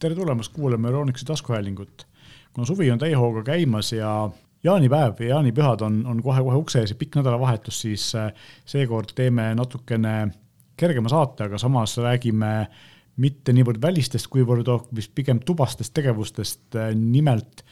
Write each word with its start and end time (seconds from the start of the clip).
tere 0.00 0.14
tulemast 0.14 0.52
kuulama 0.52 0.88
Euronixi 0.88 1.24
taskuhäälingut. 1.24 2.06
kuna 2.52 2.66
suvi 2.66 2.90
on 2.90 2.98
täie 2.98 3.14
hooga 3.14 3.42
käimas 3.42 3.92
ja 3.92 4.30
jaanipäev 4.64 5.20
ja 5.20 5.28
jaanipühad 5.28 5.80
on, 5.80 6.06
on 6.06 6.22
kohe-kohe 6.22 6.56
ukse 6.56 6.80
ees 6.80 6.90
ja 6.90 6.96
pikk 6.96 7.18
nädalavahetus, 7.20 7.80
siis 7.80 8.14
äh, 8.14 8.32
seekord 8.64 9.12
teeme 9.14 9.54
natukene 9.54 10.30
kergema 10.76 11.08
saate, 11.08 11.44
aga 11.44 11.58
samas 11.60 11.98
räägime 12.00 12.66
mitte 13.20 13.52
niivõrd 13.52 13.82
välistest, 13.82 14.30
kuivõrd 14.32 14.72
hoopis 14.72 15.10
pigem 15.14 15.42
tubastest 15.44 15.92
tegevustest. 15.94 16.62
Äh, 16.80 16.94
nimelt 16.96 17.64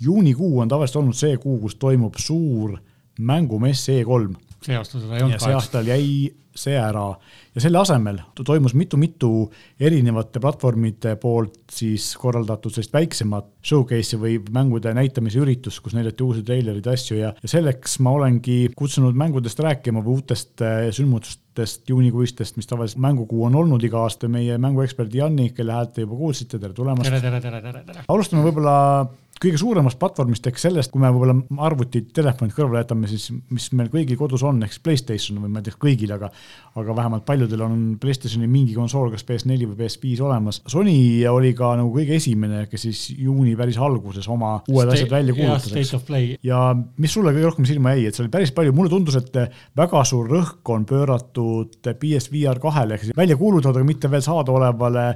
juunikuu 0.00 0.58
on 0.60 0.68
tavaliselt 0.68 1.04
olnud 1.04 1.16
see 1.16 1.38
kuu, 1.38 1.60
kus 1.62 1.78
toimub 1.78 2.18
suur 2.18 2.80
mängumess 3.18 3.88
E3. 3.92 4.34
see 4.66 4.76
aasta 4.76 5.00
seda 5.00 5.16
ei 5.16 5.26
olnud 5.26 5.46
see 5.46 5.56
aastal 5.56 5.88
jäi 5.92 6.10
see 6.56 6.76
ära 6.80 7.06
ja 7.54 7.62
selle 7.62 7.80
asemel 7.80 8.18
toimus 8.40 8.74
mitu-mitu 8.76 9.30
erinevate 9.80 10.40
platvormide 10.42 11.14
poolt 11.20 11.58
siis 11.72 12.08
korraldatud 12.20 12.74
sellist 12.74 12.94
väiksemat 12.96 13.48
showcase'i 13.66 14.20
või 14.20 14.36
mängude 14.54 14.92
näitamise 14.96 15.40
üritust, 15.42 15.82
kus 15.84 15.96
näidati 15.96 16.24
uusi 16.24 16.44
treilerid 16.46 16.86
ja 16.86 16.94
asju 16.96 17.18
ja, 17.20 17.32
ja 17.42 17.50
selleks 17.50 17.98
ma 18.04 18.14
olengi 18.18 18.58
kutsunud 18.76 19.16
mängudest 19.18 19.60
rääkima 19.64 20.04
või 20.04 20.20
uutest 20.20 20.64
äh, 20.64 20.88
sündmustest 20.96 21.88
juunikuistest, 21.92 22.58
mis 22.60 22.68
tavaliselt 22.68 23.02
mängukuu 23.04 23.46
on 23.48 23.56
olnud 23.62 23.84
iga 23.86 24.02
aasta, 24.04 24.30
meie 24.32 24.58
mänguekspert 24.60 25.14
Janni, 25.14 25.50
kelle 25.56 25.76
häält 25.76 25.94
te 25.96 26.04
juba 26.06 26.18
kuulsite, 26.18 26.60
tere 26.60 26.76
tulemast. 26.76 27.08
tere, 27.08 27.22
tere, 27.24 27.40
tere, 27.44 27.62
tere, 27.64 27.84
tere. 27.86 28.08
alustame 28.12 28.44
võib-olla 28.46 28.76
kõige 29.42 29.58
suuremast 29.60 29.98
platvormist 30.00 30.46
ehk 30.48 30.60
sellest, 30.60 30.92
kui 30.92 31.02
me 31.02 31.10
võib-olla 31.12 31.36
arvutid, 31.68 32.08
telefonid 32.16 32.54
kõrvale 32.56 32.82
jätame, 32.82 33.08
siis 33.10 33.28
mis 33.52 33.68
meil 33.76 33.90
kõigil 33.92 34.18
kodus 34.20 34.44
on, 34.46 34.62
ehk 34.64 34.74
siis 34.74 34.84
Playstation 34.86 35.40
või 35.42 35.52
ma 35.52 35.60
ei 35.60 35.68
tea, 35.68 35.76
kõigil, 35.82 36.14
aga 36.16 36.30
aga 36.76 36.96
vähemalt 36.96 37.24
paljudel 37.28 37.62
on 37.64 37.76
Playstationi 38.00 38.48
mingi 38.50 38.74
konsool, 38.76 39.10
kas 39.12 39.24
PS4 39.28 39.68
või 39.70 39.78
PS5 39.78 40.24
olemas. 40.26 40.60
Sony 40.68 40.96
oli 41.30 41.52
ka 41.56 41.72
nagu 41.80 41.92
kõige 41.94 42.16
esimene, 42.20 42.64
kes 42.70 42.86
siis 42.88 43.04
juuni 43.16 43.54
päris 43.58 43.78
alguses 43.80 44.28
oma 44.32 44.56
uued 44.72 44.92
asjad 44.92 45.12
välja 45.12 45.36
kuulutas. 45.36 45.70
ja 46.44 46.60
mis 46.96 47.16
sulle 47.16 47.32
kõige 47.36 47.50
rohkem 47.50 47.68
silma 47.68 47.94
jäi, 47.96 48.08
et 48.08 48.18
seal 48.18 48.26
oli 48.26 48.34
päris 48.36 48.52
palju, 48.56 48.74
mulle 48.76 48.92
tundus, 48.92 49.16
et 49.20 49.40
väga 49.76 50.04
suur 50.08 50.28
rõhk 50.32 50.74
on 50.74 50.84
pööratud 50.88 51.80
PSVR 51.86 52.60
kahele 52.62 52.96
ehk 52.96 53.08
siis 53.08 53.16
välja 53.16 53.38
kuulutatud, 53.40 53.80
aga 53.80 53.88
mitte 53.88 54.10
veel 54.12 54.24
saadaolevale 54.24 55.06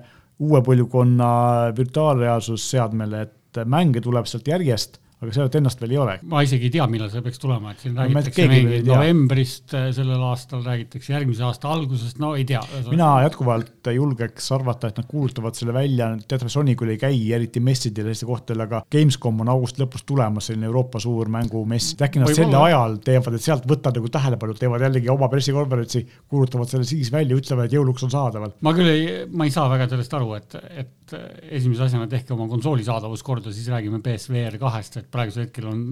uue 0.41 0.63
põlvkonna 0.65 1.29
virtuaalreaalsusseadmele, 1.77 3.21
et 3.27 3.37
mänge 3.65 4.01
tuleb 4.01 4.27
sealt 4.27 4.49
järjest 4.49 5.01
aga 5.21 5.35
seadet 5.37 5.57
ennast 5.61 5.83
veel 5.83 5.93
ei 5.95 5.99
ole. 6.01 6.15
ma 6.33 6.41
isegi 6.45 6.69
ei 6.71 6.73
tea, 6.73 6.87
millal 6.89 7.11
see 7.13 7.21
peaks 7.25 7.41
tulema, 7.43 7.75
et 7.75 7.83
siin 7.85 7.93
no, 7.93 8.07
räägitakse 8.07 8.47
mingi 8.49 8.79
novembrist 8.87 9.75
äh, 9.77 9.89
sellel 9.97 10.23
aastal, 10.31 10.63
räägitakse 10.65 11.13
järgmise 11.13 11.45
aasta 11.45 11.69
algusest, 11.75 12.21
no 12.23 12.33
ei 12.39 12.47
tea. 12.49 12.63
mina 12.89 13.11
jätkuvalt 13.27 13.91
julgeks 13.93 14.49
arvata, 14.57 14.89
et 14.89 15.01
nad 15.01 15.09
kuulutavad 15.11 15.59
selle 15.59 15.75
välja, 15.77 16.09
teatavasti 16.25 16.57
Sony 16.57 16.77
küll 16.79 16.95
ei 16.95 17.01
käi 17.01 17.19
eriti 17.37 17.61
messidel 17.65 18.09
ja 18.09 18.15
selliste 18.15 18.29
kohtadel, 18.31 18.65
aga 18.65 18.81
Gamescom 18.93 19.45
on 19.45 19.53
augusti 19.53 19.85
lõpus 19.85 20.07
tulemas, 20.09 20.49
selline 20.49 20.71
Euroopa 20.71 21.03
suur 21.05 21.29
mängumess, 21.33 21.93
et 21.95 22.07
äkki 22.09 22.25
nad 22.25 22.33
selle 22.37 22.57
ajal 22.71 22.97
teevad, 23.05 23.37
et 23.37 23.45
sealt 23.45 23.69
võtad 23.69 24.01
nagu 24.01 24.13
tähelepanu, 24.17 24.57
teevad 24.57 24.87
jällegi 24.89 25.13
oma 25.13 25.29
pressikonverentsi, 25.33 26.05
kuulutavad 26.33 26.73
selle 26.73 26.89
siis 26.89 27.13
välja, 27.13 27.37
ütlevad, 27.37 27.69
et 27.69 27.77
jõuluks 27.77 28.09
on 28.09 28.15
saadaval. 28.17 28.57
ma 28.65 28.75
küll 28.77 28.89
ei, 28.89 29.07
ma 29.29 29.45
ei 29.45 29.53
saa 29.53 29.69
väga 29.69 29.91
sellest 29.93 30.17
aru, 30.17 30.33
et, 30.41 30.59
et 30.81 31.17
esimese 31.61 31.85
asjana 31.91 32.09
tehke 32.11 32.33
oma 32.35 32.49
konsooli 32.49 32.85
saadavus 32.87 33.23
korda, 33.27 33.53
siis 33.53 33.69
räägime 33.69 34.01
PSVR 34.05 34.57
kahest, 34.61 34.97
et 35.01 35.10
praegusel 35.11 35.47
hetkel 35.47 35.69
on, 35.71 35.85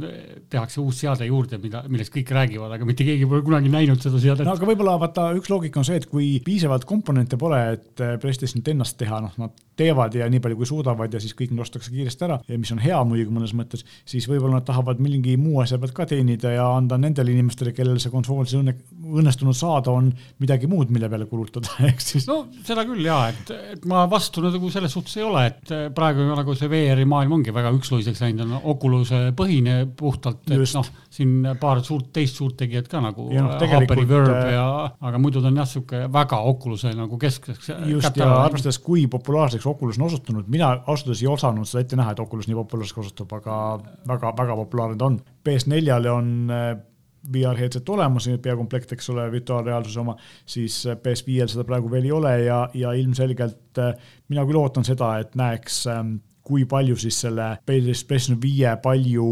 tehakse 0.51 0.81
uus 0.83 1.01
seade 1.03 1.27
juurde, 1.29 1.61
mida, 1.63 1.85
millest 1.91 2.15
kõik 2.15 2.33
räägivad, 2.35 2.75
aga 2.77 2.89
mitte 2.89 3.07
keegi 3.07 3.27
pole 3.29 3.45
kunagi 3.47 3.73
näinud 3.73 4.03
seda 4.03 4.21
seadet. 4.23 4.47
no 4.47 4.57
aga 4.57 4.69
võib-olla 4.69 4.99
vaata, 5.03 5.31
üks 5.39 5.51
loogika 5.53 5.83
on 5.83 5.89
see, 5.89 5.99
et 6.01 6.09
kui 6.11 6.37
piisavalt 6.45 6.87
komponente 6.89 7.39
pole, 7.41 7.61
et 7.77 8.05
PlayStationit 8.23 8.75
ennast 8.75 8.99
teha, 9.01 9.23
noh, 9.25 9.35
nad 9.41 9.68
teevad 9.79 10.15
ja 10.19 10.29
nii 10.31 10.43
palju 10.45 10.59
kui 10.59 10.69
suudavad 10.69 11.15
ja 11.15 11.21
siis 11.23 11.35
kõik 11.39 11.55
nostakse 11.57 11.93
kiiresti 11.95 12.27
ära 12.27 12.39
ja 12.49 12.59
mis 12.61 12.73
on 12.75 12.83
hea 12.83 12.99
muidugi 13.09 13.35
mõnes 13.35 13.55
mõttes, 13.57 13.85
siis 14.09 14.27
võib-olla 14.31 14.59
nad 14.59 14.67
tahavad 14.69 15.01
mingi 15.03 15.37
muu 15.41 15.63
asja 15.63 15.79
pealt 15.81 15.95
ka 15.97 16.07
teenida 16.11 16.53
ja 16.55 16.67
anda 16.77 16.99
nendele 17.01 17.33
inimestele, 17.35 17.75
kellel 17.77 18.01
see 18.03 18.13
konsool 18.13 18.45
siis 18.45 18.61
õnne, 18.61 18.75
õnnestunud 19.21 19.57
saada 19.57 19.95
on, 19.95 20.11
midagi 20.43 20.71
muud, 20.71 20.93
mille 20.95 21.11
peale 21.11 21.29
kulutada, 21.31 21.79
ehk 21.89 22.03
siis. 22.05 22.29
no 22.31 22.41
seda 22.67 22.85
küll 22.89 23.07
ja, 23.07 23.21
et, 23.33 23.55
et 23.77 23.89
ma 23.89 24.05
vastu 24.11 24.45
nagu 24.45 24.73
selles 24.75 24.95
suhtes 24.95 25.19
ei 25.21 25.27
ole, 25.27 25.47
et 25.53 25.75
praegu 25.95 26.27
nagu 26.29 26.57
see 26.59 26.71
VR-i 26.73 27.07
maailm 27.09 27.39
ongi 27.39 27.55
väga 27.55 27.73
üksluiseks 27.77 28.23
läinud, 28.25 28.47
on 28.49 28.73
Oculus 28.75 29.13
põhine 29.39 29.81
puhtalt, 29.99 30.45
et 30.51 30.75
noh, 30.75 30.93
siin 31.19 31.49
paar 31.61 31.81
suurt, 31.85 32.11
teist 32.15 32.39
suurt 32.39 32.57
tegijat 32.61 32.89
ka 32.91 33.01
nagu 33.03 33.29
ja 33.35 33.45
no, 33.45 33.57
Hyperi 33.59 34.05
Verb 34.09 34.33
äh, 34.33 34.51
ja, 34.55 34.67
aga 35.09 35.21
muidu 35.23 35.43
ta 35.43 35.51
on 35.51 35.59
jah, 35.61 35.69
sihuke 35.69 36.03
väga 36.15 36.41
Oculus'e 36.51 36.93
nagu 36.97 37.19
keskseks. 37.21 37.73
just 37.91 38.21
ja 38.21 38.29
arvestades, 38.45 38.79
kui 38.85 39.07
populaarseks 39.11 39.67
Oculus 39.71 39.99
on 39.99 40.07
osutunud, 40.09 40.51
mina 40.51 40.71
ausalt 40.79 41.09
öeldes 41.09 41.25
ei 41.25 41.33
osanud 41.33 41.69
seda 41.69 41.85
ette 41.85 41.99
näha, 41.99 42.15
et 42.15 42.23
Oculus 42.23 42.49
nii 42.51 42.59
populaarseks 42.61 43.03
osutub, 43.05 43.35
aga 43.41 43.57
väga-väga 44.09 44.59
populaarne 44.63 45.01
ta 45.01 45.11
on. 45.11 45.19
PS4-le 45.49 46.13
on 46.13 46.31
äh, 46.55 46.71
VR 47.33 47.59
headset 47.59 47.89
olemas, 47.93 48.29
peakomplekt, 48.43 48.95
eks 48.95 49.11
ole, 49.13 49.27
virtuaalreaalsuse 49.33 50.03
oma, 50.05 50.17
siis 50.47 50.81
äh, 50.87 50.99
PS5-l 51.03 51.51
seda 51.53 51.67
praegu 51.69 51.91
veel 51.93 52.09
ei 52.09 52.15
ole 52.15 52.35
ja, 52.47 52.63
ja 52.79 52.95
ilmselgelt 52.97 53.83
mina 54.29 54.47
küll 54.47 54.61
ootan 54.61 54.87
seda, 54.87 55.17
et 55.23 55.35
näeks, 55.39 55.87
ähm, 55.93 56.19
kui 56.49 56.65
palju 56.69 56.97
siis 56.97 57.19
selle 57.27 57.57
PlayStation 57.67 58.39
viie 58.41 58.71
palju 58.83 59.27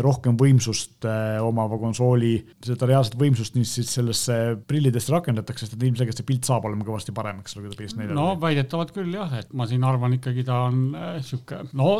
rohkem 0.00 0.36
võimsust 0.40 1.04
äh, 1.04 1.36
omava 1.44 1.76
konsooli, 1.80 2.32
seda 2.64 2.88
reaalset 2.88 3.16
võimsust 3.20 3.56
nii 3.58 3.66
siis 3.68 3.90
sellesse 3.92 4.36
prillidesse 4.68 5.12
rakendatakse, 5.12 5.66
sest 5.66 5.76
et 5.76 5.84
ilmselgelt 5.88 6.16
see 6.16 6.28
pilt 6.28 6.48
saab 6.48 6.64
olema 6.68 6.86
kõvasti 6.86 7.12
parem, 7.16 7.42
eks 7.42 7.58
ole, 7.58 7.66
kui 7.66 7.74
ta 7.74 7.80
PS4-l 7.82 8.16
no 8.16 8.26
väidetavalt 8.40 8.94
küll 8.96 9.12
jah, 9.12 9.34
et 9.42 9.52
ma 9.58 9.66
siin 9.68 9.84
arvan 9.88 10.16
ikkagi 10.16 10.46
ta 10.48 10.62
on 10.70 10.80
äh, 10.96 11.18
sihuke, 11.26 11.60
no 11.78 11.90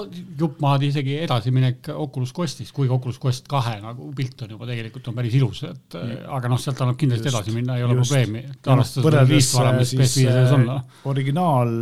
jupp 0.41 0.63
maad 0.65 0.87
isegi 0.89 1.19
edasiminek 1.27 1.93
Oculus 1.93 2.33
Questist, 2.37 2.73
kuigi 2.77 2.95
Oculus 2.97 3.21
Quest 3.23 3.51
kahe 3.53 3.77
nagu 3.85 4.09
pilt 4.17 4.47
on 4.47 4.57
juba 4.57 4.71
tegelikult 4.71 5.13
on 5.13 5.19
päris 5.21 5.37
ilus, 5.37 5.65
et 5.69 5.99
äh, 6.01 6.15
aga 6.33 6.53
noh, 6.53 6.63
sealt 6.63 6.81
annab 6.85 7.01
kindlasti 7.01 7.29
just, 7.29 7.37
edasi 7.37 7.57
minna, 7.59 7.77
ei 7.77 7.87
ole 7.87 8.01
just. 8.01 8.17
probleemi. 8.17 8.47
võrreldes 9.05 9.53
äh, 9.61 9.85
siis 9.85 10.19
äh, 10.33 10.73
originaal 11.13 11.77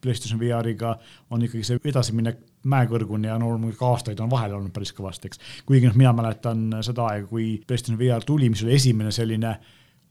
PlayStation 0.00 0.40
VR-iga 0.40 0.94
on 1.34 1.44
ikkagi 1.44 1.66
see 1.66 1.82
edasiminek 1.92 2.40
mäekõrguni 2.68 3.30
ja 3.30 3.38
no 3.40 3.54
muidugi 3.56 3.84
aastaid 3.86 4.20
on 4.20 4.30
vahel 4.30 4.58
olnud 4.58 4.72
päris 4.74 4.92
kõvasti, 4.96 5.30
eks. 5.30 5.40
kuigi 5.68 5.88
noh, 5.88 5.96
mina 5.96 6.12
mäletan 6.16 6.66
seda 6.84 7.06
aega, 7.08 7.28
kui 7.30 7.52
PlayStation 7.66 7.98
VR 8.00 8.26
tuli, 8.26 8.50
mis 8.52 8.64
oli 8.66 8.76
esimene 8.76 9.12
selline 9.14 9.54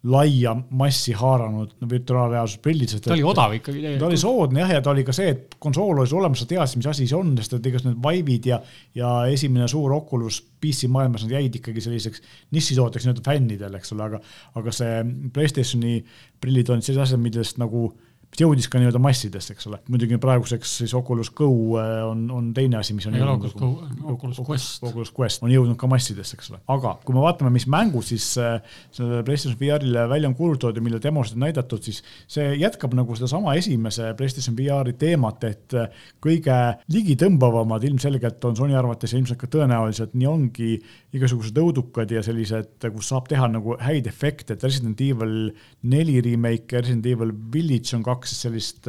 laia 0.07 0.53
massi 0.79 1.11
haaranud 1.11 1.73
no, 1.81 1.87
virtuaalreaalsusprillid. 1.91 2.93
ta 3.03 3.11
oli 3.13 3.23
odav 3.27 3.53
ikkagi 3.57 3.81
tegelikult. 3.81 3.99
ta 3.99 4.07
oli 4.07 4.19
soodne 4.21 4.61
jah, 4.61 4.71
ja 4.77 4.83
ta 4.83 4.93
oli 4.93 5.03
ka 5.03 5.15
see, 5.15 5.33
et 5.33 5.57
konsool 5.59 5.99
oli 5.99 6.13
olemas, 6.15 6.39
sa 6.39 6.47
teadsid, 6.47 6.79
mis 6.79 6.87
asi 6.87 7.07
see 7.09 7.17
on, 7.17 7.33
sest 7.37 7.57
et 7.57 7.67
igasugused 7.67 7.97
need 7.97 8.05
Vive'id 8.05 8.47
ja, 8.47 8.61
ja 8.95 9.09
esimene 9.27 9.67
suur 9.67 9.91
Oculus 9.97 10.39
PC 10.63 10.87
maailmas, 10.91 11.25
nad 11.27 11.35
jäid 11.35 11.59
ikkagi 11.59 11.83
selliseks 11.83 12.23
nišitooteks 12.55 13.09
nii-öelda 13.09 13.25
fännidele, 13.27 13.81
eks 13.81 13.91
ole, 13.97 14.07
aga, 14.07 14.21
aga 14.61 14.75
see 14.79 15.01
Playstationi 15.35 15.97
prillid 16.39 16.71
on 16.71 16.85
sellised 16.85 17.09
asjad, 17.09 17.23
millest 17.25 17.59
nagu 17.59 17.89
mis 18.29 18.41
jõudis 18.43 18.67
ka 18.69 18.79
nii-öelda 18.79 18.99
massidesse, 19.01 19.53
eks 19.55 19.67
ole. 19.69 19.79
muidugi 19.89 20.19
praeguseks 20.21 20.75
siis 20.83 20.93
Oculus 20.97 21.31
Go 21.35 21.49
äh, 21.79 22.03
on, 22.05 22.27
on 22.33 22.51
teine 22.53 22.77
asi, 22.79 22.93
mis 22.93 23.07
on 23.09 23.17
ei 23.17 23.23
jõudnud. 23.23 23.49
Oculus, 23.49 23.89
nagu 23.95 24.13
Oculus 24.13 24.41
Quest. 24.45 24.83
Oculus 24.85 25.11
Quest 25.15 25.43
on 25.45 25.53
jõudnud 25.53 25.79
ka 25.79 25.89
massidesse, 25.89 26.37
eks 26.37 26.51
ole. 26.53 26.61
aga 26.69 26.95
kui 27.05 27.17
me 27.17 27.23
vaatame, 27.23 27.51
mis 27.55 27.65
mängu 27.71 28.03
siis 28.05 28.27
äh, 28.41 28.59
sellele 28.95 29.23
PlayStation 29.27 29.57
VR-ile 29.59 30.05
välja 30.11 30.29
on 30.29 30.37
kuulutatud 30.37 30.77
ja 30.77 30.85
mille 30.85 31.01
demosid 31.03 31.39
on 31.39 31.45
näidatud, 31.47 31.83
siis 31.85 32.03
see 32.29 32.53
jätkab 32.61 32.93
nagu 32.97 33.17
sedasama 33.17 33.55
esimese 33.59 34.13
PlayStation 34.19 34.57
VR-i 34.57 34.93
teemat, 34.99 35.47
et 35.49 35.77
äh, 35.77 35.89
kõige 36.23 36.59
ligitõmbavamad 36.93 37.87
ilmselgelt 37.89 38.45
on 38.45 38.57
Sony 38.59 38.77
arvates 38.77 39.13
ja 39.13 39.19
ilmselt 39.19 39.41
ka 39.41 39.49
tõenäoliselt 39.57 40.13
nii 40.13 40.29
ongi 40.29 40.71
igasugused 41.17 41.57
õudukad 41.57 42.11
ja 42.13 42.21
sellised, 42.25 42.77
kus 42.93 43.09
saab 43.09 43.27
teha 43.31 43.49
nagu 43.49 43.75
häid 43.81 44.07
efekte, 44.09 44.53
et 44.53 44.63
Resident 44.63 45.01
Evil 45.01 45.49
neli 45.89 46.19
remake 46.21 46.77
ja 46.77 46.83
Resident 46.83 47.07
Evil 47.09 47.33
Village 47.53 47.95
on 47.97 48.05
kaks 48.05 48.18
sellist 48.25 48.87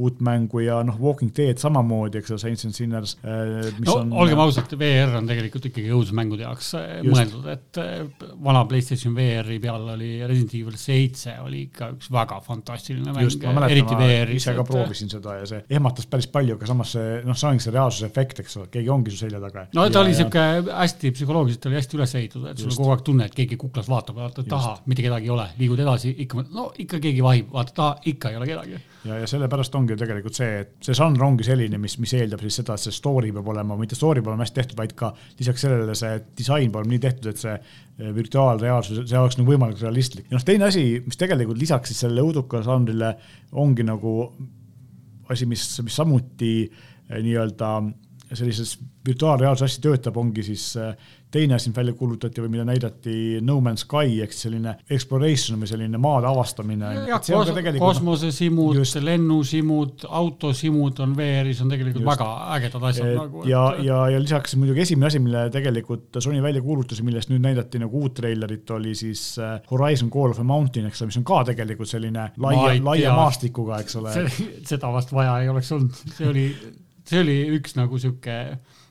uut 0.00 0.20
mängu 0.24 0.62
ja 0.62 0.78
noh, 0.86 0.96
Walking 1.00 1.32
Dead 1.36 1.58
samamoodi, 1.60 2.20
eks 2.22 2.32
ole, 2.32 2.40
Saints 2.40 2.64
and 2.64 2.76
Sinners. 2.76 3.16
Äh, 3.20 3.68
no 3.84 3.96
on, 4.00 4.12
olgem 4.24 4.40
ausad, 4.40 4.72
VR 4.78 5.18
on 5.18 5.28
tegelikult 5.28 5.68
ikkagi 5.68 5.92
õudusmängude 5.92 6.46
jaoks 6.46 6.70
äh, 6.78 6.92
mõeldud, 7.04 7.48
et 7.52 7.80
äh, 7.82 8.30
vana 8.44 8.64
Playstation 8.68 9.14
VR-i 9.16 9.58
peal 9.62 9.84
oli 9.92 10.14
Resident 10.22 10.54
Evil 10.56 10.78
seitse 10.80 11.36
oli 11.44 11.66
ikka 11.66 11.90
üks 11.96 12.08
väga 12.12 12.38
fantastiline 12.44 13.12
mäng, 13.12 13.28
eriti 13.68 13.98
VR-is. 13.98 14.40
ise 14.40 14.56
ka 14.56 14.64
et... 14.64 14.70
proovisin 14.72 15.12
seda 15.12 15.36
ja 15.42 15.48
see 15.50 15.60
ehmatas 15.76 16.08
päris 16.10 16.30
palju, 16.32 16.56
aga 16.56 16.70
samas 16.72 16.94
see 16.96 17.18
noh, 17.26 17.36
see 17.38 17.50
ongi 17.50 17.66
see 17.66 17.76
reaalsuse 17.76 18.08
efekt, 18.08 18.40
eks 18.44 18.56
ole, 18.62 18.70
keegi 18.72 18.92
ongi 18.96 19.12
su 19.12 19.20
selja 19.26 19.42
taga. 19.42 19.66
no 19.76 19.84
ta 19.88 20.00
ja, 20.00 20.06
oli 20.06 20.16
sihuke 20.16 20.46
hästi 20.70 21.12
psühholoogiliselt 21.18 21.68
oli 21.68 21.80
hästi 21.80 22.00
üles 22.00 22.16
ehitatud, 22.22 22.48
et 22.54 22.64
sul 22.64 22.72
on 22.72 22.80
kogu 22.80 22.96
aeg 22.96 23.04
tunne, 23.10 23.28
et 23.28 23.36
keegi 23.36 23.60
kuklas 23.60 23.92
vaatab, 23.92 24.22
vaatad 24.22 24.48
taha, 24.48 24.78
mitte 24.88 25.04
kedagi 25.04 25.28
ei 25.28 25.36
ole, 25.36 25.50
liigud 25.60 25.84
edasi, 25.84 26.16
ikka, 26.24 26.48
no 26.48 26.70
ikka 26.80 27.02
keegi 27.02 27.24
vahib, 27.24 27.52
vaatad 27.52 27.78
taha, 27.82 27.94
ikka 28.14 28.32
ei 28.32 28.40
ole 28.40 28.48
kedagi 28.48 28.80
ja, 29.06 29.18
ja 29.22 29.28
sellepärast 29.30 29.74
ongi 29.78 29.96
tegelikult 29.98 30.36
see, 30.38 30.62
et 30.62 30.86
see 30.86 30.96
žanr 30.96 31.24
ongi 31.26 31.46
selline, 31.46 31.80
mis, 31.82 31.96
mis 32.02 32.14
eeldab 32.18 32.42
siis 32.44 32.60
seda, 32.60 32.76
et 32.78 32.84
see 32.84 32.94
story 32.94 33.32
peab 33.34 33.48
olema, 33.54 33.76
mitte 33.80 33.98
story 33.98 34.22
peab 34.22 34.32
olema 34.32 34.46
hästi 34.46 34.60
tehtud, 34.60 34.78
vaid 34.78 34.94
ka 34.98 35.12
lisaks 35.40 35.66
sellele 35.66 35.96
see 35.98 36.20
disain 36.38 36.70
peab 36.70 36.82
olema 36.82 36.94
nii 36.94 37.04
tehtud, 37.06 37.30
et 37.32 37.42
see 37.42 37.54
eh, 37.56 38.12
virtuaalreaalsus, 38.16 39.02
see 39.10 39.20
oleks 39.20 39.38
nagu 39.40 39.54
võimalikult 39.54 39.86
realistlik. 39.86 40.30
ja 40.30 40.38
noh, 40.38 40.46
teine 40.46 40.68
asi, 40.70 40.86
mis 41.06 41.20
tegelikult 41.20 41.60
lisaks 41.60 41.92
siis 41.92 42.04
sellele 42.04 42.26
õuduka 42.28 42.62
žanrile 42.66 43.14
ongi 43.64 43.86
nagu 43.86 44.16
asi, 45.32 45.48
mis, 45.48 45.66
mis 45.84 45.96
samuti 45.96 46.54
nii-öelda 47.12 47.76
sellises 48.34 48.78
virtuaalreaalsus 49.06 49.66
hästi 49.66 49.82
töötab, 49.88 50.16
ongi 50.16 50.44
siis 50.46 50.72
äh, 50.80 50.94
teine 51.32 51.54
asi, 51.54 51.70
mis 51.70 51.76
välja 51.76 51.94
kuulutati 51.96 52.42
või 52.44 52.50
mida 52.52 52.64
näidati 52.68 53.14
No 53.44 53.56
Man's 53.64 53.86
Sky 53.86 54.20
ehk 54.24 54.34
selline 54.36 54.74
exploration 54.92 55.60
või 55.60 55.70
selline 55.70 56.00
maade 56.02 56.28
avastamine. 56.28 56.90
kos 57.08 57.80
kosmosesimud, 57.80 58.80
lennusimud, 59.06 60.06
autosimud 60.08 61.00
on 61.04 61.16
VR-is 61.16 61.62
on 61.64 61.72
tegelikult 61.72 62.04
just. 62.04 62.10
väga 62.10 62.28
ägedad 62.58 62.86
asjad 62.90 63.14
nagu. 63.16 63.46
ja 63.48 63.64
ja, 63.82 63.98
ja 64.12 64.20
lisaks 64.20 64.56
muidugi 64.60 64.84
esimene 64.84 65.08
asi, 65.08 65.22
mille 65.24 65.46
tegelikult 65.54 66.20
Sony 66.20 66.42
välja 66.44 66.62
kuulutas 66.62 67.02
millest 67.02 67.32
nüüd 67.32 67.42
näidati 67.46 67.80
nagu 67.82 68.04
uut 68.04 68.14
treilerit, 68.20 68.68
oli 68.76 68.94
siis 68.98 69.24
äh, 69.40 69.58
Horizon 69.70 70.12
Call 70.12 70.36
of 70.36 70.40
a 70.40 70.46
Mountain, 70.46 70.90
eks 70.90 71.02
ole, 71.02 71.12
mis 71.12 71.20
on 71.22 71.26
ka 71.32 71.42
tegelikult 71.48 71.88
selline 71.88 72.28
laia, 72.36 72.76
laia 72.84 73.16
maastikuga, 73.16 73.80
eks 73.82 73.96
ole. 74.02 74.14
seda 74.68 74.92
vast 74.92 75.12
vaja 75.16 75.40
ei 75.40 75.48
oleks 75.52 75.72
olnud, 75.72 76.04
see 76.12 76.28
oli 76.28 76.46
see 77.12 77.22
oli 77.22 77.36
üks 77.58 77.76
nagu 77.78 78.00
sihuke, 78.00 78.38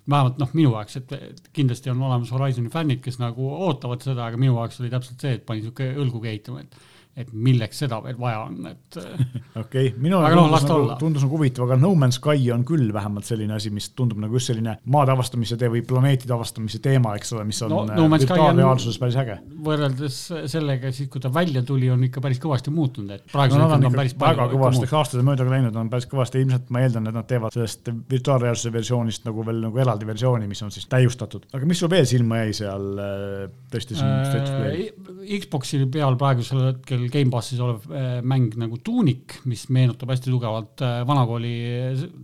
vähemalt 0.09 0.39
noh, 0.41 0.53
minu 0.57 0.75
jaoks, 0.75 0.99
et 1.01 1.43
kindlasti 1.55 1.91
on 1.93 2.01
olemas 2.07 2.31
Horizon'i 2.35 2.71
fännid, 2.73 3.01
kes 3.03 3.19
nagu 3.21 3.49
ootavad 3.67 4.05
seda, 4.05 4.29
aga 4.29 4.39
minu 4.41 4.55
jaoks 4.59 4.81
oli 4.83 4.91
täpselt 4.93 5.23
see, 5.23 5.37
et 5.39 5.45
pani 5.47 5.65
sihuke 5.65 5.91
õlgu 5.97 6.21
keetama, 6.23 6.65
et 6.65 6.77
et 7.19 7.31
milleks 7.35 7.81
seda 7.83 7.97
veel 8.05 8.15
vaja 8.19 8.45
on, 8.45 8.67
et. 8.69 8.97
okei 9.61 9.89
okay., 9.89 9.89
minule 9.99 10.29
no, 10.31 10.45
tundus, 10.45 10.63
nagu, 10.63 10.95
tundus 11.01 11.25
nagu 11.25 11.35
huvitav, 11.35 11.65
aga 11.67 11.77
No 11.81 11.91
Man's 11.99 12.17
Sky 12.21 12.51
on 12.55 12.63
küll 12.67 12.93
vähemalt 12.95 13.27
selline 13.27 13.57
asi, 13.57 13.71
mis 13.73 13.89
tundub 13.97 14.21
nagu 14.23 14.37
just 14.39 14.51
selline 14.51 14.77
maade 14.93 15.11
avastamise 15.11 15.57
tee 15.59 15.67
või 15.73 15.83
planeetide 15.87 16.31
avastamise 16.35 16.79
teema, 16.83 17.17
eks 17.19 17.33
ole, 17.35 17.43
mis 17.49 17.59
on 17.67 17.73
no, 17.73 17.81
no 17.89 18.05
virtuaalreaalsuses 18.13 18.99
päris 19.01 19.17
äge. 19.19 19.37
võrreldes 19.65 20.19
sellega 20.53 20.93
siis, 20.95 21.09
kui 21.11 21.23
ta 21.23 21.33
välja 21.33 21.65
tuli, 21.67 21.89
on 21.91 22.07
ikka 22.07 22.23
päris 22.23 22.39
kõvasti 22.43 22.71
muutunud, 22.73 23.11
et 23.17 23.27
praegusel 23.33 23.59
no, 23.59 23.67
hetkel 23.67 23.89
on, 23.89 23.91
on 23.91 23.99
päris 23.99 24.15
väga 24.23 24.47
kõvasti, 24.53 24.87
eks 24.87 24.95
aastad 25.01 25.23
on 25.23 25.29
mööda 25.33 25.49
läinud, 25.51 25.81
on 25.83 25.91
päris 25.91 26.07
kõvasti, 26.11 26.45
ilmselt 26.45 26.71
ma 26.71 26.85
eeldan, 26.85 27.11
et 27.11 27.19
nad 27.19 27.27
teevad 27.27 27.57
sellest 27.57 27.91
virtuaalreaalsuse 28.15 28.71
versioonist 28.77 29.27
nagu 29.27 29.45
veel 29.47 29.59
nagu 29.67 29.83
eraldi 29.83 30.07
versiooni, 30.07 30.47
mis 30.47 30.63
on 30.63 30.71
siis 30.71 30.87
täiustatud. 30.91 31.49
aga 31.51 31.67
mis 31.67 31.83
sul 31.83 31.91
veel 31.91 32.07
silma 32.07 32.39
jäi 32.45 32.55
seal 32.63 33.03
äh, 33.03 33.45
PlayStation 33.67 34.07
äh,? 34.07 35.39
Xbox'i 35.41 35.83
peal 35.91 36.15
praegusel 36.19 36.63
hetkel 36.71 37.00
veel 37.01 37.13
Gamepassis 37.13 37.61
olev 37.63 37.85
äh, 37.89 38.09
mäng 38.27 38.55
nagu 38.59 38.79
Tunic, 38.83 39.37
mis 39.49 39.65
meenutab 39.73 40.11
hästi 40.13 40.31
tugevalt 40.31 40.83
äh, 40.85 41.01
vanakooli 41.07 41.53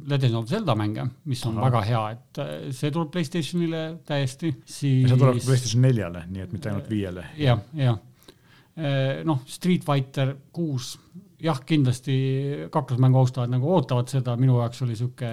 Legend 0.10 0.40
of 0.40 0.50
Zelda 0.52 0.76
mänge, 0.78 1.08
mis 1.30 1.44
on 1.50 1.58
Aha. 1.58 1.70
väga 1.70 1.84
hea, 1.88 2.04
et 2.16 2.42
äh, 2.44 2.54
see 2.76 2.94
tuleb 2.94 3.12
Playstationile 3.14 3.84
täiesti, 4.08 4.54
siis. 4.64 5.08
see 5.10 5.18
tuleb 5.18 5.42
Playstation 5.44 5.86
neljale, 5.88 6.26
nii 6.32 6.46
et 6.46 6.56
mitte 6.56 6.72
ainult 6.72 6.92
viiele 6.92 7.26
ja,. 7.38 7.58
jah, 7.58 7.98
jah. 8.78 9.24
noh, 9.26 9.42
Street 9.50 9.86
Fighter 9.86 10.36
kuus 10.54 10.94
jah, 11.44 11.60
kindlasti 11.70 12.16
kaklusmängu 12.74 13.20
austajad 13.22 13.52
nagu 13.52 13.70
ootavad 13.76 14.10
seda, 14.10 14.34
minu 14.40 14.58
jaoks 14.62 14.82
oli 14.86 14.98
sihuke 14.98 15.30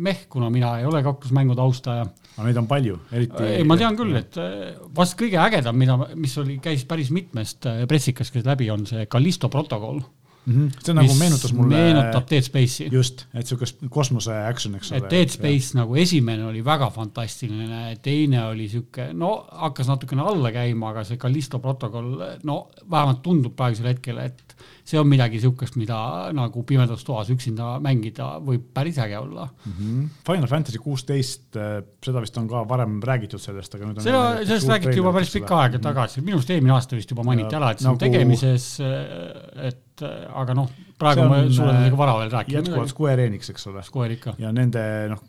meh, 0.00 0.22
kuna 0.32 0.48
mina 0.52 0.76
ei 0.80 0.86
ole 0.88 1.02
kaklusmängude 1.04 1.60
austaja. 1.64 2.06
aga 2.36 2.46
neid 2.46 2.60
on 2.60 2.68
palju, 2.70 2.98
eriti. 3.12 3.48
ei, 3.58 3.64
ma 3.68 3.76
tean 3.80 3.98
küll, 3.98 4.16
et 4.16 4.38
äh, 4.40 4.76
vast 4.96 5.18
kõige 5.20 5.40
ägedam, 5.42 5.76
mida, 5.76 5.98
mis 6.14 6.36
oli, 6.40 6.58
käis 6.64 6.86
päris 6.88 7.12
mitmest 7.12 7.68
äh, 7.68 7.84
pressikast 7.88 8.38
läbi, 8.46 8.70
on 8.72 8.86
see 8.88 9.04
Callisto 9.12 9.52
protokoll 9.52 10.00
mm. 10.46 10.54
-hmm. 10.54 10.84
see 10.84 10.94
nagu 10.94 11.14
meenutas 11.18 11.52
mulle. 11.52 11.74
meenutab 11.74 12.30
Dead 12.30 12.46
Space'i. 12.46 12.88
just, 12.92 13.26
et 13.34 13.46
sihukest 13.46 13.82
kosmose 13.90 14.34
action, 14.46 14.74
eks 14.78 14.92
ole. 14.92 14.98
et 14.98 15.10
Dead 15.10 15.32
Space 15.32 15.74
ja. 15.74 15.82
nagu 15.82 15.96
esimene 15.96 16.46
oli 16.46 16.64
väga 16.64 16.90
fantastiline, 16.94 17.96
teine 18.02 18.44
oli 18.46 18.68
sihuke, 18.68 19.10
no 19.12 19.32
hakkas 19.52 19.90
natukene 19.92 20.22
alla 20.22 20.52
käima, 20.54 20.90
aga 20.94 21.04
see 21.04 21.20
Callisto 21.20 21.58
protokoll, 21.62 22.22
no 22.44 22.58
vähemalt 22.90 23.22
tundub 23.22 23.56
praegusel 23.56 23.92
hetkel, 23.92 24.22
et 24.24 24.56
see 24.86 24.98
on 25.00 25.08
midagi 25.10 25.40
sihukest, 25.42 25.76
mida 25.80 25.98
nagu 26.34 26.62
pimedas 26.66 27.02
toas 27.06 27.30
üksinda 27.34 27.76
mängida 27.82 28.36
võib 28.42 28.68
päris 28.74 28.98
äge 29.02 29.18
olla 29.18 29.48
mm. 29.48 29.72
-hmm. 29.72 30.04
Final 30.26 30.46
Fantasy 30.46 30.78
kuusteist, 30.82 31.56
äh, 31.56 31.80
seda 32.04 32.22
vist 32.22 32.38
on 32.38 32.46
ka 32.48 32.62
varem 32.68 33.00
räägitud 33.02 33.42
sellest, 33.42 33.74
aga 33.74 33.88
nüüd 33.88 33.98
on. 33.98 34.06
seda, 34.06 34.22
sellest 34.44 34.70
räägiti 34.70 34.96
juba 35.00 35.12
päris 35.16 35.32
pikka 35.34 35.58
aega 35.64 35.78
mhm. 35.78 35.88
tagasi, 35.88 36.22
minu 36.22 36.38
arust 36.38 36.54
eelmine 36.54 36.76
aasta 36.76 36.96
vist 36.96 37.10
juba 37.10 37.26
mainiti 37.26 37.58
ära, 37.58 37.72
et 37.74 37.82
see 37.82 37.90
on 37.90 37.98
nagu... 37.98 38.04
tegemises, 38.04 38.68
äh, 38.80 39.74
et 39.96 40.04
äh, 40.06 40.26
aga 40.42 40.56
noh, 40.56 40.68
praegu 41.00 41.24
on, 41.24 41.32
me 41.32 41.40
sulle 41.48 41.72
nagu 41.72 41.98
vara 41.98 42.16
veel 42.20 42.32
rääkida. 42.32 42.60
jätkuvalt 42.60 42.92
Square 42.92 43.28
Enix, 43.30 43.50
eks 43.52 43.70
ole. 43.70 43.84
Square 43.86 44.18
ikka. 44.18 44.34
ja 44.42 44.52
nende 44.54 44.82
noh, 45.12 45.22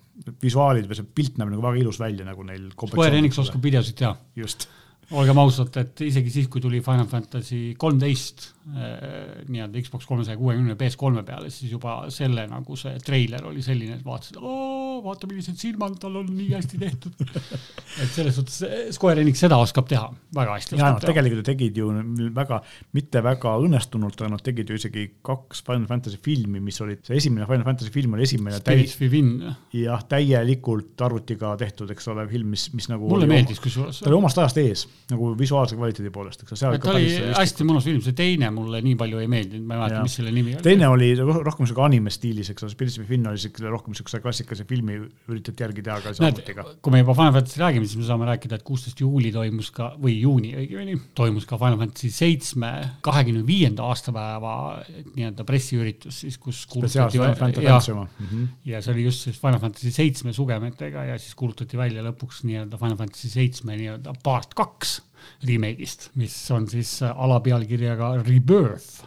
visuaalid 0.43 0.89
või 0.89 0.99
see 0.99 1.07
pilt 1.19 1.39
näeb 1.39 1.53
nagu 1.53 1.63
väga 1.63 1.81
ilus 1.83 2.01
välja, 2.01 2.27
nagu 2.27 2.43
neil. 2.47 2.67
Square 2.75 3.21
Enix 3.21 3.39
oskab 3.43 3.63
videosid 3.63 3.97
teha. 3.99 4.15
just 4.35 4.67
olgem 5.15 5.39
ausad, 5.39 5.71
et 5.79 6.03
isegi 6.03 6.33
siis, 6.33 6.49
kui 6.51 6.63
tuli 6.63 6.81
Final 6.83 7.07
Fantasy 7.07 7.71
kolmteist 7.79 8.49
nii-öelda 8.67 9.81
Xbox 9.85 10.05
kolmesaja 10.09 10.37
kuuekümne 10.37 10.75
PS3 10.79 11.23
peale, 11.27 11.49
siis 11.53 11.71
juba 11.71 11.99
selle 12.13 12.43
nagu 12.51 12.75
see 12.79 12.97
treiler 13.05 13.45
oli 13.47 13.61
selline, 13.63 13.95
et 13.95 14.05
vaatasid, 14.05 14.39
oo, 14.41 14.99
vaata, 15.05 15.29
millised 15.29 15.55
silmad 15.59 15.95
tal 16.01 16.19
on 16.19 16.27
nii 16.35 16.49
hästi 16.51 16.79
tehtud 16.81 17.21
et 18.03 18.11
selles 18.11 18.35
suhtes 18.35 18.57
eh, 18.67 18.89
Square 18.95 19.23
Enix 19.23 19.39
seda 19.43 19.59
oskab 19.61 19.87
teha 19.89 20.09
väga 20.35 20.57
hästi. 20.57 20.77
ja 20.79 20.91
nad 20.91 21.05
tegelikult 21.05 21.43
ju 21.43 21.47
tegid 21.47 21.79
ju 21.79 21.87
väga, 22.35 22.59
mitte 22.97 23.21
väga 23.23 23.53
õnnestunult, 23.63 24.19
aga 24.19 24.33
nad 24.35 24.43
tegid 24.43 24.73
ju 24.73 24.79
isegi 24.79 25.05
kaks 25.25 25.63
Final 25.67 25.87
Fantasy 25.89 26.19
filmi, 26.23 26.61
mis 26.63 26.81
olid, 26.83 27.03
see 27.07 27.21
esimene 27.21 27.47
Final 27.49 27.65
Fantasy 27.67 27.93
film 27.93 28.17
oli 28.17 28.27
esimene 28.27 28.59
jah, 29.77 30.03
täielikult 30.11 31.07
arvutiga 31.07 31.53
tehtud, 31.59 31.91
eks 31.95 32.11
ole, 32.13 32.27
film, 32.31 32.51
mis, 32.55 32.67
mis 32.75 32.89
nagu 32.91 33.09
mulle 33.11 33.29
meeldis 33.29 33.61
kusjuures. 33.63 34.01
ta 34.03 34.11
oli 34.11 34.19
omast 34.19 34.43
ajast 34.43 34.61
ees 34.63 34.85
nagu 35.11 35.31
visuaalse 35.39 35.79
kvaliteedi 35.79 36.11
poolest, 36.13 36.43
eks 36.43 36.67
ole. 36.67 36.81
ta 36.83 36.93
oli 36.95 37.15
hästi 37.37 37.67
mõnus 37.67 37.87
film, 37.87 38.03
see 38.05 38.17
teine 38.17 38.51
mulle 38.57 38.81
nii 38.83 38.95
palju 38.99 39.21
ei 39.21 39.29
meeldinud, 39.31 39.65
ma 39.67 39.77
ei 39.77 39.81
mäleta, 39.83 40.03
mis 40.05 40.17
selle 40.19 40.33
nimi 40.33 40.55
oli. 40.55 40.63
teine 40.65 40.89
oli 40.91 41.09
rohkem 41.17 41.69
sihuke 41.69 41.83
anime 41.85 42.13
stiilis, 42.13 42.51
eks 42.53 42.65
ole, 42.65 42.73
Spirits 42.73 42.97
of 43.01 43.09
Finn 43.09 43.29
oli 43.29 43.41
sihuke 43.41 43.71
rohkem 43.71 43.95
siukse 43.97 44.21
klassikalise 44.23 44.65
filmi 44.69 44.97
üritati 44.99 45.65
järgi 45.65 45.85
teha 45.85 45.97
ka 46.03 46.13
arvutiga. 46.15 46.65
kui 46.83 46.95
me 46.95 47.01
juba 47.03 47.15
Final 47.17 47.35
Fantasy 47.37 47.61
räägime, 47.61 47.89
siis 47.89 48.01
me 48.01 48.07
saame 48.09 48.29
rääkida, 48.29 48.59
et 48.59 48.65
kuusteist 48.67 49.01
juuli 49.03 49.31
toimus 49.35 49.71
ka, 49.75 49.91
või 50.01 50.17
juuni 50.19 50.53
õigemini, 50.57 50.97
toimus 51.17 51.47
ka 51.49 51.59
Final 51.61 51.79
Fantasy 51.81 52.11
seitsme 52.13 52.71
kahekümne 53.05 53.45
viienda 53.47 53.87
aastapäeva 53.87 54.55
nii-öelda 55.15 55.47
pressiüritus 55.47 56.21
siis, 56.25 56.39
kus 56.41 56.65
kuulutati 56.71 57.21
ja, 57.21 57.79
mhm. 57.79 58.45
ja 58.67 58.81
see 58.83 58.93
oli 58.95 59.07
just 59.07 59.27
siis 59.27 59.41
Final 59.41 59.61
Fantasy 59.63 59.91
seitsme 59.93 60.33
sugemetega 60.35 61.07
ja 61.11 61.19
siis 61.21 61.35
kuulutati 61.37 61.79
välja 61.79 62.05
lõpuks 62.05 62.43
nii-öelda 62.47 62.79
Final 62.81 62.97
Fantasy 62.99 63.31
seitsme 63.33 63.77
nii-öelda 63.79 64.15
part 64.23 64.57
kaks 64.57 65.01
remake'ist, 65.47 66.09
mis 66.15 66.35
on 66.55 66.67
siis 66.71 66.97
äh, 67.03 67.13
alapealkirjaga 67.25 68.15
Rebirth. 68.23 69.05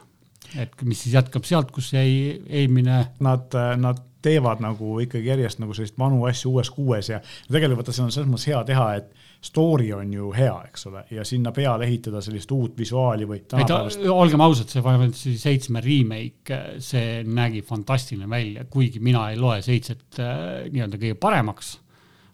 et 0.58 0.82
mis 0.82 1.02
siis 1.04 1.14
jätkab 1.14 1.44
sealt, 1.46 1.70
kus 1.70 1.92
jäi 1.94 2.40
eelmine. 2.48 3.04
Nad, 3.22 3.54
äh, 3.54 3.76
nad 3.78 4.02
teevad 4.22 4.60
nagu 4.60 4.98
ikkagi 5.00 5.30
järjest 5.30 5.60
nagu 5.62 5.74
selliseid 5.76 5.98
vanu 6.00 6.24
asju 6.28 6.52
uues 6.52 6.70
kuues 6.74 7.08
ja 7.12 7.20
tegelikult 7.48 7.80
vaata, 7.80 7.94
see 7.96 8.04
on 8.04 8.14
selles 8.14 8.30
mõttes 8.30 8.48
hea 8.50 8.60
teha, 8.68 8.86
et 9.00 9.12
story 9.44 9.88
on 9.96 10.12
ju 10.12 10.30
hea, 10.36 10.54
eks 10.68 10.86
ole, 10.90 11.04
ja 11.14 11.24
sinna 11.24 11.52
peale 11.56 11.86
ehitada 11.88 12.20
sellist 12.24 12.50
uut 12.52 12.76
visuaali 12.78 13.28
või 13.28 13.40
tänapäevast. 13.48 14.04
olgem 14.12 14.44
ausad, 14.44 14.68
see 14.68 14.84
Final 14.84 15.06
Fantasy 15.06 15.36
seitsme 15.40 15.80
remake, 15.84 16.60
see 16.84 17.22
nägi 17.24 17.62
fantastiline 17.66 18.28
välja, 18.30 18.66
kuigi 18.70 19.00
mina 19.00 19.30
ei 19.30 19.40
loe 19.40 19.62
seitset 19.64 20.20
äh, 20.20 20.66
nii-öelda 20.68 21.00
kõige 21.00 21.20
paremaks 21.20 21.78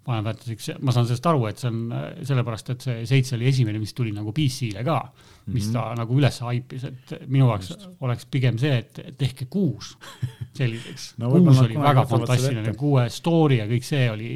Fantasy'ks, 0.07 0.71
ma 0.87 0.95
saan 0.95 1.09
sellest 1.09 1.27
aru, 1.27 1.47
et 1.51 1.59
see 1.59 1.71
on 1.73 1.81
äh, 1.91 2.05
sellepärast, 2.29 2.71
et 2.75 2.85
see 2.87 3.07
seitse 3.11 3.35
oli 3.39 3.49
esimene, 3.51 3.81
mis 3.83 3.95
tuli 3.97 4.13
nagu 4.15 4.35
PC-le 4.35 4.85
ka, 4.87 5.01
mis 5.47 5.67
mm 5.67 5.71
-hmm. 5.71 5.73
ta 5.75 6.03
nagu 6.03 6.19
üles 6.21 6.39
haipis, 6.47 6.85
et 6.85 7.17
minu 7.27 7.49
jaoks 7.51 7.89
oleks 8.01 8.29
pigem 8.31 8.59
see, 8.59 8.79
et 8.79 9.19
tehke 9.19 9.49
kuus 9.51 9.97
selliseks 10.55 11.15
no,. 11.19 11.31
kuus 11.31 11.65
oli 11.65 11.75
väga 11.75 12.07
fantastiline, 12.07 12.75
kuue 12.79 13.09
story 13.11 13.59
ja 13.59 13.67
kõik 13.67 13.87
see 13.87 14.07
oli 14.11 14.31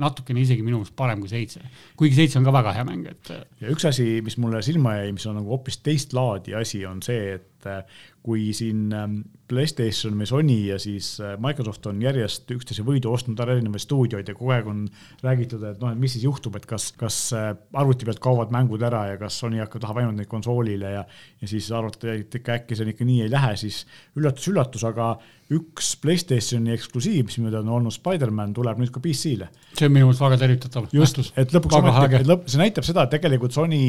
natukene 0.00 0.40
isegi 0.40 0.64
minu 0.64 0.80
meelest 0.80 0.96
parem 0.96 1.20
kui 1.20 1.30
seitse. 1.30 1.60
kuigi 1.98 2.16
seitse 2.16 2.38
on 2.40 2.46
ka 2.48 2.54
väga 2.54 2.72
hea 2.78 2.84
mäng, 2.88 3.08
et. 3.10 3.32
ja 3.60 3.72
üks 3.72 3.86
asi, 3.88 4.06
mis 4.24 4.38
mulle 4.40 4.62
silma 4.64 4.96
jäi, 5.00 5.12
mis 5.16 5.26
on 5.28 5.36
nagu 5.40 5.52
hoopis 5.52 5.80
teist 5.84 6.14
laadi 6.16 6.56
asi, 6.56 6.84
on 6.88 7.02
see, 7.04 7.36
et 7.36 7.68
äh, 7.68 8.00
kui 8.26 8.50
siin 8.56 8.90
ähm, 8.92 9.20
Playstation 9.50 10.14
või 10.20 10.28
Sony 10.28 10.56
ja 10.68 10.76
siis 10.78 11.14
äh, 11.24 11.32
Microsoft 11.40 11.86
on 11.90 12.02
järjest 12.04 12.50
üksteise 12.52 12.84
võidu 12.86 13.10
ostnud 13.14 13.40
ära 13.40 13.56
erinevaid 13.56 13.82
stuudioid 13.82 14.28
ja 14.28 14.34
kogu 14.36 14.52
aeg 14.54 14.68
on 14.70 14.84
räägitud, 15.24 15.64
et 15.66 15.80
noh, 15.80 15.94
et 15.94 16.00
mis 16.00 16.12
siis 16.14 16.26
juhtub, 16.26 16.58
et 16.60 16.66
kas, 16.68 16.90
kas 17.00 17.18
äh, 17.36 17.50
arvuti 17.80 18.06
pealt 18.08 18.20
kaovad 18.22 18.52
mängud 18.54 18.84
ära 18.86 19.06
ja 19.10 19.18
kas 19.20 19.40
Sony 19.40 19.62
hakkab, 19.62 19.82
tahab 19.82 20.02
ainult 20.02 20.20
neid 20.20 20.30
konsoolile 20.30 20.92
ja, 20.98 21.04
ja 21.40 21.50
siis 21.50 21.70
arvati, 21.74 22.12
et 22.20 22.40
ikka 22.40 22.58
äkki 22.60 22.78
see 22.78 22.92
ikka 22.92 23.08
nii 23.08 23.24
ei 23.24 23.32
lähe, 23.32 23.54
siis 23.60 23.82
üllatus-üllatus, 24.20 24.84
aga 24.90 25.14
üks 25.50 25.94
Playstationi 26.02 26.76
eksklusiiv, 26.76 27.24
mis 27.26 27.38
minu 27.40 27.50
teada 27.50 27.64
on 27.64 27.80
olnud 27.80 27.94
Spider-man, 27.94 28.52
tuleb 28.54 28.78
nüüd 28.78 28.92
ka 28.94 29.02
PC-le. 29.02 29.48
see 29.72 29.88
on 29.88 29.96
minu 29.96 30.10
meelest 30.10 30.22
väga 30.22 30.38
tervitatav. 30.44 30.92
just, 30.94 31.24
et 31.40 31.56
lõpuks 31.56 31.80
ometi, 31.80 32.22
lõpp, 32.28 32.46
see 32.52 32.60
näitab 32.60 32.86
seda, 32.86 33.08
et 33.08 33.16
tegelikult 33.16 33.56
Sony 33.56 33.80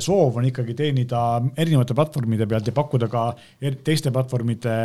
soov 0.00 0.38
on 0.40 0.46
ikkagi 0.48 0.74
teenida 0.76 1.20
erinevate 1.56 1.94
platvormide 1.96 2.46
pealt 2.48 2.70
ja 2.70 2.72
pakkuda 2.76 3.08
ka 3.12 3.24
teiste 3.84 4.10
platvormide 4.14 4.76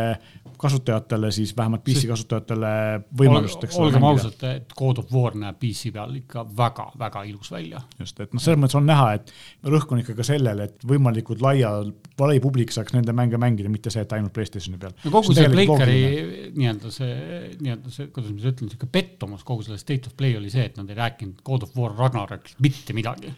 kasutajatele, 0.61 1.31
siis 1.31 1.53
vähemalt 1.57 1.83
PC 1.85 2.09
kasutajatele 2.09 2.71
võimalust, 3.17 3.63
olgem 3.79 4.03
ausad, 4.05 4.43
et 4.49 4.73
God 4.77 4.99
of 5.01 5.13
War 5.15 5.37
näeb 5.39 5.57
PC 5.61 5.93
peal 5.95 6.17
ikka 6.19 6.43
väga-väga 6.57 7.23
ilus 7.29 7.51
välja. 7.53 7.81
just, 7.99 8.19
et 8.19 8.33
noh, 8.35 8.43
selles 8.43 8.59
mõttes 8.59 8.77
on 8.77 8.85
näha, 8.89 9.13
et 9.17 9.31
rõhk 9.63 9.93
on 9.95 10.01
ikka 10.03 10.17
ka 10.19 10.25
sellel, 10.27 10.65
et 10.67 10.83
võimalikult 10.87 11.43
laia, 11.43 11.71
lai 12.21 12.39
publik 12.43 12.73
saaks 12.75 12.93
nende 12.93 13.15
mänge 13.17 13.39
mängida, 13.41 13.71
mitte 13.71 13.93
see, 13.93 14.03
et 14.05 14.17
ainult 14.17 14.33
Playstationi 14.35 14.79
peal. 14.81 14.93
no 15.05 15.13
kogu 15.13 15.35
see 15.37 15.47
Playcari 15.51 16.01
nii-öelda 16.57 16.91
see, 16.93 17.15
nii-öelda 17.61 17.93
see, 17.95 18.11
kuidas 18.13 18.35
ma 18.35 18.51
ütlen, 18.51 18.73
sihuke 18.73 18.91
pettumus 18.91 19.47
kogu 19.47 19.65
selle 19.65 19.79
State 19.81 20.11
of 20.11 20.17
Play 20.19 20.35
oli 20.37 20.51
see, 20.53 20.67
et 20.67 20.77
nad 20.77 20.91
ei 20.91 20.99
rääkinud 20.99 21.41
God 21.47 21.65
of 21.65 21.73
War 21.79 21.95
Ragnarokist 21.97 22.59
mitte 22.61 22.93
midagi 22.97 23.31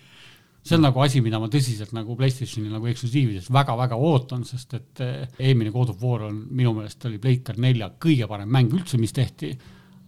see 0.64 0.78
on 0.78 0.86
nagu 0.86 1.04
asi, 1.04 1.22
mida 1.24 1.40
ma 1.44 1.50
tõsiselt 1.52 1.94
nagu 1.96 2.16
Playstationi 2.20 2.72
nagu 2.72 2.88
eksklusiivides 2.92 3.52
väga-väga 3.54 4.00
ootan, 4.00 4.46
sest 4.48 4.78
et 4.80 5.04
eh, 5.04 5.22
eelmine 5.40 5.74
God 5.76 5.94
of 5.94 6.04
War 6.04 6.28
on 6.30 6.44
minu 6.50 6.74
meelest 6.78 7.04
oli 7.10 7.20
Playcar 7.22 7.60
nelja 7.62 7.92
kõige 8.02 8.30
parem 8.32 8.52
mäng 8.52 8.74
üldse, 8.76 9.00
mis 9.02 9.16
tehti. 9.16 9.54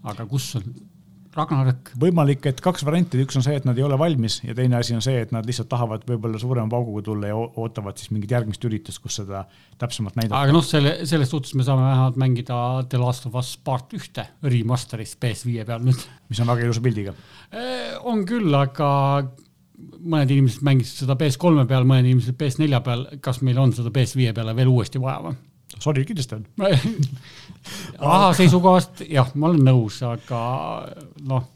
aga 0.06 0.28
kus 0.30 0.54
on 0.60 0.70
Ragnarök? 1.36 1.90
võimalik, 2.00 2.46
et 2.48 2.62
kaks 2.64 2.86
varianti, 2.88 3.20
üks 3.20 3.36
on 3.36 3.44
see, 3.44 3.58
et 3.60 3.66
nad 3.68 3.76
ei 3.76 3.84
ole 3.84 3.98
valmis 4.00 4.38
ja 4.46 4.56
teine 4.56 4.78
asi 4.80 4.96
on 4.96 5.04
see, 5.04 5.18
et 5.26 5.34
nad 5.36 5.44
lihtsalt 5.44 5.68
tahavad 5.68 6.06
võib-olla 6.08 6.40
suurema 6.40 6.72
pauguga 6.72 7.04
tulla 7.04 7.32
ja 7.34 7.36
ootavad 7.36 8.00
siis 8.00 8.14
mingit 8.16 8.32
järgmist 8.32 8.64
üritust, 8.64 9.02
kus 9.04 9.20
seda 9.20 9.44
täpsemalt 9.82 10.16
näidata. 10.16 10.40
aga 10.40 10.56
noh, 10.56 10.64
selle, 10.64 11.02
selles 11.10 11.34
suhtes 11.34 11.52
me 11.60 11.68
saame 11.68 11.84
vähemalt 11.84 12.22
mängida 12.24 12.60
The 12.88 13.02
Last 13.02 13.28
of 13.28 13.36
Us 13.42 13.58
Part 13.60 13.92
ühte 13.98 14.30
remaster'is 14.48 15.18
PS5 15.20 15.68
peal 15.68 15.84
nüüd. 15.84 16.08
mis 16.32 16.40
on 16.40 16.54
väga 16.54 16.64
ilusa 16.70 16.86
pildiga. 16.86 17.16
Eh, 17.52 17.98
on 18.08 18.24
küll, 18.30 18.56
aga 18.56 18.88
mõned 20.06 20.32
inimesed 20.36 20.64
mängisid 20.66 21.04
seda 21.04 21.18
PS3 21.20 21.66
peal, 21.70 21.88
mõned 21.88 22.10
inimesed 22.10 22.38
PS4 22.40 22.82
peal, 22.86 23.06
kas 23.24 23.42
meil 23.46 23.60
on 23.62 23.74
seda 23.76 23.92
PS5 23.96 24.36
peale 24.38 24.56
veel 24.58 24.72
uuesti 24.72 25.02
vaja 25.02 25.22
või? 25.26 25.38
Sorry, 25.82 26.06
kindlasti 26.08 26.38
on 26.38 26.46
raha 28.00 28.30
seisukohast 28.38 29.02
jah, 29.10 29.32
ma 29.36 29.50
olen 29.50 29.66
nõus, 29.66 29.98
aga 30.06 30.40
noh 31.26 31.50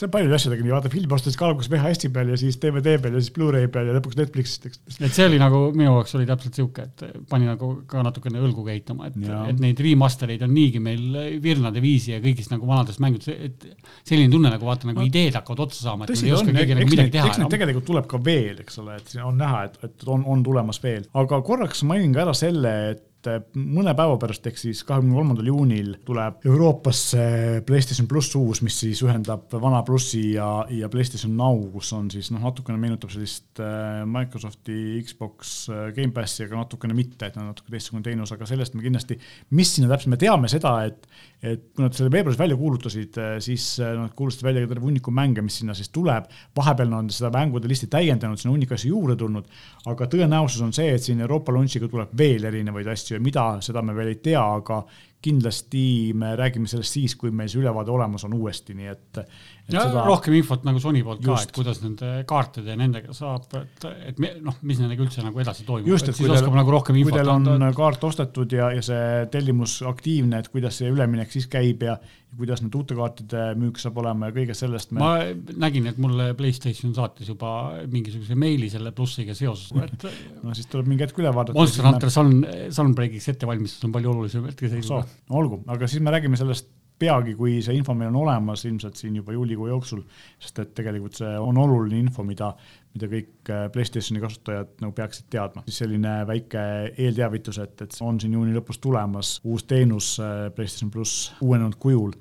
see 0.00 0.08
on 0.08 0.12
paljude 0.14 0.36
asjadega 0.36 0.64
nii, 0.64 0.72
vaata 0.72 0.90
filmi 0.92 1.14
ostes 1.16 1.36
ka 1.38 1.46
alguses 1.48 1.70
VHS-i 1.72 2.10
peal 2.14 2.32
ja 2.32 2.38
siis 2.40 2.56
DVD 2.62 2.96
peal 3.02 3.16
ja 3.16 3.22
siis 3.22 3.34
Blu-ray 3.36 3.68
peal 3.72 3.90
ja 3.90 3.96
lõpuks 3.96 4.16
Netflixist, 4.18 4.68
eks. 4.70 4.98
et 4.98 5.16
see 5.16 5.26
oli 5.28 5.40
nagu 5.40 5.60
minu 5.76 5.90
jaoks 5.90 6.16
oli 6.18 6.28
täpselt 6.28 6.56
sihuke, 6.56 6.86
et 6.88 7.04
pani 7.30 7.48
nagu 7.48 7.72
ka 7.90 8.04
natukene 8.06 8.40
õlgu 8.40 8.64
keitama, 8.68 9.10
et, 9.10 9.18
et 9.52 9.60
neid 9.62 9.82
remaster 9.84 10.32
eid 10.32 10.44
on 10.46 10.54
niigi 10.56 10.82
meil 10.82 11.20
virnade 11.44 11.82
viisi 11.84 12.14
ja 12.14 12.22
kõigist 12.24 12.54
nagu 12.54 12.68
vanadest 12.70 13.02
mängudest, 13.04 13.30
et 13.50 13.68
selline 14.08 14.32
tunne 14.32 14.52
nagu 14.54 14.68
vaata 14.68 14.88
nagu 14.88 15.02
no, 15.02 15.08
ideed 15.10 15.36
hakkavad 15.36 15.66
otsa 15.66 15.84
saama, 15.90 16.08
tõsi, 16.10 16.30
nagu 16.30 16.40
eks 16.86 16.96
neid 16.96 17.52
tegelikult 17.52 17.88
tuleb 17.90 18.08
ka 18.10 18.22
veel, 18.24 18.64
eks 18.64 18.80
ole, 18.82 18.96
et 19.00 19.14
on 19.24 19.38
näha, 19.40 19.66
et, 19.68 19.78
et 19.90 20.08
on, 20.08 20.24
on 20.30 20.44
tulemas 20.46 20.80
veel, 20.82 21.04
aga 21.20 21.42
korraks 21.46 21.84
mainin 21.88 22.16
ka 22.16 22.24
ära 22.24 22.36
selle, 22.36 22.74
et 22.94 23.06
et 23.28 23.56
mõne 23.58 23.92
päeva 23.96 24.16
pärast, 24.20 24.46
ehk 24.48 24.60
siis 24.60 24.82
kahekümne 24.88 25.16
kolmandal 25.18 25.50
juunil 25.50 25.92
tuleb 26.06 26.44
Euroopasse 26.48 27.24
PlayStation 27.66 28.08
pluss 28.10 28.34
uus, 28.38 28.62
mis 28.64 28.78
siis 28.82 29.02
ühendab 29.04 29.52
vana 29.60 29.82
plussi 29.86 30.22
ja, 30.36 30.48
ja 30.72 30.88
PlayStation 30.92 31.34
Now, 31.36 31.58
kus 31.74 31.92
on 31.96 32.08
siis 32.12 32.30
noh, 32.32 32.42
natukene 32.44 32.80
meenutab 32.80 33.12
sellist 33.12 33.60
äh, 33.62 34.02
Microsofti 34.08 35.00
Xbox 35.06 35.56
äh, 35.68 35.88
Gamepassi, 35.96 36.46
aga 36.46 36.62
natukene 36.62 36.96
mitte, 36.96 37.28
et 37.28 37.36
on 37.40 37.50
natuke 37.50 37.74
teistsugune 37.74 38.06
teenus, 38.06 38.32
aga 38.36 38.48
sellest 38.48 38.76
me 38.76 38.86
kindlasti, 38.86 39.18
mis 39.58 39.74
sinna 39.76 39.90
täpselt, 39.92 40.14
me 40.14 40.20
teame 40.20 40.50
seda, 40.52 40.76
et 40.88 41.10
et 41.42 41.62
kui 41.74 41.84
nad 41.84 41.96
selle 41.96 42.12
veebruaris 42.12 42.38
välja 42.38 42.56
kuulutasid, 42.60 43.18
äh, 43.20 43.34
siis 43.40 43.66
nad 43.80 44.14
kuulutasid 44.16 44.44
välja 44.44 44.66
terve 44.68 44.84
hunniku 44.86 45.14
mänge, 45.14 45.44
mis 45.44 45.60
sinna 45.62 45.74
siis 45.74 45.88
tuleb. 45.94 46.28
vahepeal 46.56 46.92
on 46.92 47.10
seda 47.10 47.30
mängude 47.34 47.68
listi 47.68 47.88
täiendanud, 47.90 48.40
sinna 48.40 48.54
hunnik 48.54 48.72
asju 48.76 48.92
juurde 48.94 49.16
tulnud, 49.20 49.46
aga 49.90 50.08
tõenäosus 50.10 50.64
on 50.66 50.74
see, 50.76 50.90
et 50.94 51.02
siin 51.02 51.20
Euroopa 51.20 51.54
launch'iga 51.56 51.88
tuleb 51.88 52.12
veel 52.18 52.44
erinevaid 52.50 52.90
asju 52.92 53.16
ja 53.16 53.22
mida, 53.24 53.46
seda 53.64 53.82
me 53.82 53.96
veel 53.96 54.12
ei 54.12 54.20
tea, 54.22 54.42
aga 54.42 54.82
kindlasti 55.20 56.12
me 56.16 56.32
räägime 56.36 56.68
sellest 56.70 56.96
siis, 56.96 57.14
kui 57.20 57.32
meil 57.34 57.50
see 57.52 57.60
ülevaade 57.60 57.92
olemas 57.92 58.24
on 58.24 58.32
uuesti, 58.38 58.72
nii 58.76 58.88
et, 58.88 59.20
et. 59.20 59.34
ja 59.74 59.82
seda... 59.84 60.04
rohkem 60.06 60.36
infot 60.38 60.64
nagu 60.64 60.80
Sony 60.80 61.02
poolt 61.04 61.20
ka, 61.24 61.36
et 61.44 61.52
kuidas 61.56 61.82
nende 61.84 62.12
kaartide 62.28 62.72
ja 62.72 62.78
nendega 62.80 63.12
saab, 63.16 63.44
et, 63.60 63.86
et 64.08 64.22
noh, 64.40 64.56
mis 64.64 64.80
nendega 64.80 65.04
üldse 65.04 65.24
nagu 65.24 65.42
edasi 65.44 65.66
toimub. 65.68 65.90
just, 65.92 66.08
et, 66.08 66.16
et 66.16 66.22
kui 66.22 66.30
teil, 66.32 66.48
nagu 66.56 66.80
kui 66.88 67.12
teil 67.12 67.32
on 67.34 67.52
anda, 67.52 67.72
kaart 67.76 68.08
ostetud 68.08 68.56
ja, 68.56 68.70
ja 68.76 68.84
see 68.84 69.26
tellimus 69.34 69.80
aktiivne, 69.90 70.40
et 70.40 70.48
kuidas 70.52 70.80
see 70.80 70.88
üleminek 70.92 71.36
siis 71.36 71.50
käib 71.52 71.84
ja 71.84 71.98
kuidas 72.38 72.62
need 72.62 72.74
uute 72.78 72.96
kaartide 72.98 73.44
müük 73.58 73.78
saab 73.82 73.98
olema 74.02 74.28
ja 74.30 74.34
kõigest 74.36 74.64
sellest 74.64 74.92
me. 74.94 75.02
ma 75.02 75.56
nägin, 75.64 75.88
et 75.90 75.98
mulle 76.02 76.30
Playstation 76.38 76.94
saatis 76.96 77.30
juba 77.32 77.52
mingisuguse 77.90 78.36
meili 78.38 78.70
selle 78.72 78.92
plussiga 78.96 79.34
seoses, 79.36 79.72
et 79.82 80.06
no 80.44 80.54
siis 80.56 80.70
tuleb 80.70 80.90
mingi 80.90 81.06
hetk 81.06 81.18
üle 81.22 81.32
vaadata. 81.34 81.58
Monster 81.58 81.88
Hunter 81.88 82.12
Sun, 82.14 82.36
Sunbreakiks 82.76 83.30
ettevalmistus 83.34 83.88
on 83.88 83.94
palju 83.96 84.12
olulisem 84.14 84.46
hetkeseisuga. 84.50 85.02
olgu, 85.40 85.62
aga 85.74 85.90
siis 85.90 86.04
me 86.04 86.14
räägime 86.14 86.38
sellest 86.40 86.70
peagi, 87.00 87.34
kui 87.38 87.58
see 87.64 87.76
info 87.78 87.94
meil 87.96 88.10
on 88.12 88.20
olemas, 88.22 88.64
ilmselt 88.68 88.98
siin 89.00 89.16
juba 89.16 89.34
juulikuu 89.34 89.70
jooksul, 89.70 90.02
sest 90.40 90.60
et 90.62 90.74
tegelikult 90.76 91.20
see 91.20 91.30
on 91.40 91.58
oluline 91.60 91.98
info, 92.04 92.24
mida, 92.26 92.52
mida 92.94 93.08
kõik 93.10 93.52
äh, 93.52 93.64
Playstationi 93.72 94.22
kasutajad 94.22 94.76
nagu 94.84 94.92
peaksid 94.96 95.30
teadma. 95.32 95.64
siis 95.66 95.80
selline 95.84 96.14
väike 96.28 96.64
eelteavitus, 96.96 97.60
et, 97.64 97.76
et 97.86 97.98
on 98.04 98.20
siin 98.20 98.36
juuni 98.36 98.54
lõpus 98.56 98.80
tulemas 98.82 99.38
uus 99.44 99.64
teenus 99.70 100.12
äh, 100.20 100.48
PlayStation 100.54 100.92
pluss 100.92 101.32
uuenenud 101.40 101.78
kujul 101.80 102.14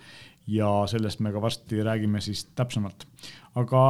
ja 0.50 0.70
sellest 0.90 1.20
me 1.22 1.34
ka 1.34 1.42
varsti 1.42 1.84
räägime 1.86 2.22
siis 2.22 2.48
täpsemalt. 2.58 3.06
aga 3.60 3.84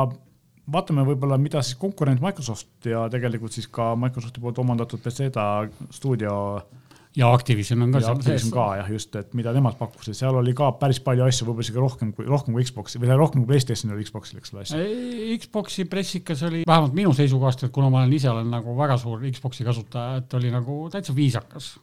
vaatame 0.72 1.06
võib-olla, 1.08 1.38
mida 1.42 1.62
siis 1.66 1.78
konkurent 1.80 2.22
Microsoft 2.22 2.86
ja 2.90 3.06
tegelikult 3.12 3.56
siis 3.56 3.68
ka 3.72 3.94
Microsofti 4.00 4.42
poolt 4.42 4.60
omandatud 4.62 5.02
Bethesda 5.04 5.46
stuudio 5.94 6.34
ja 7.18 7.30
Activision 7.34 7.82
on 7.82 7.94
ka 7.94 8.02
seal 8.04 8.22
sees. 8.22 8.46
ka 8.54 8.66
jah, 8.80 8.90
just, 8.94 9.16
et 9.18 9.34
mida 9.38 9.54
nemad 9.56 9.78
pakkusid, 9.80 10.18
seal 10.18 10.38
oli 10.40 10.54
ka 10.58 10.70
päris 10.80 11.02
palju 11.06 11.26
asju, 11.26 11.48
võib-olla 11.48 11.66
isegi 11.66 11.82
rohkem 11.82 12.14
kui, 12.16 12.28
rohkem 12.30 12.56
kui 12.56 12.66
Xbox'i 12.68 13.02
või 13.02 13.18
rohkem 13.18 13.44
kui 13.44 13.50
Playstation 13.50 13.94
oli 13.96 14.06
Xbox'il, 14.06 14.42
eks 14.42 14.54
ole. 14.54 14.66
Xbox'i 15.40 15.88
pressikas 15.90 16.44
oli 16.46 16.64
vähemalt 16.70 16.94
minu 16.98 17.14
seisukohast, 17.18 17.66
et 17.66 17.74
kuna 17.76 17.90
ma 17.90 18.04
olen 18.04 18.14
ise 18.14 18.30
olen 18.30 18.52
nagu 18.54 18.78
väga 18.78 19.00
suur 19.02 19.26
Xbox'i 19.26 19.66
kasutaja, 19.68 20.22
et 20.22 20.38
oli 20.38 20.54
nagu 20.54 20.82
täitsa 20.94 21.16
viisakas. 21.18 21.78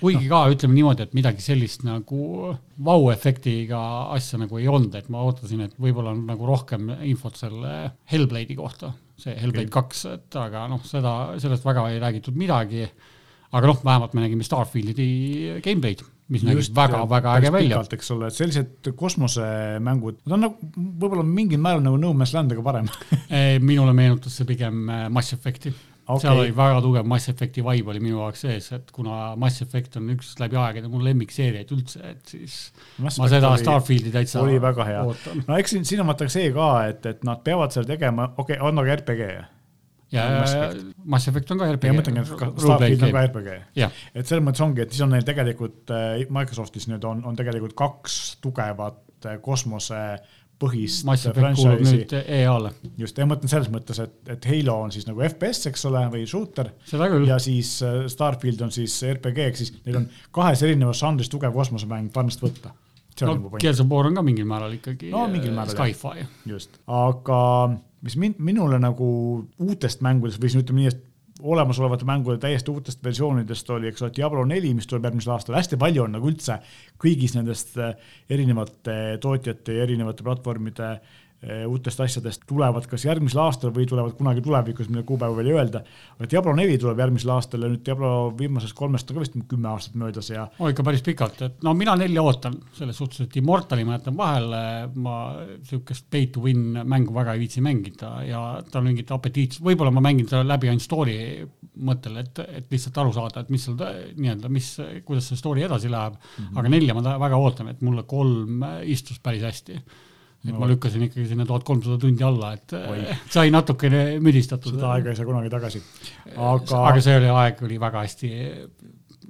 kuigi 0.00 0.26
ka 0.28 0.42
ütleme 0.50 0.74
niimoodi, 0.74 1.06
et 1.06 1.14
midagi 1.16 1.40
sellist 1.40 1.86
nagu 1.86 2.50
vau-efektiga 2.84 3.78
asja 4.12 4.42
nagu 4.42 4.58
ei 4.58 4.66
olnud, 4.68 4.98
et 4.98 5.06
ma 5.08 5.22
ootasin, 5.24 5.62
et 5.68 5.78
võib-olla 5.80 6.12
on 6.12 6.26
nagu 6.26 6.50
rohkem 6.50 6.90
infot 7.06 7.38
selle 7.38 7.94
Hellblade'i 8.10 8.58
kohta, 8.58 8.90
see 9.16 9.38
Hellblade 9.38 9.70
kaks, 9.72 10.04
et 10.10 10.36
aga 10.36 10.66
noh, 10.68 10.82
seda, 10.84 11.38
sellest 11.40 11.64
väga 11.64 11.86
ei 11.94 12.02
räägitud 12.02 12.36
midagi 12.36 12.88
aga 13.54 13.70
noh, 13.70 13.80
vähemalt 13.86 14.16
me 14.16 14.24
nägime 14.24 14.46
Starfieldi 14.46 15.06
gameplay'd, 15.64 16.02
mis 16.34 16.44
nägi 16.46 16.66
väga-väga 16.74 17.38
äge 17.38 17.52
välja. 17.54 17.80
eks 17.96 18.12
ole, 18.14 18.28
et 18.28 18.36
sellised 18.36 18.92
kosmosemängud, 18.98 20.22
nad 20.24 20.36
on 20.38 20.46
nagu 20.48 20.70
võib-olla 20.74 21.24
mingil 21.28 21.62
määral 21.62 21.84
nagu 21.84 22.00
No 22.00 22.12
Man's 22.16 22.34
Land, 22.34 22.54
aga 22.54 22.64
parem 22.66 22.90
minule 23.70 23.94
meenutas 23.96 24.38
see 24.38 24.48
pigem 24.48 24.88
äh, 24.90 25.08
Mass 25.12 25.36
Effect'i 25.36 25.70
okay.. 26.06 26.24
seal 26.24 26.40
oli 26.42 26.54
väga 26.56 26.82
tugev 26.84 27.06
Mass 27.08 27.30
Effect'i 27.32 27.64
vibe 27.64 27.94
oli 27.94 28.02
minu 28.02 28.18
jaoks 28.18 28.44
sees, 28.46 28.70
et 28.76 28.92
kuna 28.94 29.34
Mass 29.40 29.62
Effect 29.64 29.98
on 30.00 30.10
üks 30.16 30.34
läbi 30.40 30.58
aegade 30.60 30.90
mu 30.90 31.02
lemmikseeriaid 31.04 31.74
üldse, 31.76 32.02
et 32.14 32.34
siis 32.34 32.60
Mass 32.98 33.20
ma 33.20 33.30
seda 33.32 33.52
oli, 33.52 33.62
Starfieldi 33.62 34.14
täitsa 34.14 34.42
oli 34.42 34.60
väga 34.62 34.88
hea. 34.90 35.02
no 35.46 35.58
eks 35.60 35.76
siin, 35.76 35.86
siin 35.88 36.04
on 36.04 36.10
vaata 36.10 36.28
see 36.32 36.50
ka, 36.54 36.70
et, 36.90 37.06
et 37.14 37.26
nad 37.26 37.42
peavad 37.46 37.74
seal 37.74 37.86
tegema, 37.88 38.32
okei 38.34 38.56
okay,, 38.58 38.64
on 38.66 38.80
nagu 38.80 38.98
RPG 38.98 39.30
ja 40.14 40.70
Mass 41.04 41.28
Effect 41.30 41.50
on 41.54 41.60
ka 41.60 41.70
RPG. 41.72 41.90
ja 41.90 41.96
mõtlengi, 41.96 42.22
et 42.22 42.62
Starfield 42.62 43.02
on 43.08 43.16
ka 43.16 43.24
RPG. 43.28 43.58
et 44.14 44.30
selles 44.30 44.44
mõttes 44.46 44.64
ongi, 44.64 44.84
et 44.84 44.94
siis 44.94 45.04
on 45.06 45.12
neil 45.14 45.26
tegelikult 45.26 45.92
äh, 45.94 46.22
Microsoftis 46.32 46.88
nüüd 46.92 47.04
on, 47.08 47.24
on 47.28 47.36
tegelikult 47.38 47.76
kaks 47.78 48.22
tugevat 48.44 49.28
äh, 49.28 49.38
kosmose 49.44 50.00
põhist 50.60 51.06
Mass 51.08 51.26
Effect 51.28 51.58
kuulub 51.58 51.82
nüüd 51.84 52.14
EA-le. 52.20 52.70
just, 53.00 53.18
ja 53.18 53.26
ma 53.26 53.34
mõtlen 53.34 53.50
selles 53.50 53.70
mõttes, 53.72 53.98
et, 54.04 54.14
et 54.36 54.48
Halo 54.50 54.76
on 54.86 54.94
siis 54.94 55.06
nagu 55.08 55.22
FPS, 55.26 55.68
eks 55.70 55.88
ole, 55.90 56.04
või 56.12 56.26
shooter. 56.30 56.70
ja 57.28 57.38
siis 57.42 57.76
äh, 57.86 58.04
Starfield 58.12 58.62
on 58.66 58.74
siis 58.74 58.96
RPG, 59.14 59.48
ehk 59.50 59.60
siis 59.60 59.74
neil 59.84 60.02
on 60.02 60.08
kahes 60.34 60.62
erinevas 60.66 61.02
žanris 61.02 61.32
tugev 61.32 61.54
kosmosemäng 61.56 62.12
parmast 62.14 62.44
võtta. 62.44 62.74
no 63.22 63.36
Gears 63.62 63.82
of 63.82 63.90
War 63.90 64.10
on 64.10 64.18
ka 64.18 64.24
mingil 64.26 64.46
määral 64.48 64.78
ikkagi 64.78 65.10
no, 65.12 65.26
mingil 65.30 65.54
määral, 65.54 65.74
Sci-fi. 65.74 66.28
just, 66.50 66.80
aga 66.90 67.42
mis 68.04 68.16
min, 68.20 68.36
minule 68.38 68.78
nagu 68.82 69.08
uutest 69.64 70.04
mängudest 70.04 70.40
või 70.42 70.52
siis 70.52 70.64
ütleme 70.64 70.84
nii, 70.84 70.92
et 70.92 71.42
olemasolevate 71.44 72.06
mängude 72.06 72.38
täiesti 72.40 72.70
uutest 72.70 73.00
versioonidest 73.04 73.70
oli, 73.74 73.88
eks 73.90 74.04
ole, 74.04 74.12
Diablo 74.16 74.44
neli, 74.46 74.70
mis 74.76 74.86
tuleb 74.86 75.08
järgmisel 75.08 75.34
aastal, 75.34 75.56
hästi 75.58 75.76
palju 75.80 76.04
on 76.04 76.14
nagu 76.14 76.28
üldse 76.30 76.60
kõigis 77.02 77.34
nendest 77.34 77.74
äh, 77.82 77.96
erinevate 78.30 79.18
tootjate 79.20 79.76
ja 79.76 79.88
erinevate 79.88 80.24
platvormide 80.26 80.92
Eh, 80.94 81.23
uutest 81.68 82.00
asjadest 82.00 82.44
tulevad 82.48 82.86
kas 82.88 83.04
järgmisel 83.04 83.42
aastal 83.44 83.72
või 83.74 83.84
tulevad 83.88 84.14
kunagi 84.16 84.42
tulevikus, 84.44 84.88
mille 84.88 85.04
kuupäeva 85.06 85.36
veel 85.36 85.50
ei 85.50 85.56
öelda. 85.58 85.82
aga 86.18 86.28
Diablo 86.30 86.54
neli 86.56 86.78
tuleb 86.80 87.02
järgmisel 87.02 87.32
aastal 87.34 87.66
ja 87.66 87.70
nüüd 87.72 87.82
Diablo 87.84 88.10
viimasest 88.38 88.76
kolmest 88.76 89.10
on 89.10 89.18
ka 89.18 89.24
vist 89.24 89.36
kümme 89.50 89.68
aastat 89.68 89.98
möödas 90.00 90.30
ja. 90.30 90.46
oi, 90.58 90.72
ikka 90.72 90.86
päris 90.86 91.04
pikalt, 91.04 91.42
et 91.44 91.66
no 91.66 91.74
mina 91.76 91.96
nelja 92.00 92.22
ootan 92.24 92.56
selles 92.76 92.96
suhtes, 93.00 93.26
et 93.26 93.36
Immortali 93.40 93.84
ma 93.84 93.98
jätan 93.98 94.16
vahele, 94.16 94.62
ma 94.94 95.18
sihukest 95.68 96.08
pay 96.10 96.30
to 96.32 96.44
win 96.44 96.80
mängu 96.80 97.14
väga 97.14 97.34
ei 97.34 97.44
viitsi 97.44 97.64
mängida 97.64 98.14
ja 98.28 98.44
tal 98.70 98.86
mingit 98.86 99.12
apetiits, 99.12 99.60
võib-olla 99.64 99.92
ma 99.94 100.04
mängin 100.04 100.30
selle 100.30 100.48
läbi 100.48 100.72
ainult 100.72 100.86
story 100.86 101.18
mõttel, 101.84 102.16
et, 102.22 102.40
et 102.60 102.72
lihtsalt 102.72 103.02
aru 103.02 103.12
saada, 103.12 103.44
et 103.44 103.52
mis 103.52 103.68
seal 103.68 103.76
nii-öelda, 104.16 104.50
mis, 104.52 104.72
kuidas 105.04 105.28
see 105.28 105.40
story 105.40 105.66
edasi 105.66 105.92
läheb 105.92 106.16
mm. 106.16 106.48
-hmm. 106.48 106.58
aga 106.58 106.72
nelja 106.72 106.96
ma 106.96 107.18
väga 107.26 107.36
ootan, 107.36 107.68
et 107.74 107.84
mulle 107.84 108.06
kolm 108.08 108.64
istus 108.88 109.20
päris 109.20 109.44
hästi 109.44 109.80
et 110.44 110.52
no. 110.52 110.60
ma 110.60 110.68
lükkasin 110.68 111.06
ikkagi 111.06 111.26
sinna 111.30 111.46
tuhat 111.48 111.64
kolmsada 111.64 111.98
tundi 112.00 112.24
alla, 112.26 112.52
et 112.56 112.74
Oi. 112.76 113.04
sai 113.36 113.52
natukene 113.54 114.04
müdistatud. 114.24 114.76
seda 114.76 114.92
aega 114.96 115.12
ei 115.12 115.20
saa 115.20 115.28
kunagi 115.28 115.52
tagasi. 115.52 115.84
aga. 116.34 116.82
aga 116.90 117.04
see 117.04 117.20
oli, 117.20 117.30
aeg 117.44 117.62
oli 117.64 117.80
väga 117.80 118.04
hästi 118.04 118.32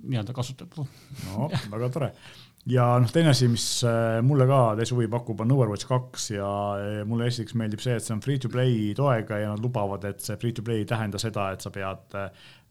nii-öelda 0.05 0.35
kasutatud. 0.37 0.89
no 1.29 1.51
väga 1.73 1.93
tore 1.95 2.11
ja 2.71 2.87
noh, 3.01 3.11
teine 3.13 3.33
asi, 3.35 3.49
mis 3.53 3.67
äh, 3.87 4.19
mulle 4.25 4.47
ka 4.49 4.61
täitsa 4.79 4.97
huvi 4.97 5.09
pakub, 5.13 5.43
on 5.45 5.53
Overwatch 5.55 5.89
kaks 5.89 6.31
ja 6.35 6.51
äh, 6.81 6.99
mulle 7.09 7.29
esiteks 7.31 7.57
meeldib 7.61 7.83
see, 7.85 7.97
et 7.99 8.07
see 8.07 8.15
on 8.17 8.23
free 8.25 8.41
to 8.41 8.51
play 8.53 8.93
toega 8.97 9.41
ja 9.43 9.53
nad 9.53 9.63
lubavad, 9.63 10.07
et 10.09 10.25
see 10.25 10.39
free 10.41 10.57
to 10.57 10.65
play 10.67 10.83
ei 10.83 10.89
tähenda 10.89 11.21
seda, 11.21 11.51
et 11.55 11.65
sa 11.65 11.73
pead 11.75 12.19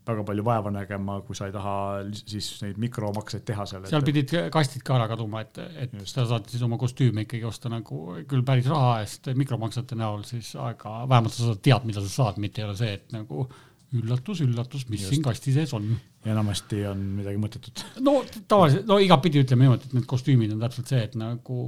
väga 0.07 0.24
palju 0.27 0.45
vaeva 0.45 0.72
nägema, 0.74 1.17
kui 1.27 1.38
sa 1.38 1.48
ei 1.48 1.53
taha 1.55 1.75
siis 2.19 2.48
neid 2.63 2.79
mikromakseid 2.81 3.45
teha 3.48 3.65
seal. 3.69 3.86
seal 3.89 4.05
pidid 4.05 4.33
kastid 4.53 4.83
ka 4.86 4.98
ära 4.98 5.10
kaduma, 5.12 5.43
et, 5.45 5.60
et 5.86 5.93
Just. 6.00 6.15
sa 6.15 6.25
saad 6.29 6.48
siis 6.51 6.63
oma 6.65 6.79
kostüüme 6.81 7.25
ikkagi 7.25 7.45
osta 7.48 7.72
nagu 7.72 8.17
küll 8.29 8.43
päris 8.48 8.67
raha 8.72 8.98
eest 9.03 9.31
mikromaksete 9.39 9.98
näol 10.00 10.25
siis, 10.27 10.53
aga 10.60 11.03
vähemalt 11.10 11.36
sa 11.36 11.50
saad, 11.50 11.62
tead, 11.63 11.88
mida 11.89 12.03
sa 12.03 12.12
saad, 12.12 12.41
mitte 12.43 12.63
ei 12.63 12.67
ole 12.67 12.75
see, 12.79 12.98
et 13.00 13.15
nagu 13.15 13.48
üllatus, 13.93 14.41
üllatus, 14.41 14.88
mis 14.89 15.03
Just. 15.03 15.13
siin 15.13 15.24
kasti 15.24 15.53
sees 15.53 15.74
on. 15.77 15.93
enamasti 16.25 16.81
on 16.89 17.05
midagi 17.19 17.39
mõttetut. 17.39 17.86
no 18.03 18.17
tavaliselt, 18.50 18.88
no 18.89 18.98
igatpidi 19.03 19.43
ütleme 19.43 19.67
niimoodi, 19.67 19.88
et 19.88 19.95
need 20.00 20.10
kostüümid 20.10 20.55
on 20.55 20.65
täpselt 20.65 20.91
see, 20.91 21.03
et 21.07 21.15
nagu 21.19 21.60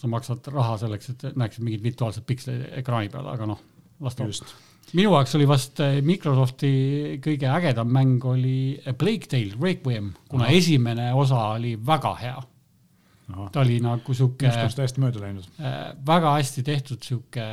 sa 0.00 0.10
maksad 0.10 0.50
raha 0.54 0.78
selleks, 0.82 1.12
et 1.14 1.28
näeksid 1.36 1.66
mingit 1.66 1.84
virtuaalset 1.86 2.26
piksli 2.26 2.56
ekraani 2.82 3.12
peal, 3.12 3.30
aga 3.30 3.48
noh, 3.52 3.62
las 4.00 4.18
ta 4.18 4.26
olla 4.26 4.50
minu 4.96 5.12
jaoks 5.14 5.34
oli 5.38 5.46
vast 5.48 5.80
eh, 5.84 6.00
Microsofti 6.02 6.70
kõige 7.22 7.50
ägedam 7.50 7.90
mäng 7.94 8.24
oli 8.26 8.78
Plague 8.98 9.28
Tale 9.30 9.58
Requiem, 9.60 10.12
kuna 10.28 10.48
Aha. 10.48 10.56
esimene 10.56 11.12
osa 11.14 11.52
oli 11.56 11.76
väga 11.86 12.14
hea 12.20 12.40
ta 13.52 13.62
oli 13.62 13.78
nagu 13.82 14.14
sihuke. 14.14 14.48
minust 14.48 14.62
on 14.64 14.76
täiesti 14.80 15.02
mööda 15.02 15.22
läinud 15.22 15.46
äh,. 15.60 15.78
väga 16.06 16.32
hästi 16.36 16.64
tehtud 16.66 17.04
sihuke, 17.04 17.46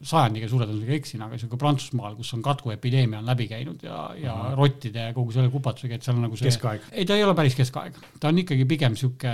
sajandiga 0.00 0.48
suure 0.50 0.68
tõenäosusega 0.68 0.98
eksin, 0.98 1.24
aga 1.26 1.38
sihuke 1.40 1.58
Prantsusmaal, 1.60 2.16
kus 2.18 2.32
on 2.36 2.42
katkuepideemia 2.44 3.20
on 3.22 3.28
läbi 3.28 3.48
käinud 3.50 3.84
ja, 3.86 3.98
ja 4.20 4.34
Aha. 4.34 4.54
rottide 4.58 5.08
ja 5.08 5.14
kogu 5.16 5.34
selle 5.34 5.52
kupatusega, 5.52 5.98
et 5.98 6.06
seal 6.06 6.18
on 6.18 6.26
nagu 6.28 6.38
see. 6.40 6.48
keskaeg. 6.50 6.90
ei, 6.92 7.06
ta 7.08 7.18
ei 7.18 7.24
ole 7.26 7.36
päris 7.38 7.56
keskaeg, 7.58 7.98
ta 8.20 8.30
on 8.32 8.42
ikkagi 8.44 8.68
pigem 8.70 8.98
sihuke 9.00 9.32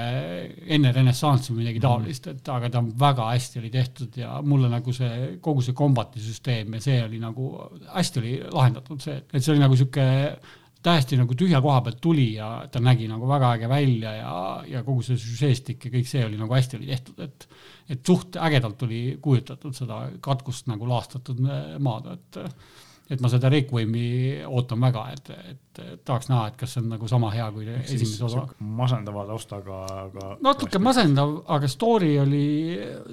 enne 0.77 0.95
renessanssi 0.97 1.53
või 1.55 1.65
midagi 1.65 1.83
mhm. 1.83 1.87
taolist, 1.89 2.31
et 2.35 2.55
aga 2.57 2.71
ta 2.71 2.85
on 2.85 2.93
väga 3.01 3.31
hästi 3.33 3.63
oli 3.63 3.73
tehtud 3.75 4.21
ja 4.21 4.39
mulle 4.45 4.71
nagu 4.73 4.95
see 4.97 5.37
kogu 5.43 5.65
see 5.65 5.77
kombati 5.77 6.23
süsteem 6.23 6.79
ja 6.79 6.85
see 6.85 7.03
oli 7.05 7.21
nagu 7.23 7.51
hästi 7.91 8.25
oli 8.25 8.39
lahendatud 8.47 9.03
see, 9.03 9.21
et 9.31 9.41
see 9.41 9.55
oli 9.55 9.63
nagu 9.63 9.79
sihuke 9.79 10.09
täiesti 10.83 11.19
nagu 11.21 11.37
tühja 11.37 11.61
koha 11.61 11.81
pealt 11.85 12.01
tuli 12.01 12.27
ja 12.35 12.51
ta 12.73 12.81
nägi 12.83 13.09
nagu 13.11 13.29
väga 13.29 13.55
äge 13.59 13.69
välja 13.69 14.13
ja, 14.17 14.35
ja 14.69 14.83
kogu 14.85 15.03
see 15.05 15.19
süžeestik 15.21 15.85
ja 15.87 15.93
kõik 15.93 16.09
see 16.09 16.25
oli 16.25 16.39
nagu 16.41 16.57
hästi 16.57 16.81
oli 16.81 16.93
tehtud, 16.93 17.21
et 17.27 17.49
et 17.91 18.07
suht 18.07 18.37
ägedalt 18.39 18.83
oli 18.87 19.19
kujutatud 19.23 19.75
seda 19.75 20.05
katkust 20.23 20.71
nagu 20.71 20.89
laastatud 20.89 21.43
maad, 21.83 22.13
et 22.15 22.41
et 23.11 23.21
ma 23.21 23.27
seda 23.27 23.51
Requiemi 23.51 24.39
ootan 24.47 24.79
väga, 24.81 25.01
et, 25.17 25.31
et 25.51 25.81
tahaks 26.07 26.29
näha, 26.31 26.45
et 26.53 26.59
kas 26.61 26.77
see 26.77 26.85
on 26.85 26.93
nagu 26.93 27.09
sama 27.11 27.33
hea 27.35 27.49
kui 27.51 27.67
esimese 27.67 28.23
osa. 28.29 28.45
masendava 28.63 29.25
taustaga, 29.33 29.81
aga 30.05 30.29
natuke 30.47 30.79
masendav, 30.79 31.41
aga 31.51 31.69
story 31.69 32.13
oli, 32.23 32.45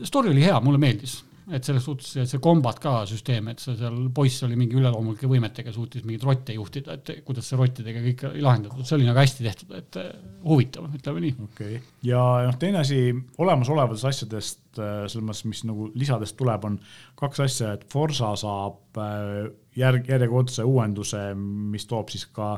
story 0.05 0.35
oli 0.35 0.45
hea, 0.45 0.59
mulle 0.61 0.81
meeldis 0.83 1.17
et 1.47 1.63
selles 1.63 1.85
suhtes 1.85 2.27
see 2.27 2.39
kombat 2.43 2.79
ka 2.83 2.93
süsteem, 3.07 3.47
et 3.51 3.61
see 3.63 3.75
seal 3.79 3.95
poiss 4.15 4.43
oli 4.43 4.57
mingi 4.59 4.75
üleloomulike 4.75 5.29
võimetega, 5.31 5.71
suutis 5.75 6.03
mingeid 6.03 6.25
rotte 6.27 6.55
juhtida, 6.55 6.97
et 6.97 7.11
kuidas 7.27 7.47
see 7.47 7.59
rottidega 7.59 8.01
kõik 8.03 8.23
lahendatud, 8.43 8.83
see 8.87 8.97
oli 8.97 9.07
nagu 9.07 9.21
hästi 9.21 9.45
tehtud, 9.45 9.71
et 9.79 9.99
eh, 10.01 10.09
huvitav, 10.43 10.89
ütleme 10.99 11.23
nii. 11.23 11.35
okei 11.47 11.79
okay., 11.79 11.93
ja 12.09 12.23
noh, 12.49 12.57
teine 12.59 12.81
asi 12.83 12.99
olemasolevatest 13.39 14.09
asjadest, 14.11 14.63
eh, 14.75 15.05
selles 15.07 15.23
mõttes, 15.23 15.43
mis 15.47 15.63
nagu 15.69 15.89
lisadest 15.95 16.37
tuleb, 16.39 16.67
on 16.67 16.79
kaks 17.19 17.43
asja, 17.47 17.75
et 17.77 17.87
Forsa 17.91 18.33
saab 18.43 18.99
eh, 19.03 19.51
järg, 19.79 20.09
järjekordse 20.11 20.67
uuenduse, 20.67 21.29
mis 21.37 21.87
toob 21.87 22.11
siis 22.11 22.27
ka. 22.35 22.57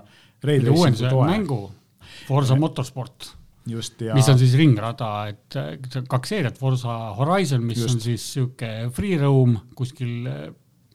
uuenduse 0.49 1.13
mängu, 1.13 1.67
Forsa. 2.25 2.57
Motorsport 2.57 3.35
just 3.69 4.01
ja. 4.01 4.15
mis 4.17 4.29
on 4.31 4.39
siis 4.39 4.55
ringrada, 4.59 5.11
et 5.31 5.59
kaks 6.09 6.33
seeriat, 6.33 6.57
Forza 6.59 6.95
Horizon, 7.17 7.63
mis 7.65 7.81
just. 7.81 7.95
on 7.95 8.03
siis 8.03 8.25
sihuke 8.35 8.71
free 8.95 9.17
roam 9.21 9.57
kuskil 9.77 10.27
eh, 10.29 10.49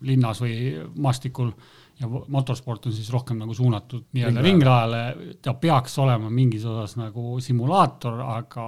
linnas 0.04 0.42
või 0.42 0.56
maastikul 1.00 1.52
ja 2.00 2.08
motorsport 2.10 2.88
on 2.88 2.94
siis 2.94 3.10
rohkem 3.14 3.38
nagu 3.38 3.54
suunatud 3.54 4.08
nii-öelda 4.16 4.42
ringrajale, 4.42 5.02
ta 5.42 5.54
peaks 5.54 5.98
olema 6.02 6.30
mingis 6.30 6.64
osas 6.66 6.96
nagu 6.98 7.38
simulaator, 7.42 8.20
aga 8.34 8.66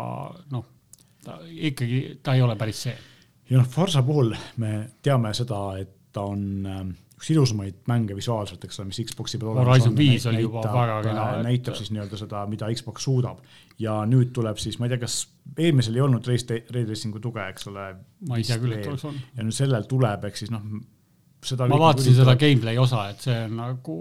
noh, 0.54 0.68
ta 1.24 1.40
ikkagi, 1.44 2.20
ta 2.22 2.36
ei 2.36 2.44
ole 2.46 2.56
päris 2.58 2.84
see. 2.86 2.96
ja 3.50 3.58
noh, 3.58 3.66
Forsa 3.70 4.04
puhul 4.06 4.32
me 4.62 4.78
teame 5.02 5.34
seda, 5.34 5.62
et 5.80 5.92
ta 6.14 6.24
on 6.30 6.46
ähm, 6.70 6.94
üks 7.16 7.30
ilusamaid 7.32 7.78
mänge 7.88 8.16
visuaalselt, 8.16 8.64
eks 8.66 8.80
ole, 8.80 8.90
mis 8.90 9.00
Xbox'i 9.08 9.38
peal 9.40 9.54
olemas 9.54 9.70
Horizon 9.70 9.94
on. 9.94 10.00
viis 10.00 10.26
oli 10.28 10.42
juba 10.44 10.64
väga 10.68 10.98
kena. 11.06 11.24
näitab 11.46 11.72
et... 11.72 11.80
siis 11.80 11.92
nii-öelda 11.94 12.20
seda, 12.20 12.42
mida 12.50 12.68
Xbox 12.76 13.06
suudab 13.08 13.40
ja 13.80 14.02
nüüd 14.08 14.34
tuleb 14.36 14.60
siis, 14.60 14.76
ma 14.80 14.88
ei 14.88 14.92
tea, 14.92 15.00
kas 15.06 15.22
eelmisel 15.56 15.96
ei 15.96 16.04
olnud 16.04 16.28
Ray 16.28 16.84
Tracingu 16.84 17.22
tuge, 17.24 17.44
eks 17.54 17.70
ole. 17.72 17.86
ma 18.28 18.40
ei 18.40 18.44
tea 18.44 18.60
küll, 18.60 18.76
et 18.76 18.90
oleks 18.90 19.06
olnud. 19.08 19.32
ja 19.36 19.46
nüüd 19.48 19.56
sellel 19.56 19.88
tuleb, 19.88 20.28
ehk 20.28 20.42
siis 20.42 20.52
noh, 20.52 20.64
seda. 21.44 21.68
ma 21.68 21.78
vaatasin 21.78 22.14
seda 22.16 22.36
gameplay 22.36 22.78
osa, 22.78 23.08
et 23.10 23.24
see 23.26 23.36
on 23.46 23.56
nagu, 23.60 23.96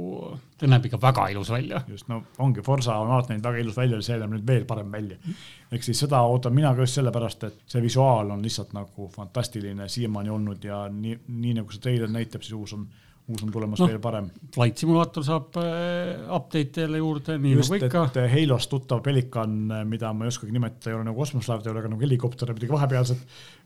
ta 0.58 0.70
näeb 0.70 0.88
ikka 0.90 1.00
väga 1.02 1.28
ilus 1.34 1.52
välja. 1.54 1.82
just, 1.88 2.08
no 2.12 2.22
ongi, 2.40 2.64
Forsa 2.66 2.98
on 3.02 3.12
alati 3.12 3.34
näinud 3.34 3.48
väga 3.50 3.64
ilus 3.64 3.78
välja, 3.78 4.02
see 4.06 4.20
näeb 4.22 4.36
nüüd 4.36 4.48
veel 4.48 4.68
parem 4.70 4.92
välja. 4.92 5.18
ehk 5.72 5.84
siis 5.84 6.00
seda 6.06 6.22
ootan 6.22 6.56
mina 6.56 6.74
ka 6.76 6.86
just 6.86 7.02
sellepärast, 7.02 7.48
et 7.50 7.64
see 7.72 7.82
visuaal 7.84 8.32
on 8.36 8.44
lihtsalt 8.44 8.74
nagu 8.78 9.10
fantastiline 9.16 9.90
siiamaani 9.90 10.30
olnud 10.30 10.64
ja 10.64 10.86
nii, 10.92 11.20
nii 11.28 11.58
nagu 11.62 11.72
see 11.72 11.84
treiler 11.88 12.12
näitab, 12.12 12.46
siis 12.46 12.58
uus 12.58 12.74
on 12.78 12.88
uus 13.26 13.42
on 13.42 13.52
tulemas 13.54 13.82
no, 13.82 13.88
veel 13.90 14.00
parem. 14.02 14.28
Flight 14.54 14.82
Simulator 14.82 15.24
saab 15.26 15.58
äh, 15.58 16.26
update'e 16.36 16.86
jälle 16.86 17.00
juurde, 17.02 17.38
nii 17.42 17.56
Just, 17.58 17.74
nagu 17.74 17.88
ikka. 17.88 18.04
Äh, 18.22 18.28
Halos 18.36 18.68
tuttav 18.70 19.02
Pelikan, 19.06 19.56
äh, 19.74 19.86
mida 19.90 20.12
ma 20.14 20.28
ei 20.28 20.34
oskagi 20.34 20.54
nimetada, 20.54 20.92
ei 20.92 20.98
ole 21.00 21.08
nagu 21.08 21.18
kosmoselaev, 21.24 21.64
ta 21.64 21.72
ei 21.72 21.74
ole 21.74 21.86
ka 21.86 21.92
nagu 21.94 22.06
helikopter 22.06 22.52
või 22.52 22.60
midagi 22.60 22.76
vahepealset. 22.76 23.24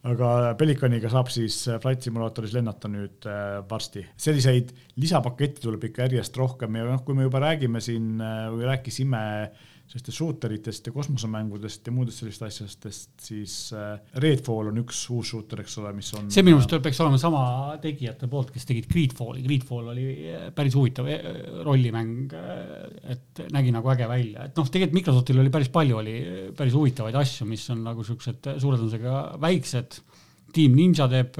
aga 0.10 0.30
Pelikaniga 0.60 1.12
saab 1.12 1.32
siis 1.34 1.58
Flight 1.84 2.08
Simulatoris 2.08 2.56
lennata 2.56 2.88
nüüd 2.91 3.28
varsti. 3.69 4.06
selliseid 4.15 4.72
lisapakette 4.95 5.60
tuleb 5.65 5.84
ikka 5.89 6.08
järjest 6.08 6.38
rohkem 6.39 6.80
ja 6.80 6.86
noh, 6.88 7.04
kui 7.04 7.17
me 7.17 7.28
juba 7.28 7.43
räägime 7.43 7.82
siin 7.84 8.15
või 8.19 8.63
rääkisime 8.69 9.24
sellistest 9.89 10.19
shooter 10.19 10.54
itest 10.54 10.86
ja 10.86 10.93
kosmosemängudest 10.93 11.88
ja 11.89 11.93
muudest 11.93 12.21
sellistest 12.21 12.45
asjadest, 12.45 13.10
siis 13.25 13.54
äh, 13.73 13.95
Redfall 14.21 14.69
on 14.69 14.82
üks 14.84 14.99
uus 15.15 15.32
shooter, 15.32 15.63
eks 15.63 15.80
ole, 15.82 15.93
mis 15.97 16.12
on. 16.13 16.28
see 16.30 16.43
minu 16.45 16.60
meelest 16.60 16.75
peaks 16.86 16.99
olema 17.02 17.17
sama 17.21 17.41
tegijate 17.82 18.30
poolt, 18.30 18.52
kes 18.54 18.67
tegid 18.69 18.86
Greedfalli, 18.91 19.41
Greedfall 19.47 19.89
oli 19.95 20.06
äh, 20.30 20.43
päris 20.54 20.78
huvitav 20.78 21.10
äh, 21.10 21.25
rollimäng, 21.65 22.36
et 23.10 23.41
nägi 23.56 23.73
nagu 23.73 23.89
äge 23.95 24.10
välja, 24.12 24.45
et 24.45 24.62
noh, 24.62 24.69
tegelikult 24.69 24.99
Microsoftil 24.99 25.41
oli 25.41 25.54
päris 25.54 25.71
palju, 25.73 25.97
oli 26.04 26.15
päris 26.58 26.78
huvitavaid 26.78 27.17
asju, 27.17 27.47
mis 27.49 27.65
on 27.73 27.82
nagu 27.88 28.06
siuksed 28.06 28.52
suure 28.62 28.78
tõenäosusega 28.78 29.23
väiksed. 29.41 29.99
Team 30.54 30.73
Ninja 30.73 31.06
teeb 31.10 31.36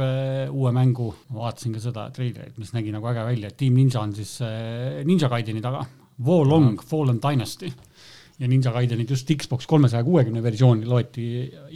uue 0.54 0.72
mängu, 0.74 1.08
ma 1.34 1.48
vaatasin 1.48 1.74
ka 1.74 1.82
seda 1.82 2.04
treilerit, 2.14 2.58
mis 2.62 2.74
nägi 2.76 2.94
nagu 2.94 3.10
äge 3.10 3.24
välja, 3.26 3.50
et 3.50 3.58
Team 3.58 3.78
Ninja 3.78 4.02
on 4.02 4.14
siis 4.18 4.36
Ninja 5.06 5.30
Gaideni 5.30 5.62
taga. 5.66 5.82
Wolong 6.26 6.82
Fallen 6.84 7.22
Dynasty 7.24 7.72
ja 8.40 8.48
Ninja 8.48 8.72
Gaidenit 8.72 9.10
just 9.12 9.28
Xbox 9.28 9.68
kolmesaja 9.68 10.04
kuuekümne 10.08 10.42
versiooni 10.44 10.88
loeti 10.88 11.26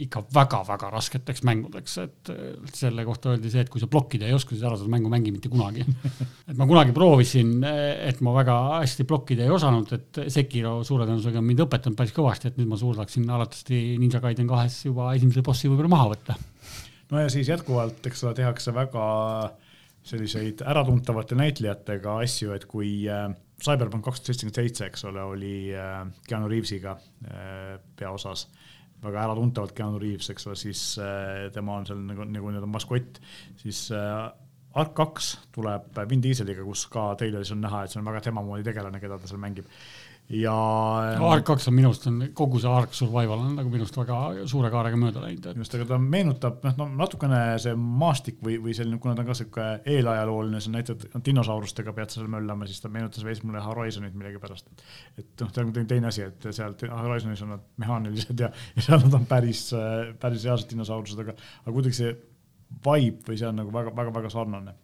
ikka 0.06 0.22
väga-väga 0.34 0.88
rasketeks 0.94 1.44
mängudeks, 1.44 1.96
et 2.00 2.30
selle 2.72 3.04
kohta 3.04 3.34
öeldi 3.34 3.52
see, 3.52 3.64
et 3.66 3.72
kui 3.72 3.82
sa 3.82 3.88
blokkida 3.90 4.28
ei 4.28 4.36
oska, 4.36 4.54
siis 4.54 4.64
ära 4.64 4.78
seda 4.80 4.88
mängu 4.92 5.12
mängi 5.12 5.32
mitte 5.34 5.52
kunagi. 5.52 5.84
et 6.50 6.56
ma 6.56 6.68
kunagi 6.70 6.94
proovisin, 6.96 7.58
et 7.64 8.22
ma 8.24 8.32
väga 8.38 8.56
hästi 8.78 9.06
blokkida 9.10 9.44
ei 9.44 9.52
osanud, 9.52 9.92
et 9.98 10.22
Sekiro 10.32 10.78
suure 10.88 11.04
tõenäosusega 11.08 11.42
on 11.42 11.50
mind 11.50 11.66
õpetanud 11.66 11.98
päris 11.98 12.16
kõvasti, 12.16 12.48
et 12.48 12.60
nüüd 12.60 12.72
ma 12.72 12.80
suudaksin 12.80 13.28
alatasti 13.28 13.82
Ninja 14.00 14.22
Gaiden 14.24 14.48
kahes 14.48 14.80
juba 14.88 15.12
esimese 15.18 15.44
bossi 15.44 15.68
võib-olla 15.68 15.92
maha 15.98 16.08
võtta. 16.14 16.38
no 17.12 17.20
ja 17.20 17.28
siis 17.32 17.52
jätkuvalt, 17.52 18.00
eks 18.08 18.24
ole, 18.24 18.34
tehakse 18.40 18.72
väga 18.72 19.04
selliseid 20.04 20.60
äratuntavate 20.68 21.36
näitlejatega 21.38 22.18
asju, 22.24 22.52
et 22.56 22.66
kui 22.68 23.06
äh, 23.08 23.30
Cyberpunk 23.64 24.04
kaks 24.04 24.20
tuhat 24.20 24.32
seitsekümmend 24.32 24.60
seitse, 24.60 24.88
eks 24.90 25.04
ole, 25.08 25.24
oli 25.24 25.56
äh, 25.72 26.04
Keanu 26.28 26.50
Reavesiga 26.50 26.98
äh, 27.24 27.74
peaosas. 27.96 28.48
väga 29.04 29.24
äratuntavalt 29.26 29.74
Keanu 29.76 29.98
Reaves, 30.00 30.30
eks 30.32 30.46
ole, 30.48 30.56
siis 30.56 30.82
äh, 30.98 31.50
tema 31.52 31.76
on 31.80 31.86
seal 31.86 32.00
nagu, 32.04 32.24
nagu 32.24 32.52
nii-öelda 32.52 32.70
maskott, 32.70 33.20
siis 33.60 33.86
äh, 33.92 34.30
Ark 34.74 34.94
kaks 34.98 35.26
tuleb 35.54 35.98
Vin 36.10 36.22
Dieseliga, 36.22 36.64
kus 36.66 36.88
ka 36.90 37.12
treileris 37.18 37.52
on 37.54 37.60
näha, 37.62 37.84
et 37.84 37.92
see 37.92 38.00
on 38.00 38.08
väga 38.08 38.24
tema 38.26 38.42
moodi 38.42 38.64
tegelane, 38.66 38.98
keda 39.00 39.20
ta 39.20 39.30
seal 39.30 39.38
mängib 39.42 39.68
ja 40.32 40.54
no,. 41.18 41.28
Ark 41.28 41.44
kaks 41.44 41.68
on 41.68 41.74
minu 41.76 41.90
arust 41.90 42.06
on 42.08 42.22
kogu 42.36 42.60
see 42.62 42.70
Ark 42.72 42.94
Survival 42.96 43.42
on 43.44 43.58
nagu 43.58 43.68
minu 43.68 43.84
arust 43.84 43.98
väga 43.98 44.46
suure 44.48 44.70
kaarega 44.72 44.96
mööda 44.96 45.20
läinud 45.20 45.50
et.... 45.50 45.58
just, 45.60 45.76
aga 45.76 45.86
ta 45.90 45.98
meenutab 46.00 46.64
noh, 46.64 46.76
no 46.78 46.86
natukene 47.02 47.40
see 47.60 47.74
maastik 47.76 48.40
või, 48.44 48.56
või 48.64 48.72
selline, 48.76 48.96
kuna 49.02 49.12
ta 49.18 49.24
on 49.24 49.28
ka 49.28 49.36
sihuke 49.36 49.68
eelajalooline, 49.94 50.62
sa 50.64 50.72
näitad 50.72 51.04
dinosaurustega 51.28 51.92
pead 51.96 52.16
seal 52.16 52.32
möllama, 52.32 52.68
siis 52.70 52.80
ta 52.80 52.88
meenutas 52.94 53.26
veits 53.26 53.44
mulle 53.44 53.60
Horizonit 53.66 54.16
millegipärast. 54.16 54.72
et 55.20 55.44
noh, 55.44 55.52
ta 55.52 55.66
on 55.66 55.76
teine 55.76 56.08
asi, 56.08 56.24
et 56.24 56.48
seal 56.56 56.76
Horizonis 56.94 57.44
on 57.44 57.56
nad 57.58 57.70
mehaanilised 57.84 58.46
ja, 58.46 58.48
ja 58.78 58.88
seal 58.88 59.04
nad 59.04 59.20
on 59.20 59.28
päris, 59.28 59.66
päris 60.24 60.48
reaalsed 60.48 60.72
dinosaurused, 60.72 61.20
aga, 61.20 61.36
aga 61.66 61.76
kuidagi 61.76 62.00
see 62.00 62.16
vibe 62.80 63.28
või 63.28 63.36
see 63.36 63.52
on 63.52 63.60
nagu 63.60 63.76
väga-väga-väga 63.76 64.32
sarnane. 64.32 64.78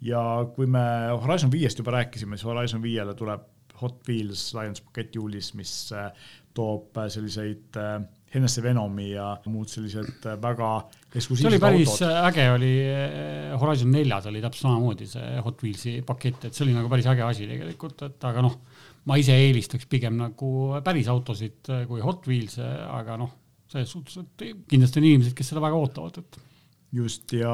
ja 0.00 0.20
kui 0.54 0.70
me 0.70 0.82
Horizon 1.24 1.50
viiest 1.50 1.82
juba 1.82 1.98
rääkisime, 1.98 2.38
siis 2.38 2.46
Horizon 2.46 2.86
viiele 2.86 3.18
tuleb 3.18 3.50
Hot 3.80 4.00
Wheels 4.08 4.50
Lions 4.56 4.82
pakett 4.84 5.16
juulis, 5.18 5.52
mis 5.58 5.74
äh, 5.96 6.10
toob 6.56 6.98
äh, 7.00 7.08
selliseid 7.12 7.78
Hennessy 8.34 8.60
äh, 8.60 8.66
Venomi 8.66 9.10
ja 9.12 9.30
muud 9.50 9.70
sellised 9.70 10.26
väga 10.42 10.70
eksklusiivsed 11.10 11.46
see 11.46 11.52
oli 11.52 11.62
päris 11.62 11.94
autod. 11.96 12.18
äge, 12.30 12.46
oli 12.54 12.72
Horizon 13.62 13.94
neljas 13.94 14.28
oli 14.30 14.42
täpselt 14.44 14.68
samamoodi 14.68 15.08
see 15.10 15.42
Hot 15.46 15.64
Wheelsi 15.64 15.96
pakett, 16.06 16.48
et 16.48 16.56
see 16.56 16.66
oli 16.66 16.76
nagu 16.76 16.92
päris 16.92 17.08
äge 17.10 17.26
asi 17.26 17.48
tegelikult, 17.50 18.06
et 18.08 18.28
aga 18.30 18.44
noh, 18.46 18.60
ma 19.10 19.18
ise 19.20 19.36
eelistaks 19.36 19.88
pigem 19.90 20.18
nagu 20.20 20.52
päris 20.86 21.10
autosid 21.12 21.72
kui 21.88 22.04
Hot 22.04 22.28
Wheels'e, 22.30 22.68
aga 22.90 23.18
noh, 23.20 23.34
selles 23.70 23.90
suhtes, 23.94 24.20
et 24.22 24.46
kindlasti 24.70 25.00
on 25.00 25.10
inimesed, 25.12 25.34
kes 25.38 25.52
seda 25.52 25.62
väga 25.62 25.78
ootavad, 25.78 26.22
et 26.22 26.40
just 26.92 27.32
ja. 27.32 27.50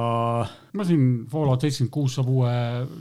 ma 0.73 0.85
siin 0.89 1.27
Fallout 1.29 1.61
seitsekümmend 1.61 1.93
kuus 1.93 2.15
saab 2.17 2.29
uue 2.33 2.53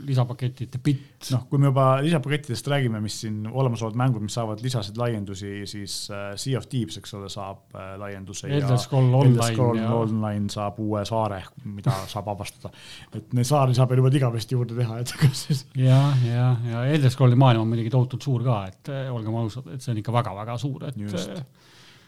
lisapaketi, 0.04 0.66
The 0.68 0.80
Bit. 0.84 1.30
noh, 1.32 1.46
kui 1.48 1.60
me 1.60 1.70
juba 1.70 1.86
lisapakettidest 2.04 2.68
räägime, 2.68 3.00
mis 3.00 3.16
siin 3.22 3.46
olemasolevad 3.48 3.96
mängud, 4.02 4.24
mis 4.26 4.36
saavad 4.36 4.60
lisasid 4.64 5.00
laiendusi, 5.00 5.52
siis 5.68 5.94
äh, 6.12 6.34
Sea 6.40 6.58
of 6.60 6.68
Thieves, 6.72 6.98
eks 7.00 7.16
ole, 7.16 7.30
saab 7.32 7.72
äh, 7.72 7.94
laienduse. 8.00 8.50
Elder 8.52 8.76
Scroll 8.80 9.16
Online. 9.16 9.80
Ja... 9.80 9.92
Online 9.96 10.52
saab 10.52 10.80
uue 10.84 11.04
saare, 11.08 11.40
mida 11.64 11.94
saab 12.10 12.28
avastada. 12.34 12.72
et 13.16 13.32
neid 13.36 13.48
saari 13.48 13.76
saab 13.76 13.94
veel 13.94 14.02
juba 14.04 14.12
igavesti 14.20 14.58
juurde 14.58 14.76
teha, 14.76 14.98
et 15.00 15.14
kas 15.22 15.46
siis. 15.48 15.64
ja, 15.80 16.02
ja, 16.26 16.50
ja 16.68 16.84
Elder 16.90 17.12
Scrolli 17.12 17.38
maailm 17.40 17.64
on 17.64 17.72
muidugi 17.72 17.92
tohutult 17.92 18.28
suur 18.28 18.44
ka, 18.44 18.58
et 18.68 18.92
äh, 18.92 19.08
olgem 19.12 19.40
ausad, 19.40 19.72
et 19.72 19.84
see 19.84 19.94
on 19.94 20.04
ikka 20.04 20.12
väga-väga 20.20 20.58
suur, 20.60 20.84
et. 20.90 21.00
just. 21.00 21.32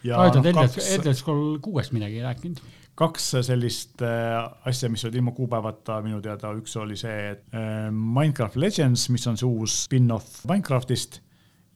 ja 0.05 0.21
no, 0.21 0.45
kaks. 0.61 0.93
Elder 0.99 1.17
Scroll 1.17 1.57
kuuest 1.65 1.97
midagi 1.97 2.21
ei 2.21 2.29
rääkinud 2.29 2.61
kaks 2.99 3.31
sellist 3.47 4.03
äh, 4.03 4.41
asja, 4.67 4.91
mis 4.91 5.05
olid 5.07 5.21
ilma 5.21 5.33
kuupäevata 5.37 6.01
minu 6.03 6.19
teada, 6.25 6.51
üks 6.59 6.75
oli 6.81 6.99
see, 6.99 7.31
äh, 7.55 7.89
Minecraft 7.95 8.59
Legends, 8.59 9.09
mis 9.15 9.27
on 9.31 9.39
see 9.39 9.49
uus 9.49 9.85
spin-off 9.87 10.45
Minecraftist. 10.51 11.23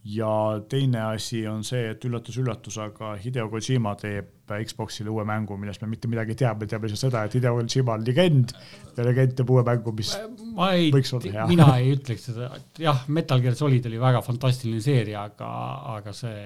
Ja 0.02 0.58
teine 0.66 0.98
asi 1.12 1.44
on 1.46 1.60
see, 1.62 1.92
et 1.92 2.02
üllatus-üllatus, 2.02 2.74
aga 2.82 3.12
Hideo 3.22 3.44
Kojima 3.52 3.92
teeb 4.00 4.50
Xbox'ile 4.50 5.12
uue 5.14 5.22
mängu, 5.22 5.54
millest 5.60 5.84
me 5.84 5.92
mitte 5.92 6.10
midagi 6.10 6.34
ei 6.34 6.40
tea, 6.40 6.50
me 6.58 6.66
teame 6.66 6.90
lihtsalt 6.90 7.12
seda, 7.12 7.20
et 7.28 7.36
Hideo 7.38 7.52
Kojima 7.60 7.94
on 7.94 8.02
legend 8.08 8.50
ja 8.96 9.04
legend 9.06 9.36
teeb 9.38 9.52
uue 9.54 9.62
mängu, 9.68 9.94
mis 9.94 10.10
ma 10.58 10.72
ei, 10.74 10.90
mina 11.46 11.68
ei 11.76 11.94
ütleks 11.94 12.26
seda, 12.32 12.50
jah, 12.82 13.04
Metal 13.14 13.46
Gear 13.46 13.54
Solid 13.54 13.86
oli 13.92 14.02
väga 14.02 14.24
fantastiline 14.26 14.82
seeria, 14.82 15.22
aga, 15.30 15.52
aga 15.94 16.16
see 16.18 16.42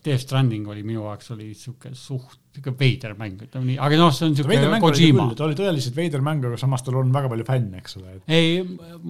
Death 0.00 0.24
Stranding 0.24 0.72
oli 0.72 0.80
minu 0.80 1.04
jaoks 1.04 1.28
oli 1.36 1.52
sihuke 1.52 1.92
suht, 1.92 2.40
sihuke 2.52 2.74
veider 2.78 3.14
mäng, 3.16 3.40
ütleme 3.46 3.70
nii, 3.70 3.76
aga 3.80 3.98
noh, 4.00 4.10
see 4.12 4.26
on 4.28 4.34
sihuke 4.36 4.80
Kojima. 4.82 5.26
ta 5.38 5.46
oli 5.46 5.56
tõeliselt 5.56 5.96
veider 5.96 6.24
mäng, 6.24 6.44
aga 6.44 6.58
samas 6.60 6.84
tal 6.84 6.98
on 7.00 7.12
väga 7.14 7.30
palju 7.32 7.46
fänne, 7.48 7.80
eks 7.80 7.96
ole 8.00 8.16
et.... 8.16 8.24
ei, 8.32 8.58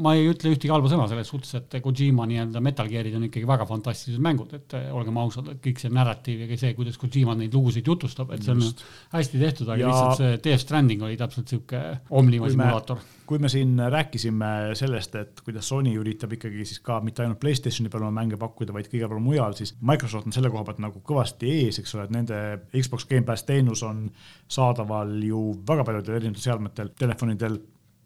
ma 0.05 0.15
ei 0.19 0.29
ütle 0.31 0.53
ühtegi 0.55 0.71
halba 0.73 0.91
sõna 0.93 1.09
selles 1.11 1.33
suhtes, 1.33 1.57
et 1.59 1.79
Kojima 1.83 2.27
nii-öelda 2.31 2.63
Metal 2.65 2.91
Gearid 2.91 3.17
on 3.19 3.27
ikkagi 3.27 3.49
väga 3.51 3.67
fantastilised 3.71 4.23
mängud, 4.23 4.55
et 4.59 4.77
olgem 4.95 5.19
ausad, 5.25 5.51
et 5.55 5.63
kõik 5.65 5.83
see 5.83 5.91
narratiiv 5.95 6.45
ja 6.47 6.61
see, 6.61 6.77
kuidas 6.79 7.01
Kojima 7.03 7.35
neid 7.39 7.57
lugusid 7.57 7.91
jutustab, 7.91 8.31
et 8.37 8.47
see 8.47 8.55
on 8.55 8.63
Just. 8.63 8.85
hästi 9.17 9.43
tehtud, 9.43 9.73
aga 9.73 9.81
ja... 9.83 9.91
lihtsalt 9.91 10.23
see 10.23 10.39
Death 10.47 10.67
Stranding 10.67 11.03
oli 11.09 11.19
täpselt 11.19 11.51
sihuke 11.51 11.83
Omniva 12.23 12.53
simulaator 12.53 13.03
kui 13.33 13.39
me 13.39 13.49
siin 13.49 13.79
rääkisime 13.89 14.75
sellest, 14.77 15.15
et 15.17 15.41
kuidas 15.45 15.69
Sony 15.69 15.95
üritab 15.97 16.35
ikkagi 16.37 16.67
siis 16.69 16.83
ka 16.85 16.99
mitte 17.01 17.23
ainult 17.25 17.41
Playstationi 17.41 17.89
peal 17.89 18.05
oma 18.05 18.13
mänge 18.21 18.37
pakkuda, 18.37 18.75
vaid 18.77 18.91
ka 18.91 18.99
igal 18.99 19.09
pool 19.09 19.23
mujal, 19.25 19.55
siis 19.57 19.73
Microsoft 19.81 20.29
on 20.29 20.35
selle 20.37 20.51
koha 20.53 20.67
pealt 20.67 20.83
nagu 20.85 21.01
kõvasti 21.07 21.49
ees, 21.49 21.79
eks 21.81 21.95
ole, 21.97 22.05
et 22.09 22.13
nende 22.13 22.41
Xbox 22.75 23.07
Gamepass 23.33 23.47
teenus 23.49 23.83
on 23.83 24.11
saadaval 24.49 25.23
ju 25.25 25.55
väga 25.69 25.85
paljudel 25.85 26.19
erinevatel 26.19 26.43
seadmetel, 26.43 26.93
telefonidel, 26.99 27.57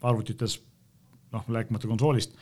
arvutites, 0.02 0.60
noh, 1.32 1.44
rääkimata 1.48 1.88
konsoolist 1.88 2.36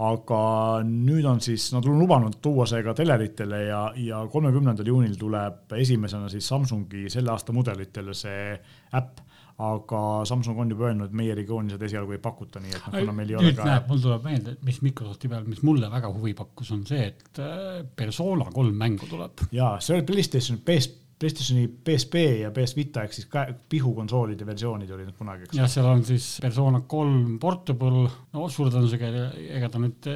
aga 0.00 0.80
nüüd 0.86 1.26
on 1.28 1.42
siis, 1.44 1.66
nad 1.74 1.84
on 1.84 1.98
lubanud 2.00 2.38
tuua 2.40 2.64
see 2.66 2.80
ka 2.82 2.94
teleritele 2.96 3.58
ja, 3.66 3.80
ja 4.00 4.22
kolmekümnendal 4.32 4.86
juunil 4.88 5.18
tuleb 5.20 5.74
esimesena 5.76 6.30
siis 6.32 6.48
Samsungi 6.48 7.10
selle 7.12 7.34
aasta 7.34 7.52
mudelitele 7.52 8.14
see 8.16 8.54
äpp 8.96 9.20
aga 9.60 10.00
Samsung 10.24 10.62
on 10.62 10.70
juba 10.72 10.88
öelnud, 10.88 11.10
et 11.10 11.16
meie 11.20 11.34
regioonis 11.36 11.74
seda 11.76 11.84
esialgu 11.84 12.16
ei 12.16 12.22
pakuta, 12.22 12.62
nii 12.64 12.72
et 12.72 12.86
noh, 12.86 12.94
kuna 12.94 13.14
meil 13.16 13.32
ei 13.32 13.36
ole 13.36 13.52
ka. 13.58 13.66
näed, 13.68 13.86
mul 13.90 14.00
tuleb 14.00 14.24
meelde, 14.24 14.54
et 14.56 14.64
mis 14.64 14.80
Microsofti 14.86 15.28
peal, 15.28 15.44
mis 15.48 15.60
mulle 15.66 15.90
väga 15.92 16.08
huvi 16.14 16.32
pakkus, 16.38 16.70
on 16.76 16.86
see, 16.88 17.10
et 17.10 17.42
äh, 17.44 17.82
Persona 17.96 18.48
kolm 18.54 18.78
mängu 18.80 19.08
tuleb. 19.10 19.44
ja 19.52 19.74
see 19.84 19.98
oli 19.98 20.06
Playstation 20.08 20.62
PS 20.64 20.94
PlayStationi 21.20 21.66
PSP 21.84 22.20
ja 22.40 22.50
PS 22.54 22.72
Vita 22.78 23.02
ehk 23.04 23.12
siis 23.12 23.26
pihukonsoolide 23.68 24.46
versioonid 24.48 24.88
olid 24.94 25.10
kunagi, 25.18 25.44
eks. 25.44 25.58
jah, 25.58 25.68
seal 25.68 25.88
on 25.90 26.00
siis 26.08 26.28
Persona 26.40 26.80
kolm 26.88 27.34
Portable, 27.42 28.06
no 28.32 28.46
suure 28.48 28.72
tõenäosusega, 28.72 29.10
ega 29.58 29.68
ta 29.68 29.82
nüüd, 29.82 30.08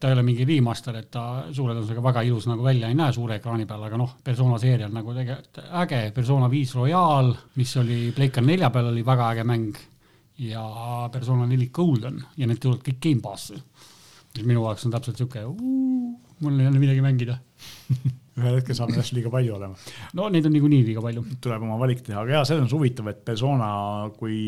ta 0.00 0.10
ei 0.10 0.16
ole 0.16 0.26
mingi 0.26 0.48
remaster, 0.48 0.98
et 0.98 1.12
ta 1.14 1.24
suure 1.52 1.76
tõenäosusega 1.76 2.02
väga 2.08 2.26
ilus 2.26 2.48
nagu 2.50 2.66
välja 2.66 2.90
ei 2.90 2.98
näe 2.98 3.14
suure 3.14 3.38
ekraani 3.38 3.68
peal, 3.70 3.86
aga 3.86 4.02
noh, 4.02 4.16
Persona 4.24 4.58
seerial 4.58 4.90
nagu 4.94 5.14
tegelikult 5.14 5.62
äge, 5.84 6.02
Persona 6.18 6.50
viis 6.50 6.74
Royal, 6.74 7.30
mis 7.60 7.78
oli 7.78 8.00
Playka 8.16 8.42
nelja 8.42 8.74
peal, 8.74 8.90
oli 8.90 9.06
väga 9.06 9.32
äge 9.36 9.46
mäng 9.46 9.82
ja 10.42 10.68
Persona 11.12 11.46
neli 11.46 11.70
Golden 11.70 12.18
ja 12.36 12.50
need 12.50 12.58
tulevad 12.62 12.82
kõik 12.82 12.98
Gamepassi. 13.06 13.62
minu 14.42 14.66
jaoks 14.66 14.86
on 14.86 14.92
täpselt 14.94 15.18
sihuke, 15.18 15.46
mul 15.46 16.58
ei 16.60 16.66
ole 16.66 16.78
midagi 16.82 17.02
mängida 17.02 17.38
ühel 18.38 18.58
hetkel 18.58 18.76
saab 18.78 18.92
nendest 18.92 19.14
liiga 19.16 19.32
palju 19.32 19.54
olema. 19.56 19.76
no 20.18 20.28
neid 20.32 20.48
on 20.48 20.54
niikuinii 20.56 20.86
liiga 20.90 21.04
palju. 21.04 21.24
tuleb 21.44 21.66
oma 21.68 21.78
valik 21.80 22.02
teha, 22.06 22.22
aga 22.22 22.38
jaa, 22.38 22.48
selles 22.48 22.64
mõttes 22.64 22.76
huvitav, 22.78 23.10
et 23.12 23.22
Persona 23.28 23.70
kui 24.18 24.38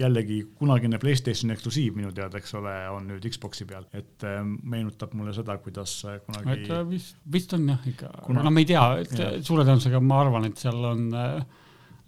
jällegi 0.00 0.40
kunagine 0.58 1.00
Playstationi 1.02 1.56
eksklusiiv 1.56 1.98
minu 1.98 2.12
teada, 2.16 2.40
eks 2.40 2.56
ole, 2.60 2.74
on 2.94 3.08
nüüd 3.10 3.26
Xbox'i 3.30 3.68
peal, 3.68 3.88
et 3.96 4.26
äh, 4.28 4.40
meenutab 4.44 5.14
mulle 5.18 5.34
seda, 5.36 5.58
kuidas 5.62 5.96
äh, 6.06 6.20
kunagi. 6.26 6.68
äh, 6.70 6.84
vist, 6.88 7.16
vist 7.32 7.56
on 7.58 7.68
jah 7.74 7.90
ikka 7.90 8.12
Kuna..., 8.26 8.44
no 8.46 8.54
me 8.54 8.64
ei 8.64 8.70
tea, 8.70 8.84
et 9.04 9.16
suure 9.46 9.66
tõenäosusega 9.66 10.02
ma 10.04 10.22
arvan, 10.24 10.48
et 10.50 10.60
seal 10.60 10.84
on 10.92 11.08
äh, 11.16 11.59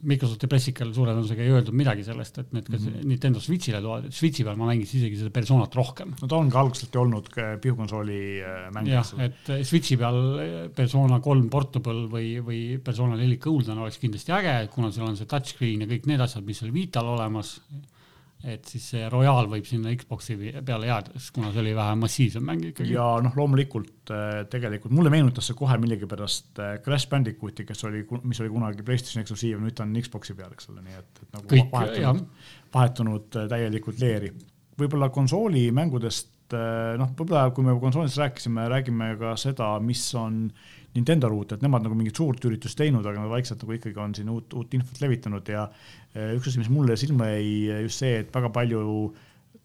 Microsofti 0.03 0.49
pressikal 0.51 0.91
suure 0.95 1.13
tõenäosusega 1.13 1.45
ei 1.45 1.53
öeldud 1.55 1.77
midagi 1.79 2.03
sellest, 2.07 2.41
et 2.43 2.55
need, 2.57 2.67
kes 2.67 2.81
mm 2.81 2.95
-hmm. 2.95 3.11
Nintendo 3.13 3.43
Switch'ile 3.43 3.81
tulevad, 3.81 4.09
et 4.09 4.17
Switch'i 4.17 4.47
peal 4.47 4.59
ma 4.59 4.67
mängisin 4.73 5.01
isegi 5.01 5.21
seda 5.21 5.31
Personat 5.31 5.75
rohkem. 5.79 6.15
no 6.21 6.29
ta 6.29 6.37
on 6.37 6.51
ka 6.51 6.61
algselt 6.61 6.95
ju 6.95 7.01
olnud 7.01 7.29
pihukonsooli 7.63 8.23
äh, 8.43 8.71
mäng. 8.75 8.89
jah, 8.89 9.13
et 9.19 9.49
äh, 9.49 9.63
Switch'i 9.63 9.97
peal 9.97 10.19
äh, 10.39 10.69
Persona 10.75 11.21
kolm 11.21 11.49
Portable 11.49 12.09
või, 12.11 12.41
või 12.43 12.79
Persona 12.83 13.17
neli 13.17 13.37
Golden 13.37 13.79
oleks 13.79 13.99
kindlasti 13.99 14.33
äge, 14.33 14.69
kuna 14.75 14.91
seal 14.91 15.07
on 15.07 15.17
see 15.17 15.27
touchscreen 15.27 15.87
ja 15.87 15.87
kõik 15.87 16.07
need 16.07 16.21
asjad, 16.21 16.45
mis 16.45 16.63
oli 16.63 16.73
Vital 16.73 17.07
olemas 17.07 17.61
et 18.43 18.67
siis 18.67 18.85
see 18.95 19.07
Royal 19.11 19.47
võib 19.51 19.67
sinna 19.69 19.93
Xbox'i 19.95 20.35
peale 20.67 20.89
jääda, 20.89 21.15
sest 21.15 21.33
kuna 21.37 21.53
see 21.55 21.63
oli 21.63 21.75
vähe 21.79 21.95
massiivsem 22.01 22.45
mäng 22.47 22.65
ikkagi. 22.73 22.95
ja 22.97 23.05
noh, 23.23 23.37
loomulikult 23.39 24.11
äh, 24.11 24.43
tegelikult 24.51 24.95
mulle 24.97 25.13
meenutas 25.15 25.47
see 25.51 25.59
kohe 25.59 25.77
millegipärast 25.83 26.59
äh, 26.63 26.73
Crash 26.83 27.11
Bandicooti, 27.13 27.67
kes 27.69 27.85
oli, 27.87 28.03
mis 28.27 28.43
oli 28.43 28.51
kunagi 28.51 28.87
PlayStationi 28.87 29.23
eksklusiiv, 29.23 29.63
nüüd 29.63 29.79
ta 29.79 29.87
on 29.87 29.95
Xbox'i 30.03 30.37
peal, 30.39 30.51
eks 30.57 30.71
ole, 30.73 30.83
nii 30.89 30.99
et, 30.99 31.23
et 31.23 31.39
nagu 31.39 31.51
Kõik, 31.55 31.71
vahetunud, 31.71 32.51
vahetunud 32.75 33.41
äh, 33.41 33.49
täielikult 33.55 34.03
leeri. 34.03 34.35
võib-olla 34.81 35.13
konsoolimängudest 35.15 36.31
noh, 36.53 37.13
võib-olla 37.17 37.47
kui 37.57 37.65
me 37.65 37.73
konsoolidest 37.81 38.19
rääkisime, 38.21 38.67
räägime 38.69 39.15
ka 39.21 39.37
seda, 39.41 39.71
mis 39.81 40.03
on 40.19 40.43
Nintendo 40.93 41.31
ruut, 41.33 41.55
et 41.55 41.63
nemad 41.65 41.87
nagu 41.87 41.97
mingit 41.97 42.19
suurt 42.19 42.45
üritust 42.45 42.77
teinud, 42.77 43.07
aga 43.09 43.25
vaikselt 43.31 43.63
nagu 43.65 43.77
ikkagi 43.79 44.01
on 44.03 44.15
siin 44.17 44.29
uut, 44.33 44.53
uut 44.59 44.75
infot 44.77 45.01
levitanud 45.01 45.49
ja 45.49 45.67
eh, 46.13 46.35
üks 46.37 46.51
asi, 46.51 46.61
mis 46.61 46.73
mulle 46.73 46.99
silma 47.01 47.31
jäi, 47.33 47.85
just 47.87 48.03
see, 48.05 48.19
et 48.21 48.35
väga 48.35 48.53
palju 48.53 48.83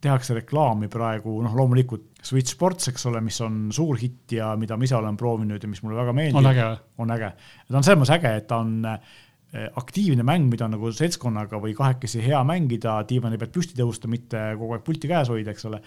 tehakse 0.03 0.35
reklaami 0.37 0.89
praegu, 0.93 1.39
noh, 1.43 1.53
loomulikult 1.57 2.21
Switch 2.25 2.53
Sports, 2.53 2.91
eks 2.91 3.07
ole, 3.09 3.21
mis 3.25 3.39
on 3.45 3.67
suur 3.73 3.97
hitt 3.99 4.35
ja 4.37 4.51
mida 4.59 4.77
ma 4.77 4.85
ise 4.85 4.97
olen 4.97 5.17
proovinud 5.17 5.63
ja 5.63 5.69
mis 5.69 5.81
mulle 5.83 5.97
väga 5.97 6.13
meeldib. 6.15 6.37
on 6.39 6.51
äge 6.51 6.67
või? 6.67 6.83
on 7.03 7.15
äge. 7.15 7.31
ta 7.65 7.79
on 7.79 7.87
selles 7.87 7.99
mõttes 8.03 8.13
äge, 8.17 8.33
et 8.37 8.47
ta 8.47 8.61
on 8.61 8.71
eh, 8.87 9.67
aktiivne 9.81 10.23
mäng, 10.27 10.47
mida 10.51 10.69
nagu 10.69 10.93
seltskonnaga 10.93 11.59
või 11.63 11.73
kahekesi 11.77 12.21
hea 12.23 12.39
mängida, 12.47 12.99
diivani 13.09 13.41
pealt 13.41 13.55
püsti 13.57 13.79
tõusta, 13.79 14.11
mitte 14.11 14.43
kogu 14.59 14.77
aeg 14.77 14.85
pulti 14.85 15.09
käes 15.09 15.33
hoida, 15.33 15.55
eks 15.55 15.67
ole. 15.71 15.81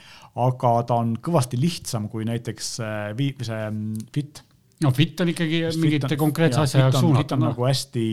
aga 0.44 0.76
ta 0.90 1.00
on 1.00 1.16
kõvasti 1.22 1.60
lihtsam 1.60 2.10
kui 2.12 2.26
näiteks 2.28 2.76
eh, 2.84 3.26
see 3.46 3.64
mm, 3.70 4.08
Fit 4.12 4.44
no 4.84 4.94
fit 4.96 5.20
on 5.20 5.34
ikkagi 5.34 5.64
mingite 5.80 6.20
konkreetse 6.20 6.62
asja 6.64 6.86
jaoks 6.86 7.00
suunatud. 7.00 7.24
fit 7.24 7.36
on 7.38 7.44
nagu 7.48 7.68
hästi 7.68 8.06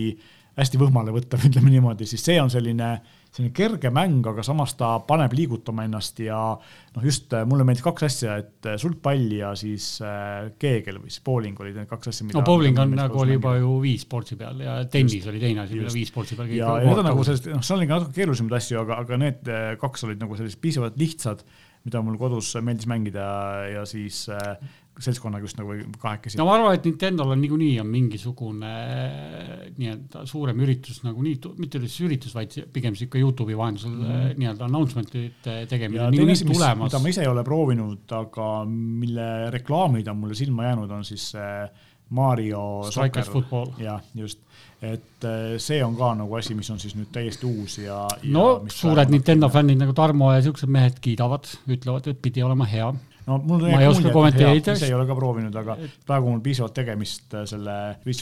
hästi 0.58 0.80
võhmale 0.82 1.14
võtta, 1.14 1.40
ütleme 1.48 1.72
niimoodi, 1.72 2.08
siis 2.10 2.24
see 2.26 2.38
on 2.42 2.50
selline, 2.52 2.90
selline 3.30 3.54
kerge 3.56 3.92
mäng, 3.94 4.26
aga 4.30 4.44
samas 4.46 4.74
ta 4.80 4.96
paneb 5.08 5.34
liigutama 5.38 5.86
ennast 5.86 6.22
ja 6.24 6.40
noh, 6.58 7.06
just 7.06 7.34
äh, 7.38 7.46
mulle 7.50 7.68
meeldis 7.68 7.86
kaks 7.86 8.08
asja, 8.08 8.38
et 8.42 8.70
äh, 8.70 8.80
sulgpall 8.82 9.36
ja 9.38 9.54
siis 9.60 9.90
äh, 10.06 10.50
keegel 10.60 11.00
või 11.04 11.14
siis 11.14 11.24
bowling 11.26 11.62
olid 11.62 11.78
need 11.78 11.92
kaks 11.92 12.12
asja. 12.14 12.30
no 12.34 12.44
bowling 12.48 12.82
on 12.82 12.98
nagu 12.98 13.22
oli 13.22 13.38
juba 13.38 13.58
ju 13.60 13.78
viis 13.84 14.08
sportsi 14.08 14.40
peal 14.40 14.66
ja 14.66 14.80
tennis 14.92 15.20
just, 15.20 15.32
oli 15.32 15.44
teine 15.44 15.66
asi, 15.66 15.78
mida 15.78 15.94
viis 15.94 16.12
sportsi 16.14 16.40
peal. 16.40 16.52
ja, 16.58 16.74
ja 16.82 16.90
need 16.90 17.04
on 17.04 17.10
nagu 17.12 17.28
sellised, 17.28 17.54
noh, 17.54 17.66
seal 17.66 17.82
oli 17.82 17.90
ka 17.90 18.02
natuke 18.02 18.18
keerulisemaid 18.18 18.60
asju, 18.60 18.82
aga, 18.82 19.02
aga 19.06 19.24
need 19.28 19.56
kaks 19.84 20.10
olid 20.10 20.26
nagu 20.26 20.40
sellised 20.40 20.64
piisavalt 20.64 20.98
lihtsad 21.00 21.46
mida 21.88 22.02
mul 22.04 22.18
kodus 22.20 22.50
meeldis 22.66 22.90
mängida 22.90 23.28
ja 23.72 23.86
siis 23.88 24.26
seltskonnaga 25.04 25.46
just 25.46 25.60
nagu 25.60 25.76
kahekesi. 26.02 26.38
no 26.40 26.48
ma 26.48 26.56
arvan, 26.58 26.78
et 26.78 26.86
Nintendo'l 26.88 27.34
on 27.36 27.42
niikuinii 27.42 27.74
on 27.82 27.90
mingisugune 27.92 28.72
äh, 28.72 29.66
nii-öelda 29.78 30.24
suurem 30.30 30.62
üritus 30.66 31.02
nagunii, 31.06 31.36
mitte 31.62 31.82
üldse 31.82 32.06
üritus, 32.08 32.36
vaid 32.38 32.56
pigem 32.74 32.98
sihuke 32.98 33.22
Youtube'i 33.22 33.58
vahendusel 33.58 33.94
mm 33.94 34.06
-hmm. 34.06 34.40
nii-öelda 34.42 34.66
announcement'ite 34.70 35.58
tegemine 35.70 36.10
niikuinii 36.12 36.54
tulemas. 36.54 36.90
mida 36.92 37.04
ma 37.04 37.14
ise 37.14 37.26
ei 37.26 37.32
ole 37.32 37.44
proovinud, 37.44 38.06
aga 38.22 38.50
mille 38.70 39.52
reklaamid 39.54 40.08
on 40.08 40.18
mulle 40.18 40.36
silma 40.36 40.70
jäänud, 40.70 40.92
on 40.92 41.06
siis 41.06 41.34
Mario 42.10 42.84
Strikers 42.90 43.30
Football. 43.30 43.74
jah, 43.78 44.02
just, 44.16 44.40
et 44.82 45.26
see 45.58 45.84
on 45.84 45.96
ka 45.98 46.14
nagu 46.16 46.36
asi, 46.36 46.56
mis 46.56 46.70
on 46.72 46.80
siis 46.80 46.96
nüüd 46.96 47.12
täiesti 47.12 47.46
uus 47.46 47.78
ja, 47.78 48.06
ja. 48.24 48.32
no 48.32 48.64
suured 48.72 49.12
Nintendo 49.12 49.50
fännid 49.50 49.82
nagu 49.82 49.94
Tarmo 49.94 50.32
ja 50.34 50.42
siuksed 50.42 50.72
mehed 50.72 51.02
kiidavad, 51.04 51.50
ütlevad, 51.68 52.08
et 52.08 52.22
pidi 52.22 52.44
olema 52.44 52.66
hea 52.66 52.94
no 53.28 53.38
mul 53.44 53.68
ma 53.68 53.82
ei 53.82 53.90
oska 53.90 54.12
kommenteerida. 54.14 54.76
ise 54.78 54.90
ei 54.90 54.96
ole 54.96 55.06
ka 55.10 55.16
proovinud, 55.18 55.56
aga 55.62 55.78
praegu 56.08 56.32
mul 56.32 56.42
piisavalt 56.46 56.76
tegemist 56.78 57.36
äh, 57.36 57.46
selle. 57.50 57.78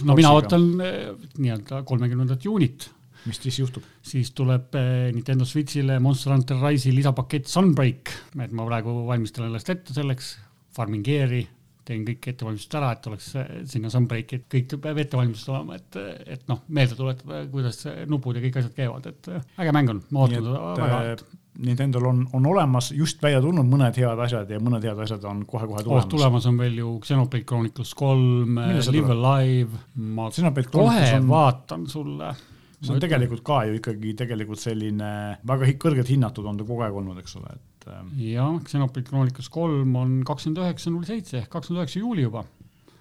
no 0.10 0.18
mina 0.18 0.34
ootan 0.36 0.68
äh, 0.84 1.02
nii-öelda 1.38 1.84
kolmekümnendat 1.88 2.46
juunit. 2.46 2.89
mis 3.26 3.41
siis 3.41 3.60
juhtub? 3.62 3.86
siis 4.06 4.32
tuleb 4.38 4.76
äh, 4.80 5.12
Nintendo 5.15 5.46
Switch'ile 5.46 6.00
Monster 6.04 6.34
Hunter 6.34 6.62
Rise'i 6.62 6.96
lisapakett 6.96 7.50
Sunbreak, 7.52 8.13
et 8.41 8.56
ma 8.56 8.68
praegu 8.70 9.04
valmistan 9.08 9.50
ennast 9.50 9.70
ette 9.74 9.96
selleks, 9.96 10.36
Farming 10.76 11.06
Gear'i 11.06 11.46
teen 11.86 12.02
kõik 12.02 12.32
ettevalmistused 12.32 12.76
ära, 12.80 12.96
et 12.96 13.08
oleks 13.12 13.28
sinna 13.70 13.91
Sunbreaki, 13.94 14.39
et 14.39 14.46
kõik 14.50 14.72
peab 14.82 14.98
ette 15.04 15.20
valmistatud 15.20 15.54
olema, 15.54 15.78
et, 15.78 15.98
et 16.34 16.48
noh, 16.50 16.63
meelde 16.74 16.98
tuletada, 16.98 17.44
kuidas 17.52 17.84
nupud 18.10 18.39
ja 18.39 18.41
kõik 18.48 18.58
asjad 18.58 18.74
käivad, 18.74 19.06
et 19.12 19.30
äge 19.62 19.76
mäng 19.76 19.94
on, 19.94 20.02
ma 20.10 20.24
ootan 20.26 20.48
seda 20.48 20.72
väga 20.82 21.02
Nintendo'l 21.56 22.06
on, 22.10 22.24
on 22.36 22.46
olemas 22.52 22.89
just 22.96 23.22
välja 23.24 23.39
tulnud 23.44 23.68
mõned 23.70 23.96
head 24.00 24.22
asjad 24.26 24.50
ja 24.52 24.60
mõned 24.63 24.84
head 24.84 25.00
asjad 25.06 25.24
on 25.30 25.46
kohe-kohe 25.48 25.86
tulemas 25.86 26.08
oh,. 26.08 26.12
tulemas 26.12 26.48
on 26.50 26.58
veel 26.60 26.82
ju 26.82 26.96
Xenoblade 27.06 27.48
Chronicles 27.48 27.94
kolm, 27.96 28.60
Live 28.91 29.13
Alive, 29.13 29.84
ma 30.18 30.28
kohe 30.74 31.06
on... 31.15 31.30
vaatan 31.30 31.88
sulle. 31.91 32.34
see 32.82 32.91
on 32.91 33.00
tegelikult 33.02 33.46
ka 33.48 33.62
ju 33.70 33.80
ikkagi 33.80 34.12
tegelikult 34.20 34.62
selline 34.62 35.13
väga 35.48 35.72
kõrgelt 35.82 36.12
hinnatud 36.12 36.46
on 36.52 36.60
ta 36.60 36.68
kogu 36.68 36.84
aeg 36.86 37.00
olnud, 37.00 37.24
eks 37.24 37.39
ole, 37.39 37.56
et. 37.56 37.88
Ähm, 37.94 38.12
jah, 38.20 38.52
Xenoblade 38.68 39.08
Chronicles 39.08 39.50
kolm 39.54 39.96
on 40.02 40.20
kakskümmend 40.28 40.63
üheksa 40.65 40.91
null 40.91 41.08
seitse 41.08 41.39
ehk 41.44 41.52
kakskümmend 41.56 41.86
üheksa 41.86 42.04
juuli 42.04 42.28
juba 42.28 42.44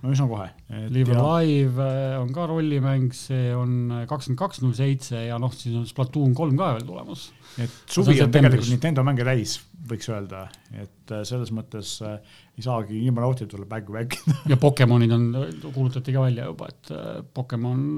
no 0.05 0.13
üsna 0.13 0.27
kohe. 0.29 0.49
Live 0.93 1.15
Alive 1.17 1.81
äh, 1.81 2.17
on 2.21 2.33
ka 2.35 2.47
rollimäng, 2.51 3.09
see 3.17 3.53
on 3.57 4.05
kakskümmend 4.11 4.41
kaks 4.41 4.61
null 4.65 4.77
seitse 4.77 5.25
ja 5.27 5.39
noh, 5.41 5.53
siis 5.57 5.77
on 5.79 5.87
Splatoon 5.89 6.35
kolm 6.37 6.59
ka 6.61 6.75
veel 6.77 6.85
tulemas. 6.89 7.31
Et 7.61 7.71
suvi 7.91 8.19
on, 8.19 8.29
on 8.29 8.35
tegelikult 8.35 8.69
Nintendo 8.73 9.05
mänge 9.07 9.25
täis, 9.27 9.57
võiks 9.89 10.11
öelda, 10.13 10.45
et 10.75 11.15
äh, 11.15 11.23
selles 11.29 11.53
mõttes 11.55 11.97
äh, 12.05 12.19
ei 12.59 12.67
saagi 12.67 13.01
ilma 13.07 13.25
nautida 13.25 13.51
tulla 13.51 13.69
back 13.71 13.89
back 13.95 14.19
ja 14.51 14.59
Pokemonid 14.61 15.15
on, 15.17 15.27
kuulutati 15.65 16.15
ka 16.15 16.27
välja 16.27 16.51
juba, 16.51 16.69
et 16.75 16.93
äh, 16.95 17.23
Pokemon, 17.35 17.89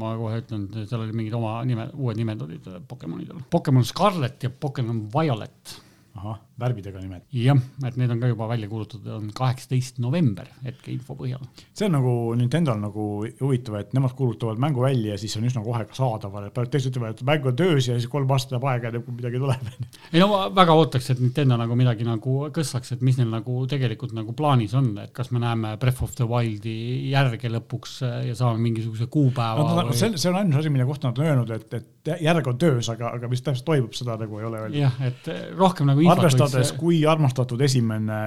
ma 0.00 0.16
kohe 0.18 0.42
ütlen, 0.42 0.66
seal 0.82 1.04
oli 1.04 1.14
mingid 1.16 1.38
oma 1.38 1.60
nime, 1.68 1.88
uued 1.94 2.18
nimed 2.18 2.42
olid 2.48 2.68
äh, 2.72 2.82
Pokemonidel. 2.88 3.44
Pokemon 3.52 3.86
Scarlet 3.86 4.48
ja 4.48 4.50
Pokemon 4.50 5.06
Violet 5.14 5.78
ahah, 6.18 6.38
värvidega 6.60 7.00
nimed. 7.00 7.24
jah, 7.32 7.58
et 7.86 7.96
need 7.96 8.10
on 8.12 8.20
ka 8.20 8.28
juba 8.28 8.46
välja 8.50 8.68
kuulutatud, 8.68 9.06
on 9.14 9.30
kaheksateist 9.36 10.00
november 10.04 10.48
hetkeinfo 10.64 11.16
põhjal. 11.16 11.40
see 11.72 11.86
on 11.88 11.94
nagu 11.96 12.12
Nintendo'l 12.36 12.80
nagu 12.82 13.06
huvitav, 13.40 13.78
et 13.80 13.94
nemad 13.96 14.12
kuulutavad 14.18 14.60
mängu 14.60 14.84
välja 14.84 15.14
ja 15.14 15.20
siis 15.20 15.36
on 15.40 15.46
üsna 15.48 15.62
kohe 15.64 15.86
ka 15.88 15.96
saadaval, 15.96 16.50
et 16.50 16.60
teised 16.72 16.92
ütlevad, 16.92 17.16
et 17.16 17.24
mäng 17.28 17.48
on 17.48 17.56
töös 17.56 17.88
ja 17.88 17.96
siis 17.96 18.10
kolm 18.12 18.30
aastat 18.36 18.56
läheb 18.56 18.68
aega, 18.72 18.90
enne 18.92 19.02
kui 19.06 19.16
midagi 19.16 19.40
tuleb. 19.40 19.70
ei 20.12 20.20
no 20.20 20.28
ma 20.32 20.42
väga 20.54 20.76
ootaks, 20.82 21.10
et 21.14 21.24
Nintendo 21.24 21.58
nagu 21.60 21.78
midagi 21.80 22.06
nagu 22.08 22.36
kõssaks, 22.58 22.92
et 22.96 23.06
mis 23.06 23.16
neil 23.20 23.32
nagu 23.32 23.64
tegelikult 23.70 24.12
nagu 24.16 24.36
plaanis 24.36 24.76
on, 24.78 24.92
et 25.06 25.16
kas 25.16 25.32
me 25.32 25.40
näeme 25.42 25.74
Breath 25.80 26.04
of 26.04 26.12
the 26.18 26.28
Wildi 26.28 26.76
järge 27.14 27.52
lõpuks 27.56 28.00
ja 28.28 28.36
saame 28.36 28.60
mingisuguse 28.68 29.08
kuupäeva 29.12 29.64
no,. 29.64 29.80
Või... 29.88 29.96
see, 29.96 30.12
see 30.20 30.28
on 30.28 30.42
ainus 30.42 30.60
asi, 30.60 30.72
mille 30.72 30.86
kohta 30.88 31.08
nad 31.08 31.20
on 31.22 31.30
öelnud, 31.30 31.56
et, 31.56 31.80
et 31.80 31.91
järg 32.02 32.48
on 32.50 32.58
töös, 32.58 32.88
aga, 32.90 33.12
aga 33.16 33.30
mis 33.30 33.42
täpselt 33.44 33.66
toimub, 33.66 33.94
seda 33.94 34.16
nagu 34.20 34.40
ei 34.40 34.46
ole 34.48 34.60
öeldud. 34.64 34.78
jah, 34.80 34.98
et 35.06 35.30
rohkem 35.58 35.88
nagu 35.90 36.06
arvestades, 36.12 36.72
kui 36.78 37.02
armastatud 37.08 37.60
esimene. 37.62 38.20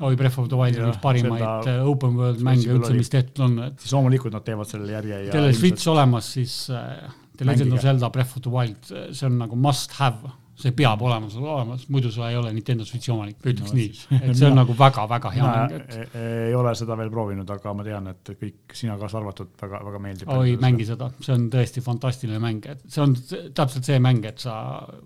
oi, 0.00 0.16
Breath 0.16 0.40
of 0.40 0.48
the 0.48 0.58
Wild 0.58 0.80
on 0.80 0.92
üks 0.94 1.00
parimaid 1.02 1.44
seda, 1.44 1.76
äh, 1.76 1.88
open 1.92 2.16
world 2.20 2.44
mänge 2.46 2.72
üldse, 2.72 2.94
mis 2.96 3.12
tehtud 3.12 3.44
on, 3.46 3.58
siis 3.80 3.96
loomulikult 3.96 4.36
nad 4.36 4.46
teevad 4.46 4.70
selle 4.70 4.92
järje. 4.96 5.26
kellel 5.34 5.56
Switch 5.56 5.88
olemas, 5.92 6.32
siis 6.38 6.62
The 6.70 7.48
Legend 7.48 7.76
of 7.76 7.84
Zelda 7.84 8.10
Breath 8.12 8.36
of 8.36 8.44
the 8.44 8.52
Wild, 8.52 8.88
see 8.88 9.28
on 9.28 9.40
nagu 9.40 9.56
must 9.56 9.96
have 10.00 10.32
see 10.60 10.74
peab 10.76 11.02
olema 11.06 11.30
sul 11.32 11.46
olemas, 11.46 11.86
muidu 11.92 12.12
sa 12.14 12.30
ei 12.30 12.38
ole 12.38 12.52
Nintendo 12.54 12.86
Switchi 12.86 13.12
omanik, 13.14 13.38
ütleks 13.42 13.72
no, 13.72 13.78
nii. 13.78 13.90
et 14.20 14.38
see 14.38 14.48
on 14.48 14.58
nagu 14.58 14.76
väga-väga 14.78 15.32
hea 15.34 15.46
mäng 15.46 15.76
et.... 15.78 15.94
E-, 15.94 16.06
e-, 16.06 16.32
ei 16.48 16.56
ole 16.58 16.74
seda 16.78 16.96
veel 17.00 17.12
proovinud, 17.12 17.50
aga 17.56 17.74
ma 17.76 17.86
tean, 17.86 18.10
et 18.12 18.32
kõik, 18.32 18.76
sina 18.76 18.96
kaasa 19.00 19.20
arvatud, 19.20 19.52
väga, 19.60 19.82
väga 19.88 20.02
meeldib. 20.06 20.32
oi, 20.36 20.56
mängi 20.62 20.88
seda, 20.88 21.10
see 21.20 21.34
on 21.36 21.48
tõesti 21.52 21.84
fantastiline 21.84 22.40
mäng, 22.42 22.70
et 22.70 22.84
see 22.90 23.04
on 23.04 23.16
täpselt 23.56 23.88
see 23.88 24.00
mäng, 24.02 24.26
et 24.28 24.42
sa 24.42 24.56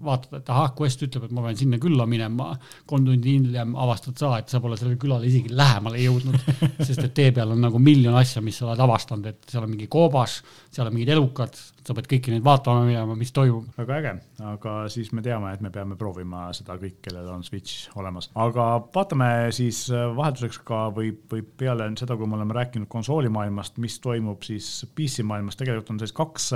vaatad, 0.04 0.40
et 0.40 0.54
ahah, 0.54 0.72
Quest 0.78 1.06
ütleb, 1.06 1.28
et 1.28 1.36
ma 1.36 1.44
pean 1.46 1.58
sinna 1.58 1.80
külla 1.82 2.06
minema, 2.10 2.52
kolm 2.90 3.06
tundi 3.08 3.38
hiljem 3.38 3.76
avastad 3.80 4.18
sa, 4.20 4.34
et 4.40 4.52
sa 4.52 4.60
pole 4.64 4.78
sellele 4.80 4.98
külale 5.00 5.28
isegi 5.30 5.52
lähemale 5.54 6.02
jõudnud 6.02 6.40
sest 6.86 7.04
et 7.04 7.14
tee 7.16 7.32
peal 7.34 7.54
on 7.54 7.62
nagu 7.64 7.80
miljon 7.82 8.16
asja, 8.18 8.42
mis 8.44 8.58
sa 8.58 8.68
oled 8.68 8.82
avastanud, 8.84 9.28
et 9.30 9.50
seal 9.50 9.64
on 9.64 9.72
mingi 9.72 9.88
koobas, 9.90 10.40
seal 10.74 10.88
on 10.88 10.94
mingid 10.96 11.12
elukad, 11.14 11.56
sa 11.84 11.96
pead 11.96 12.08
kõiki 12.10 12.32
neid 12.32 12.44
vaatama 12.44 12.84
minema, 12.86 13.16
mis 13.18 13.32
toimub. 13.34 13.68
väga 13.78 13.98
äge, 14.00 14.14
aga 14.52 14.76
siis 14.92 15.10
me 15.16 15.24
teame, 15.24 15.43
et 15.52 15.60
me 15.64 15.70
peame 15.74 15.98
proovima 16.00 16.46
seda 16.56 16.78
kõik, 16.80 17.00
kellel 17.04 17.28
on 17.34 17.44
Switch 17.46 17.90
olemas, 18.00 18.30
aga 18.40 18.68
vaatame 18.94 19.28
siis 19.54 19.84
äh, 19.92 20.06
vahelduseks 20.16 20.62
ka 20.64 20.86
või, 20.94 21.12
või 21.30 21.44
peale 21.44 21.90
seda, 22.00 22.16
kui 22.16 22.30
me 22.30 22.38
oleme 22.38 22.56
rääkinud 22.56 22.88
konsoolimaailmast, 22.92 23.78
mis 23.84 23.98
toimub 24.04 24.42
siis 24.46 24.70
PC 24.96 25.26
maailmas, 25.26 25.60
tegelikult 25.60 25.94
on 25.94 26.00
sellised 26.00 26.18
kaks 26.18 26.50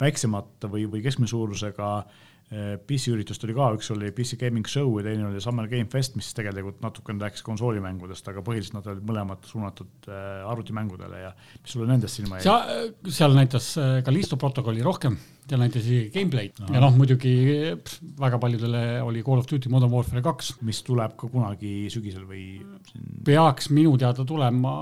väiksemat 0.00 0.68
või, 0.70 0.86
või 0.90 1.02
keskmise 1.04 1.34
suurusega 1.34 1.90
äh, 2.02 2.22
Äh, 2.52 2.74
PC-üritust 2.86 3.44
oli 3.46 3.54
ka, 3.56 3.70
üks 3.72 3.88
oli 3.94 4.10
PC 4.14 4.36
Gaming 4.38 4.66
Show 4.68 4.98
ja 5.00 5.06
teine 5.06 5.24
oli 5.30 5.40
Summer 5.40 5.64
Game 5.70 5.88
Fest, 5.90 6.12
mis 6.18 6.28
tegelikult 6.36 6.82
natukene 6.84 7.24
rääkis 7.24 7.42
konsoolimängudest, 7.46 8.26
aga 8.28 8.42
põhiliselt 8.44 8.76
nad 8.76 8.90
olid 8.92 9.06
mõlemad 9.08 9.48
suunatud 9.48 10.10
äh, 10.12 10.42
arvutimängudele 10.52 11.22
ja 11.22 11.30
mis 11.34 11.72
sulle 11.72 11.88
nendest 11.88 12.20
silma 12.20 12.42
jäi? 12.42 12.92
seal 13.08 13.34
näitas 13.34 13.70
Callisto 14.04 14.36
äh, 14.36 14.42
protokolli 14.44 14.84
rohkem 14.84 15.16
seal 15.44 15.60
näitas 15.60 15.84
isegi 15.84 16.10
gameplay'd 16.14 16.60
ja 16.72 16.80
noh, 16.80 16.94
muidugi 16.96 17.32
pff, 17.76 18.00
väga 18.20 18.38
paljudele 18.40 18.84
oli 19.04 19.22
Call 19.26 19.42
of 19.42 19.48
Duty 19.50 19.68
Modern 19.72 19.92
Warfare 19.92 20.22
kaks. 20.24 20.54
mis 20.64 20.80
tuleb 20.86 21.16
ka 21.20 21.28
kunagi 21.32 21.90
sügisel 21.92 22.24
või? 22.28 22.44
peaks 23.26 23.68
minu 23.74 23.92
teada 24.00 24.24
tulema 24.28 24.72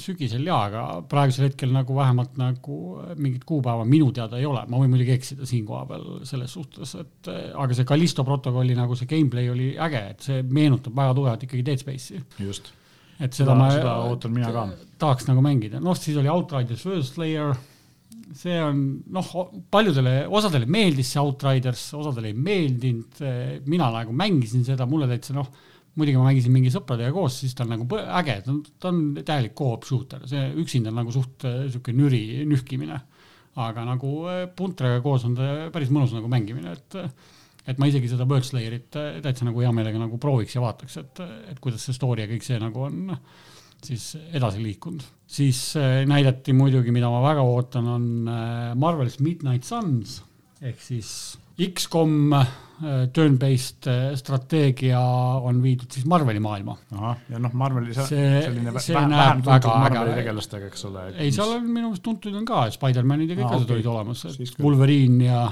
sügisel 0.00 0.44
ja, 0.48 0.58
aga 0.68 0.84
praegusel 1.08 1.48
hetkel 1.48 1.72
nagu 1.72 1.96
vähemalt 1.96 2.36
nagu 2.40 2.78
mingit 3.16 3.46
kuupäeva 3.48 3.86
minu 3.88 4.10
teada 4.14 4.40
ei 4.40 4.46
ole, 4.48 4.64
ma 4.68 4.80
võin 4.82 4.92
muidugi 4.92 5.16
eksida 5.16 5.48
siin 5.48 5.64
koha 5.68 5.86
peal 5.88 6.06
selles 6.28 6.52
suhtes, 6.52 6.94
et 7.00 7.32
aga 7.32 7.76
see 7.76 7.88
Callisto 7.88 8.24
protokolli 8.28 8.76
nagu 8.78 8.96
see 8.98 9.08
gameplay 9.10 9.50
oli 9.52 9.72
äge, 9.80 10.04
et 10.14 10.28
see 10.28 10.44
meenutab 10.44 10.96
väga 10.96 11.16
tugevalt 11.18 11.48
ikkagi 11.48 11.66
Dead 11.66 11.80
Space'i. 11.80 12.22
just. 12.44 12.72
et 13.18 13.32
seda, 13.32 13.52
seda 13.52 13.58
ma 13.58 13.68
seda 13.72 13.98
ootan 14.06 14.36
mina 14.36 14.52
ka. 14.52 14.68
tahaks 15.00 15.28
nagu 15.30 15.44
mängida, 15.44 15.80
noh 15.80 15.96
siis 15.96 16.20
oli 16.20 16.32
Outriders 16.32 16.84
First 16.88 17.20
Layer 17.20 17.56
see 18.36 18.56
on 18.62 18.78
noh, 19.12 19.32
paljudele, 19.72 20.22
osadele 20.32 20.68
meeldis 20.70 21.12
see 21.14 21.20
Outriders, 21.22 21.90
osadele 21.98 22.32
ei 22.32 22.38
meeldinud, 22.38 23.20
mina 23.68 23.90
nagu 23.94 24.14
mängisin 24.16 24.64
seda, 24.66 24.86
mulle 24.88 25.08
täitsa 25.10 25.36
noh, 25.36 25.50
muidugi 25.98 26.16
ma 26.16 26.30
mängisin 26.30 26.54
mingi 26.54 26.72
sõpradega 26.72 27.12
koos, 27.12 27.36
siis 27.42 27.54
ta 27.56 27.66
on 27.66 27.74
nagu 27.74 28.00
äge, 28.00 28.38
ta 28.80 28.90
on 28.90 29.02
täielik 29.18 29.54
co-op 29.58 29.84
shooter, 29.84 30.24
see 30.30 30.46
üksinda 30.62 30.92
on 30.92 31.00
nagu 31.02 31.12
suht 31.12 31.44
sihuke 31.44 31.94
nüri 31.96 32.42
nühkimine. 32.48 33.00
aga 33.52 33.82
nagu 33.84 34.10
eh, 34.32 34.46
puntraga 34.56 35.02
koos 35.04 35.26
on 35.28 35.34
ta 35.36 35.46
päris 35.72 35.90
mõnus 35.92 36.14
nagu 36.16 36.28
mängimine, 36.32 36.72
et 36.72 36.94
et 37.68 37.78
ma 37.78 37.86
isegi 37.86 38.08
seda 38.08 38.24
World 38.24 38.46
Slayerit 38.48 38.96
eh, 38.96 39.18
täitsa 39.22 39.44
nagu 39.44 39.60
hea 39.60 39.72
meelega 39.76 40.00
nagu 40.00 40.16
prooviks 40.18 40.56
ja 40.56 40.62
vaataks, 40.64 40.96
et, 41.02 41.20
et 41.52 41.60
kuidas 41.60 41.84
see 41.84 41.92
story 41.92 42.24
ja 42.24 42.30
kõik 42.30 42.46
see 42.46 42.56
nagu 42.62 42.86
on 42.88 43.12
siis 43.86 44.12
edasi 44.32 44.62
liikunud. 44.62 45.04
siis 45.26 45.60
äh, 45.76 46.02
näidati 46.08 46.54
muidugi, 46.56 46.92
mida 46.94 47.10
ma 47.10 47.22
väga 47.24 47.44
ootan, 47.46 47.88
on 47.88 48.10
äh, 48.28 48.74
Marvel's 48.78 49.18
Midnight 49.20 49.68
Suns 49.68 50.20
ehk 50.62 50.82
siis 50.82 51.38
X-kom 51.62 52.32
äh, 52.34 52.52
turn-based 53.14 53.86
strateegia 54.18 55.00
on 55.44 55.60
viidud 55.62 55.92
siis 55.92 56.06
Marveli 56.08 56.40
maailma. 56.42 56.76
ahah, 56.96 57.26
ja 57.30 57.40
noh, 57.42 57.54
Marveli 57.58 57.94
see, 57.96 58.28
selline 58.46 58.74
see 58.78 58.96
vähem, 58.96 59.16
vähem 59.16 59.42
tuntud 59.46 59.74
Marveli 59.84 60.16
tegelastega, 60.20 60.70
eks 60.70 60.86
ole. 60.90 61.10
ei, 61.16 61.34
seal 61.34 61.58
on 61.58 61.66
minu 61.68 61.90
meelest 61.90 62.06
tuntud 62.06 62.38
on 62.38 62.48
ka, 62.48 62.64
Spider-manid 62.74 63.34
ja 63.34 63.38
kõik 63.42 63.58
asjad 63.58 63.76
olid 63.76 63.92
olemas, 63.92 64.24
et. 64.30 64.56
Wolverine 64.62 65.28
ja, 65.28 65.44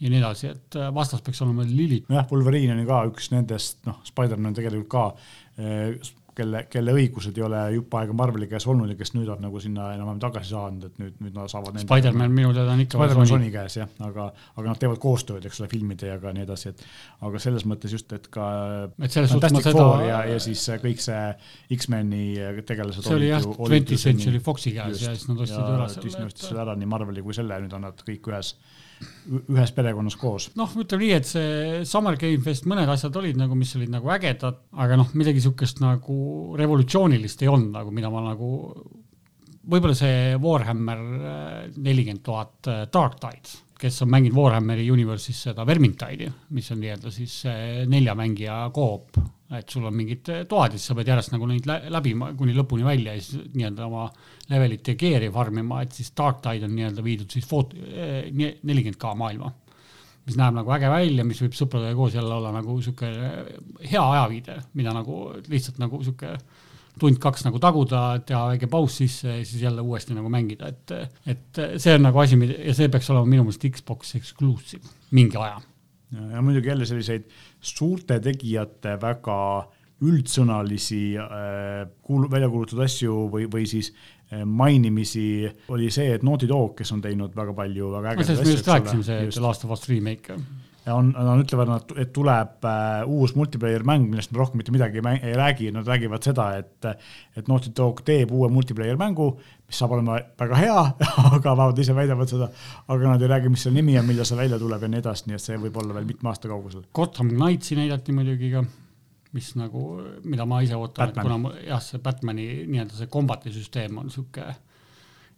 ja 0.00 0.12
nii 0.12 0.20
edasi, 0.20 0.52
et 0.54 0.80
vastas 0.94 1.24
peaks 1.26 1.42
olema 1.46 1.66
Lilith. 1.66 2.10
nojah, 2.12 2.28
Wolverine 2.30 2.76
on 2.76 2.84
ju 2.84 2.90
ka 2.90 3.02
üks 3.10 3.30
nendest, 3.34 3.80
noh, 3.88 4.02
Spider-man 4.06 4.58
tegelikult 4.58 4.90
ka, 4.92 5.06
kelle, 6.40 6.64
kelle 6.72 6.94
õigused 6.96 7.36
ei 7.38 7.44
ole 7.46 7.60
jupp 7.76 7.94
aega 8.00 8.16
Marveli 8.16 8.48
käes 8.50 8.66
olnud 8.70 8.90
ja 8.92 8.96
kes 8.98 9.12
nüüd 9.16 9.28
on 9.32 9.42
nagu 9.44 9.60
sinna 9.62 9.90
enam-vähem 9.94 10.22
tagasi 10.24 10.52
saanud, 10.54 10.88
et 10.90 10.98
nüüd, 11.02 11.16
nüüd 11.24 11.36
nad 11.36 11.52
saavad. 11.52 11.78
Spider-man 11.84 12.32
minu 12.34 12.52
teada 12.56 12.74
on 12.74 12.82
ikka 12.84 12.98
Spider-man 12.98 13.30
Sony. 13.30 13.50
Käes 13.54 13.76
jah, 13.80 13.90
aga, 14.06 14.28
aga 14.56 14.66
nad 14.68 14.80
teevad 14.82 15.00
koostööd, 15.02 15.46
eks 15.48 15.60
ole, 15.62 15.70
filmide 15.72 16.10
ja 16.10 16.18
ka 16.22 16.32
nii 16.36 16.44
edasi, 16.46 16.72
et 16.74 16.84
aga 17.28 17.42
selles 17.42 17.66
mõttes 17.68 17.94
just, 17.96 18.12
et 18.16 18.28
ka 18.32 18.46
et 19.00 19.12
selles 19.14 19.32
suhtes 19.34 19.54
ma 19.56 19.62
seda, 19.64 19.86
ja, 20.06 20.20
ja 20.30 20.38
siis 20.42 20.62
kõik 20.82 21.02
see 21.04 21.22
X-meni 21.76 22.24
tegelased 22.68 23.04
see 23.06 23.16
oli 23.18 23.30
jah, 23.32 23.44
seni- 23.44 23.98
Century 24.00 24.40
Foxi 24.44 24.74
käes 24.76 24.94
just. 24.96 25.06
ja 25.08 25.14
siis 25.16 25.28
nad 25.30 25.40
ostsid 25.44 25.58
ja 25.60 25.74
üle 25.76 25.88
Disney 25.90 26.12
selle, 26.14 26.30
ostis 26.30 26.48
selle 26.50 26.62
ära 26.64 26.76
nii 26.78 26.88
Marveli 26.90 27.24
kui 27.26 27.36
selle, 27.36 27.58
nüüd 27.64 27.74
on 27.76 27.84
nad 27.88 28.00
kõik 28.06 28.30
ühes, 28.32 28.54
ühes 29.30 29.72
perekonnas 29.76 30.16
koos. 30.20 30.50
noh, 30.58 30.72
ütleme 30.82 31.06
nii, 31.06 31.12
et 31.16 31.28
see 31.28 31.84
Summer 31.88 32.18
Game 32.20 32.42
Fest, 32.44 32.66
mõned 32.70 32.90
asjad 32.90 33.16
olid 33.20 33.38
nagu, 33.40 33.56
mis 33.58 33.72
olid 33.78 33.92
nagu 33.92 34.10
ägedad, 34.12 34.60
aga 34.76 34.98
noh, 35.00 35.10
midagi 35.16 35.40
niisugust 35.40 35.82
nagu 35.84 36.18
revolutsioonilist 36.58 37.44
ei 37.44 37.50
olnud 37.52 37.72
nagu, 37.78 37.94
mida 37.94 38.12
ma 38.12 38.24
nagu, 38.28 38.50
võib-olla 39.70 39.96
see 39.96 40.36
Warhammer 40.42 41.02
äh, 41.02 41.50
nelikümmend 41.76 42.24
tuhat 42.26 42.70
äh, 42.70 42.86
Dark 42.92 43.20
Tide, 43.22 43.58
kes 43.80 44.02
on 44.04 44.12
mänginud 44.12 44.36
Warhammeri 44.36 44.88
Universe'is 44.92 45.46
seda 45.48 45.64
Vermintide'i, 45.68 46.28
mis 46.56 46.70
on 46.74 46.82
nii-öelda 46.82 47.12
siis 47.14 47.40
äh, 47.48 47.84
nelja 47.88 48.16
mängija 48.18 48.62
koop, 48.76 49.20
et 49.58 49.72
sul 49.72 49.86
on 49.88 49.96
mingid 49.96 50.28
toad 50.48 50.74
ja 50.74 50.78
siis 50.78 50.90
sa 50.92 50.94
pead 50.94 51.08
järjest 51.10 51.32
nagu 51.34 51.48
neid 51.50 51.66
lä- 51.66 51.80
läbima 51.90 52.30
kuni 52.38 52.54
lõpuni 52.54 52.86
välja 52.86 53.16
ja 53.16 53.22
siis 53.24 53.48
nii-öelda 53.54 53.88
oma 53.88 54.04
levelit 54.50 54.92
ja 54.92 54.94
gear'i 55.00 55.30
farmima, 55.34 55.82
et 55.82 55.96
siis 55.96 56.12
Dark 56.16 56.38
Tide 56.44 56.68
on 56.68 56.76
nii-öelda 56.76 57.04
viidud 57.04 57.34
siis 57.34 57.48
foot-, 57.50 57.74
nelikümmend 57.74 59.00
K 59.00 59.16
maailma 59.18 59.50
mis 60.30 60.36
näeb 60.38 60.54
nagu 60.54 60.70
äge 60.74 60.90
välja, 60.92 61.24
mis 61.26 61.40
võib 61.42 61.54
sõpradega 61.56 61.96
koos 61.98 62.14
jälle 62.14 62.34
olla 62.36 62.52
nagu 62.54 62.76
sihuke 62.84 63.08
hea 63.90 64.02
ajaviide, 64.02 64.58
mida 64.78 64.92
nagu 64.94 65.22
lihtsalt 65.50 65.80
nagu 65.82 66.02
sihuke 66.04 66.36
tund-kaks 67.00 67.46
nagu 67.46 67.60
taguda, 67.62 68.02
teha 68.26 68.42
väike 68.52 68.68
paus 68.70 68.98
sisse 69.00 69.38
ja 69.40 69.44
siis 69.46 69.62
jälle 69.62 69.82
uuesti 69.84 70.14
nagu 70.16 70.30
mängida, 70.32 70.68
et, 70.68 70.94
et 71.26 71.62
see 71.80 71.96
on 71.96 72.04
nagu 72.08 72.20
asi, 72.22 72.38
mida 72.40 72.58
ja 72.58 72.74
see 72.76 72.90
peaks 72.92 73.10
olema 73.14 73.30
minu 73.30 73.46
meelest 73.46 73.66
Xbox 73.78 74.14
exclusive 74.18 74.84
mingi 75.16 75.38
aja. 75.40 75.60
Ja, 76.12 76.42
muidugi 76.42 76.68
jälle 76.68 76.86
selliseid 76.86 77.28
suurte 77.60 78.20
tegijate 78.20 78.96
väga 79.02 79.36
üldsõnalisi 80.00 81.02
äh, 81.20 81.84
kuul-, 82.06 82.30
välja 82.32 82.48
kuulutatud 82.48 82.84
asju 82.86 83.16
või, 83.32 83.46
või 83.52 83.66
siis 83.68 83.92
äh, 83.92 84.44
mainimisi 84.44 85.44
oli 85.68 85.90
see, 85.92 86.14
et 86.16 86.24
Naughty 86.26 86.48
Dog, 86.48 86.74
kes 86.78 86.92
on 86.96 87.02
teinud 87.04 87.36
väga 87.36 87.54
palju 87.56 87.92
väga 87.96 88.14
ägedaid 88.14 88.30
sellest 88.32 88.48
me 88.48 88.56
just 88.56 88.72
rääkisime, 88.72 89.06
see. 89.06 89.28
The 89.36 89.44
Last 89.44 89.66
of 89.68 89.76
Us 89.76 89.88
remake. 89.90 90.38
on, 90.88 91.10
nad 91.12 91.42
ütlevad, 91.42 91.92
et 92.00 92.12
tuleb 92.16 92.64
äh, 92.64 93.02
uus 93.10 93.34
multiplayer 93.36 93.84
mäng, 93.86 94.06
millest 94.08 94.32
me 94.32 94.40
rohkem 94.40 94.60
mitte 94.60 94.72
midagi 94.74 95.00
ei, 95.00 95.04
mäng, 95.04 95.24
ei 95.26 95.34
räägi, 95.36 95.68
nad 95.74 95.88
räägivad 95.88 96.24
seda, 96.24 96.46
et 96.60 96.88
et 97.36 97.48
Naughty 97.48 97.72
Dog 97.76 98.00
teeb 98.06 98.32
uue 98.32 98.48
multiplayer 98.52 98.96
mängu, 99.00 99.30
mis 99.68 99.78
saab 99.80 99.92
olema 99.96 100.18
väga 100.40 100.60
hea, 100.60 100.78
aga 101.36 101.52
vähemalt 101.52 101.82
ise 101.84 101.94
väidavad 101.96 102.32
seda, 102.32 102.48
aga 102.88 103.12
nad 103.12 103.22
ei 103.22 103.32
räägi, 103.34 103.52
mis 103.52 103.66
selle 103.66 103.76
nimi 103.80 103.98
on, 104.00 104.08
millal 104.08 104.28
see 104.28 104.40
välja 104.40 104.58
tuleb 104.58 104.86
ja 104.86 104.92
nii 104.94 105.02
edasi, 105.04 105.28
nii 105.28 105.38
et 105.38 105.44
see 105.44 105.58
võib 105.60 105.76
olla 105.82 105.98
veel 105.98 106.08
mitme 106.08 106.32
aasta 106.32 106.50
kaugusel. 106.50 106.86
Gotham 106.96 107.34
Knightsi 107.36 107.78
näidati 107.78 108.16
muidugi 108.16 108.50
ka, 108.54 108.64
mis 109.36 109.52
nagu, 109.60 109.84
mida 110.24 110.48
ma 110.48 110.62
ise 110.64 110.80
ootan, 110.80 111.12
kuna 111.20 111.38
mul- 111.44 111.60
jah, 111.68 111.82
see 111.84 112.00
Batman'i 112.02 112.48
nii-öelda 112.66 112.96
see 112.98 113.12
kombati 113.12 113.52
süsteem 113.54 114.00
on 114.00 114.10
sihuke, 114.10 114.48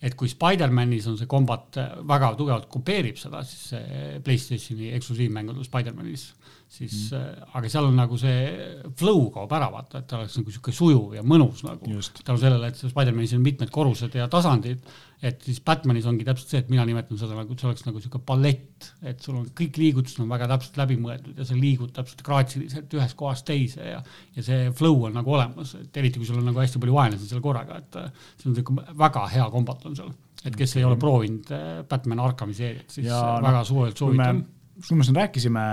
et 0.02 0.16
kui 0.18 0.30
Spider-manis 0.30 1.06
on 1.10 1.18
see 1.18 1.30
kombat 1.30 1.78
väga 2.08 2.32
tugevalt 2.38 2.68
kopeerib 2.72 3.20
seda, 3.20 3.44
siis 3.46 3.72
see 3.72 4.16
Playstationi 4.24 4.90
eksklusiivmängud 4.96 5.62
Spider-manis, 5.66 6.32
siis 6.72 7.10
mm., 7.12 7.52
aga 7.58 7.68
seal 7.68 7.86
on 7.90 7.96
nagu 7.98 8.16
see 8.20 8.90
flow 8.98 9.26
kaob 9.34 9.50
ära, 9.52 9.68
vaata, 9.72 10.00
et 10.00 10.06
ta 10.08 10.18
oleks 10.18 10.38
nagu 10.40 10.52
sihuke 10.54 10.72
sujuv 10.74 11.16
ja 11.18 11.24
mõnus 11.26 11.60
nagu 11.66 11.84
tänu 12.24 12.40
sellele, 12.40 12.70
et 12.72 12.78
Spider-manis 12.80 13.34
on 13.36 13.42
mitmed 13.44 13.72
korrused 13.74 14.14
ja 14.16 14.28
tasandid, 14.32 14.80
et 15.22 15.44
siis 15.44 15.60
Batmanis 15.64 16.08
ongi 16.08 16.24
täpselt 16.26 16.54
see, 16.54 16.62
et 16.64 16.70
mina 16.72 16.86
nimetan 16.88 17.20
seda 17.20 17.36
nagu, 17.36 17.52
et 17.52 17.60
see 17.60 17.68
oleks 17.68 17.84
nagu 17.84 18.00
sihuke 18.02 18.22
ballett, 18.26 18.88
et 19.04 19.20
sul 19.22 19.36
on 19.38 19.50
kõik 19.58 19.76
liigutused 19.82 20.22
on 20.24 20.32
väga 20.32 20.48
täpselt 20.54 20.80
läbimõeldud 20.80 21.42
ja 21.42 21.46
sa 21.46 21.58
liigud 21.58 21.92
täpselt 21.94 22.24
graatsiliselt 22.26 22.96
ühest 22.96 23.18
kohast 23.20 23.46
teise 23.48 23.92
ja 23.92 24.00
ja 24.36 24.46
see 24.46 24.72
flow 24.78 25.04
on 25.10 25.20
nagu 25.20 25.36
olemas, 25.36 25.76
et 25.78 26.00
eriti 26.00 26.22
kui 26.22 26.28
sul 26.28 26.40
on 26.40 26.48
nagu 26.48 26.62
hästi 26.62 26.80
palju 26.80 26.96
vaenlasi 26.96 27.28
seal 27.28 27.44
korraga, 27.44 27.82
et 27.84 28.00
äh, 28.00 28.26
see 28.40 28.48
on 28.48 28.56
sihuke 28.56 28.96
väga 29.04 29.28
hea 29.36 29.46
kombat 29.52 29.86
on 29.90 30.00
seal. 30.00 30.10
et 30.42 30.56
kes 30.58 30.76
ei 30.80 30.88
ole 30.88 30.96
proovinud 30.98 31.52
äh, 31.52 31.70
Batman 31.86 32.24
Arkami 32.24 32.56
seeriat, 32.56 32.88
siis 32.90 33.06
Ja 33.06 33.22
väga 33.44 33.62
kui 33.68 34.16
me 34.16 34.26
soovitan., 34.32 34.44
kui 34.88 34.96
me 34.96 35.04
siin 35.04 35.20
rääkisime 35.20 35.64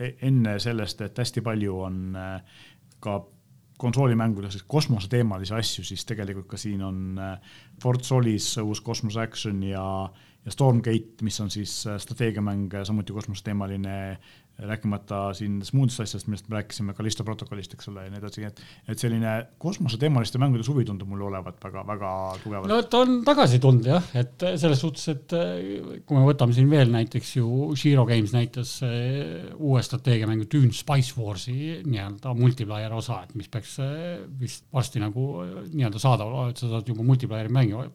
enne 0.00 0.58
sellest, 0.58 1.00
et 1.04 1.18
hästi 1.18 1.42
palju 1.44 1.78
on 1.86 2.16
äh, 2.16 2.60
ka 3.00 3.20
konsoolimängudes 3.78 4.62
kosmoseteemalisi 4.70 5.54
asju, 5.54 5.84
siis 5.84 6.04
tegelikult 6.06 6.46
ka 6.52 6.60
siin 6.60 6.82
on 6.86 7.18
äh, 7.18 7.56
Fort 7.82 8.04
Solis 8.04 8.52
uus 8.62 8.82
Cosmos 8.82 9.16
Action 9.16 9.62
ja, 9.62 9.84
ja 10.44 10.54
Stormgate, 10.54 11.24
mis 11.26 11.40
on 11.40 11.50
siis 11.50 11.86
äh, 11.86 11.98
strateegiamäng, 11.98 12.70
samuti 12.84 13.12
kosmoseteemaline, 13.12 14.18
rääkimata 14.58 15.32
siin 15.34 15.60
muudest 15.72 16.04
asjadest, 16.04 16.28
millest 16.30 16.48
me 16.48 16.58
rääkisime, 16.60 16.94
Callisto 16.94 17.24
protokollist, 17.26 17.74
eks 17.74 17.90
ole, 17.90 18.06
ja 18.06 18.12
nii 18.12 18.22
edasi, 18.22 18.44
et 18.46 18.62
et 18.88 19.00
selline 19.00 19.32
kosmoseteemaliste 19.58 20.38
mängude 20.42 20.66
suvi 20.66 20.84
tundub 20.86 21.08
mulle 21.10 21.26
olevat 21.26 21.58
väga-väga 21.64 22.10
tugevalt 22.42 22.70
no 22.70 22.80
ta 22.90 23.02
on 23.04 23.20
tagasi 23.26 23.58
tulnud 23.62 23.88
jah, 23.88 24.10
et 24.18 24.46
selles 24.60 24.80
suhtes, 24.84 25.08
et 25.14 25.34
kui 26.06 26.18
me 26.18 26.24
võtame 26.28 26.54
siin 26.56 26.70
veel 26.70 26.92
näiteks 26.94 27.34
ju 27.38 27.72
Shiro 27.78 28.06
Games 28.08 28.34
näitas 28.36 28.76
äh, 28.86 29.50
uue 29.56 29.82
strateegiamängu 29.82 30.46
Dune 30.52 30.72
Spice 30.76 31.18
Warsi 31.18 31.80
nii-öelda 31.84 32.34
multiplayer 32.38 32.94
osa, 32.94 33.22
et 33.24 33.34
mis 33.38 33.50
peaks 33.50 33.76
äh, 33.82 34.22
vist 34.40 34.66
varsti 34.74 35.02
nagu 35.02 35.28
äh, 35.42 35.58
nii-öelda 35.72 36.02
saadaval 36.02 36.38
olema, 36.38 36.54
et 36.54 36.62
sa 36.62 36.70
saad 36.70 36.88
juba 36.90 37.06
multiplayer'i 37.06 37.52
mängima. 37.52 37.86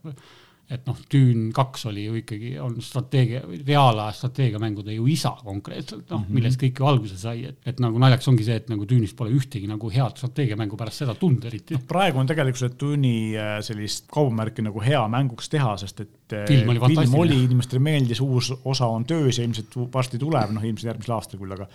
Et 0.69 0.85
noh, 0.85 0.97
Dune 1.09 1.47
kaks 1.55 1.87
oli 1.89 2.03
ju 2.05 2.19
ikkagi, 2.19 2.51
on 2.61 2.75
strateegia, 2.85 3.41
reaalaja 3.65 4.13
strateegiamängude 4.19 4.93
ju 4.93 5.07
isa 5.09 5.31
konkreetselt, 5.41 6.03
noh 6.11 6.19
mm 6.19 6.25
-hmm., 6.25 6.37
millest 6.37 6.61
kõik 6.61 6.81
ju 6.81 6.85
alguse 6.85 7.17
sai, 7.17 7.43
et, 7.49 7.57
et 7.65 7.81
nagu 7.81 7.97
naljakas 8.01 8.29
ongi 8.29 8.45
see, 8.45 8.59
et 8.61 8.69
nagu 8.69 8.85
Dune'ist 8.85 9.17
pole 9.17 9.33
ühtegi 9.33 9.69
nagu 9.69 9.89
head 9.89 10.21
strateegiamängu 10.21 10.77
pärast 10.77 11.01
seda 11.03 11.15
tulnud 11.17 11.45
eriti. 11.49 11.79
praegu 11.87 12.21
on 12.21 12.29
tegelikkuses 12.29 12.77
Duni 12.79 13.33
äh, 13.33 13.57
sellist 13.65 14.05
kaubamärki 14.13 14.61
nagu 14.61 14.83
hea 14.85 15.01
mänguks 15.07 15.49
teha, 15.49 15.75
sest 15.77 16.05
et 16.05 16.37
äh, 16.37 16.45
Film 16.47 16.69
oli 16.69 16.95
film 16.95 17.17
oli, 17.17 17.43
inimestele 17.43 17.81
meeldis, 17.81 18.21
uus 18.21 18.53
osa 18.63 18.87
on 18.87 19.05
töös 19.05 19.37
ja 19.37 19.43
ilmselt 19.43 19.73
varsti 19.93 20.21
tuleb, 20.21 20.53
noh 20.53 20.63
ilmselt 20.63 20.93
järgmisel 20.93 21.17
aastal 21.17 21.41
küll, 21.41 21.57
aga 21.57 21.69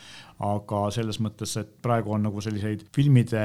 aga 0.54 0.86
selles 0.94 1.18
mõttes, 1.22 1.58
et 1.58 1.76
praegu 1.82 2.14
on 2.14 2.22
nagu 2.28 2.40
selliseid 2.40 2.86
filmide 2.94 3.44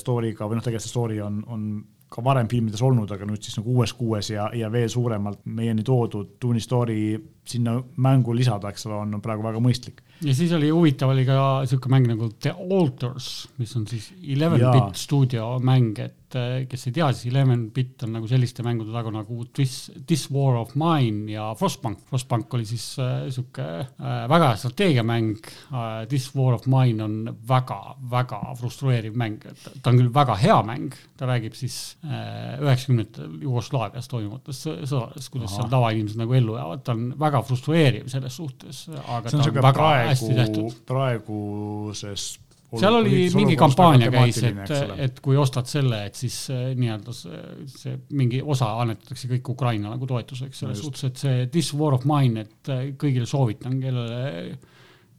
story'ga 0.00 0.48
või 0.48 0.56
noh, 0.56 0.64
tegelikult 0.64 0.88
see 0.88 0.96
story 0.96 1.20
on, 1.20 1.42
on 1.46 1.66
ka 2.10 2.24
varem 2.24 2.48
filmides 2.50 2.82
olnud, 2.82 3.10
aga 3.14 3.26
nüüd 3.28 3.44
siis 3.44 3.58
nagu 3.60 3.76
uues 3.76 3.92
kuues 3.94 4.32
ja, 4.32 4.48
ja 4.56 4.70
veel 4.72 4.88
suuremalt 4.90 5.44
meieni 5.46 5.84
toodud 5.86 6.34
Duni 6.42 6.60
story 6.60 7.14
sinna 7.50 7.78
mängu 8.00 8.34
lisada, 8.36 8.70
eks 8.70 8.86
ole, 8.88 9.00
on 9.02 9.20
praegu 9.24 9.44
väga 9.46 9.60
mõistlik. 9.62 10.00
ja 10.20 10.34
siis 10.36 10.52
oli 10.52 10.68
huvitav 10.70 11.10
oli 11.14 11.24
ka 11.28 11.36
sihuke 11.66 11.88
mäng 11.92 12.08
nagu 12.10 12.28
The 12.40 12.52
Alters, 12.54 13.48
mis 13.58 13.76
on 13.76 13.86
siis 13.88 14.10
Eleven 14.22 14.60
Jaa. 14.60 14.72
Bit 14.76 14.98
stuudio 15.00 15.54
mäng, 15.64 15.96
et 15.98 16.36
äh, 16.36 16.66
kes 16.68 16.86
ei 16.90 16.92
tea, 16.98 17.08
siis 17.16 17.32
Eleven 17.32 17.70
Bit 17.74 18.04
on 18.04 18.12
nagu 18.18 18.28
selliste 18.28 18.62
mängude 18.66 18.92
taga 18.92 19.10
nagu 19.14 19.44
This, 19.56 19.90
This 20.06 20.26
War 20.30 20.58
of 20.60 20.74
Mine 20.78 21.32
ja 21.32 21.48
Frostpunk. 21.56 22.02
Frostpunk 22.10 22.52
oli 22.58 22.68
siis 22.68 22.84
äh, 23.00 23.30
sihuke 23.32 23.64
äh, 23.80 24.20
väga 24.28 24.52
hea 24.52 24.60
strateegiamäng 24.64 25.32
äh,. 25.40 25.88
This 26.10 26.28
War 26.36 26.54
of 26.58 26.66
Mine 26.70 27.04
on 27.04 27.16
väga-väga 27.48 28.42
frustreeriv 28.60 29.16
mäng, 29.18 29.40
et 29.48 29.64
ta 29.82 29.90
on 29.90 29.98
küll 30.00 30.12
väga 30.14 30.36
hea 30.40 30.58
mäng, 30.68 30.94
ta 31.16 31.26
räägib 31.32 31.56
siis 31.56 31.96
äh, 32.04 32.60
üheksakümnendatel 32.60 33.40
Jugoslaavias 33.42 34.08
toimuvatest 34.12 34.66
sõ- 34.68 34.78
sõdadest, 34.84 35.32
kuidas 35.32 35.52
Ahah. 35.54 35.62
seal 35.62 35.72
tavainimesed 35.72 36.20
nagu 36.20 36.36
ellu 36.36 36.56
jäävad, 36.60 36.84
ta 36.84 36.92
on 36.96 37.08
väga 37.20 37.39
frustreeriv 37.46 38.06
selles 38.12 38.36
suhtes, 38.36 38.84
aga 38.90 39.30
see 39.30 39.40
on 39.40 39.44
ta 39.44 39.50
on 39.50 39.66
väga 39.66 39.90
hästi 40.10 40.30
praegu 40.30 40.38
tehtud., 40.44 40.78
praeguses 40.88 42.30
seal 42.78 42.94
oli 43.00 43.24
mingi 43.34 43.56
kampaania 43.58 44.10
väga 44.12 44.26
käis, 44.28 44.38
et 44.46 45.00
et 45.06 45.20
kui 45.24 45.38
ostad 45.40 45.66
selle, 45.70 46.04
et 46.06 46.18
siis 46.18 46.36
äh, 46.54 46.70
nii-öelda 46.78 47.14
see, 47.16 47.40
see 47.72 47.96
mingi 48.18 48.42
osa 48.42 48.70
annetatakse 48.84 49.30
kõik 49.32 49.52
Ukraina 49.56 49.94
nagu 49.94 50.06
toetuseks, 50.06 50.62
selles 50.62 50.82
suhtes, 50.84 51.08
et 51.08 51.22
see 51.24 51.46
This 51.50 51.72
War 51.74 51.96
of 51.96 52.06
Mine, 52.08 52.46
et 52.46 52.72
äh, 52.72 52.84
kõigile 53.00 53.26
soovitan, 53.30 53.78
kellele 53.82 54.58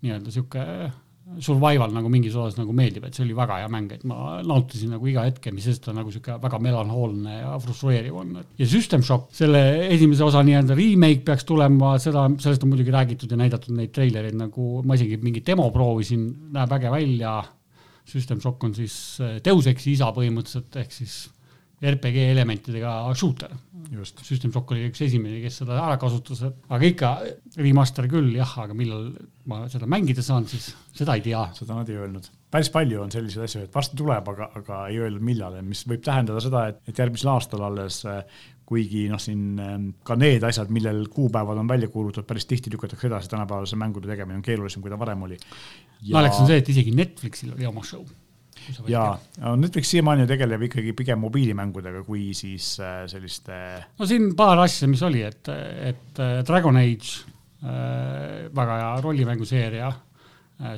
nii-öelda 0.02 0.34
sihuke 0.34 0.66
survival 1.40 1.94
nagu 1.94 2.10
mingis 2.12 2.36
osas 2.36 2.58
nagu 2.60 2.74
meeldib, 2.76 3.06
et 3.08 3.16
see 3.18 3.24
oli 3.26 3.36
väga 3.38 3.62
hea 3.62 3.70
mäng, 3.72 3.94
et 3.96 4.04
ma 4.08 4.40
nautisin 4.46 4.92
nagu 4.96 5.08
iga 5.08 5.24
hetke, 5.28 5.54
mis 5.56 5.68
sest 5.70 5.86
ta 5.86 5.96
nagu 5.96 6.12
sihuke 6.14 6.38
väga 6.42 6.60
melanhoolne 6.64 7.38
ja 7.38 7.56
frustreeriv 7.64 8.18
on. 8.22 8.36
ja 8.60 8.68
System 8.68 9.06
Shock, 9.06 9.32
selle 9.38 9.62
esimese 9.88 10.26
osa 10.28 10.44
nii-öelda 10.46 10.78
remake 10.78 11.26
peaks 11.28 11.48
tulema, 11.48 11.96
seda, 12.04 12.28
sellest 12.42 12.66
on 12.66 12.74
muidugi 12.74 12.94
räägitud 12.94 13.32
ja 13.32 13.40
näidatud 13.40 13.76
neid 13.78 13.94
treilereid 13.96 14.38
nagu, 14.40 14.82
ma 14.86 14.98
isegi 15.00 15.20
mingi 15.24 15.44
demo 15.46 15.70
proovisin, 15.74 16.28
näeb 16.56 16.80
äge 16.80 16.92
välja. 16.94 17.40
System 18.12 18.42
Shock 18.42 18.64
on 18.66 18.74
siis 18.76 18.96
Deus 19.46 19.68
Exi 19.70 19.94
isa 19.94 20.10
põhimõtteliselt, 20.16 20.74
ehk 20.82 20.96
siis 20.96 21.20
RPG 21.82 22.28
elementidega 22.32 22.94
shooter. 23.18 23.54
System 24.22 24.54
Shock 24.54 24.72
oli 24.72 24.86
üks 24.88 25.02
esimene, 25.04 25.42
kes 25.44 25.58
seda 25.64 25.80
ära 25.82 25.98
kasutas, 26.00 26.44
aga 26.46 26.88
ikka 26.88 27.10
remaster 27.58 28.08
küll 28.12 28.30
jah, 28.38 28.54
aga 28.64 28.76
millal 28.78 29.10
ma 29.50 29.66
seda 29.72 29.90
mängida 29.90 30.24
saan, 30.24 30.46
siis 30.48 30.70
seda 30.96 31.18
ei 31.18 31.26
tea. 31.26 31.42
seda 31.58 31.76
nad 31.76 31.90
ei 31.90 31.98
öelnud. 32.00 32.30
päris 32.52 32.70
palju 32.72 33.02
on 33.02 33.12
selliseid 33.12 33.48
asju, 33.48 33.66
et 33.66 33.76
varsti 33.76 34.00
tuleb, 34.00 34.32
aga, 34.32 34.50
aga 34.62 34.80
ei 34.92 35.02
öelnud 35.02 35.26
millal, 35.26 35.58
mis 35.66 35.84
võib 35.90 36.04
tähendada 36.06 36.44
seda, 36.44 36.68
et, 36.72 36.82
et 36.88 37.04
järgmisel 37.04 37.34
aastal 37.34 37.66
alles 37.68 38.02
kuigi 38.72 39.06
noh, 39.12 39.20
siin 39.20 39.60
ähm, 39.60 39.88
ka 40.08 40.16
need 40.20 40.44
asjad, 40.48 40.72
millel 40.72 41.04
kuupäevad 41.12 41.60
on 41.60 41.68
välja 41.68 41.90
kuulutatud, 41.92 42.28
päris 42.30 42.48
tihti 42.48 42.72
lükatakse 42.72 43.10
edasi, 43.10 43.32
tänapäeval 43.34 43.68
see 43.68 43.80
mängude 43.80 44.08
tegemine 44.08 44.40
on 44.40 44.46
keerulisem, 44.46 44.84
kui 44.84 44.94
ta 44.94 45.00
varem 45.00 45.26
oli 45.28 45.36
ja.... 45.36 46.14
naljakas 46.16 46.44
on 46.44 46.52
see, 46.52 46.62
et 46.62 46.72
isegi 46.72 46.94
Netflixil 46.96 47.52
oli 47.58 47.68
oma 47.68 47.84
show. 47.88 48.06
Ja, 48.88 49.06
Netflix 49.58 49.92
siiamaani 49.94 50.28
tegeleb 50.30 50.68
ikkagi 50.70 50.94
pigem 50.98 51.22
mobiilimängudega 51.24 52.04
kui 52.08 52.32
siis 52.38 52.74
äh, 52.84 53.04
selliste. 53.12 53.58
no 54.00 54.08
siin 54.10 54.32
paar 54.38 54.62
asja, 54.64 54.90
mis 54.92 55.04
oli, 55.08 55.24
et, 55.28 55.52
et 55.92 56.22
äh, 56.22 56.40
Dragon 56.48 56.80
Age 56.82 57.26
äh,, 57.64 58.48
väga 58.56 58.80
hea 58.82 58.96
rollimänguseeria 59.06 59.92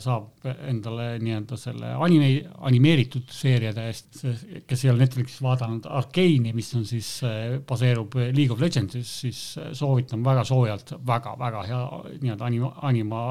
saab 0.04 0.46
endale 0.70 1.18
nii-öelda 1.24 1.58
selle 1.60 1.94
anime, 2.06 2.30
animeeritud 2.68 3.32
seeriade 3.34 3.88
eest, 3.90 4.22
kes 4.68 4.86
ei 4.86 4.92
ole 4.92 5.04
Netflixis 5.04 5.42
vaadanud 5.44 5.88
Arkeeni, 5.90 6.54
mis 6.56 6.70
on 6.78 6.86
siis, 6.88 7.10
äh, 7.28 7.58
baseerub 7.68 8.16
League 8.20 8.54
of 8.54 8.62
Legendsis, 8.64 9.12
siis 9.26 9.42
äh, 9.60 9.72
soovitan 9.78 10.24
väga 10.26 10.46
soojalt 10.48 10.96
väga,, 11.06 11.34
väga-väga 11.40 11.64
hea 11.68 11.82
nii-öelda 12.22 12.48
anima, 12.48 12.72
anima 12.82 13.22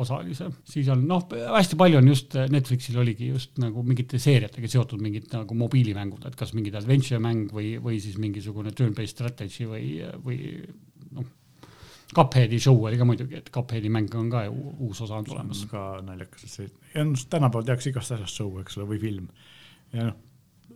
osalise. 0.00 0.50
siis 0.68 0.88
on 0.92 1.04
noh, 1.08 1.24
hästi 1.54 1.78
palju 1.78 2.00
on 2.00 2.08
just 2.08 2.36
Netflixil 2.50 2.98
oligi 3.00 3.32
just 3.32 3.58
nagu 3.62 3.82
mingite 3.86 4.20
seeriatega 4.22 4.68
seotud 4.68 5.02
mingid 5.02 5.30
nagu 5.32 5.54
mobiilimängud, 5.58 6.26
et 6.28 6.36
kas 6.38 6.54
mingid 6.56 6.76
adventure 6.78 7.20
mäng 7.22 7.52
või, 7.52 7.76
või 7.82 8.00
siis 8.02 8.18
mingisugune 8.20 8.72
turn-based 8.76 9.16
strategy 9.16 9.68
või, 9.68 9.98
või 10.24 10.38
Cupheadi 12.14 12.60
show 12.60 12.86
oli 12.88 12.96
ka 12.96 13.04
muidugi, 13.04 13.36
et 13.42 13.50
Cupheadi 13.52 13.90
mäng 13.92 14.14
on 14.16 14.30
ka 14.32 14.46
ju 14.46 14.54
uus 14.86 15.02
osa 15.04 15.18
on 15.18 15.26
tulemas. 15.28 15.66
ka 15.70 16.00
naljakas, 16.04 16.46
et 16.46 16.54
see, 16.54 16.70
ja 16.94 17.04
noh, 17.04 17.26
tänapäeval 17.30 17.68
tehakse 17.68 17.90
igast 17.90 18.16
asjast 18.16 18.40
show, 18.40 18.54
eks 18.62 18.78
ole, 18.78 18.88
või 18.94 19.02
film. 19.02 19.28
ja 19.92 20.08
noh, 20.08 20.16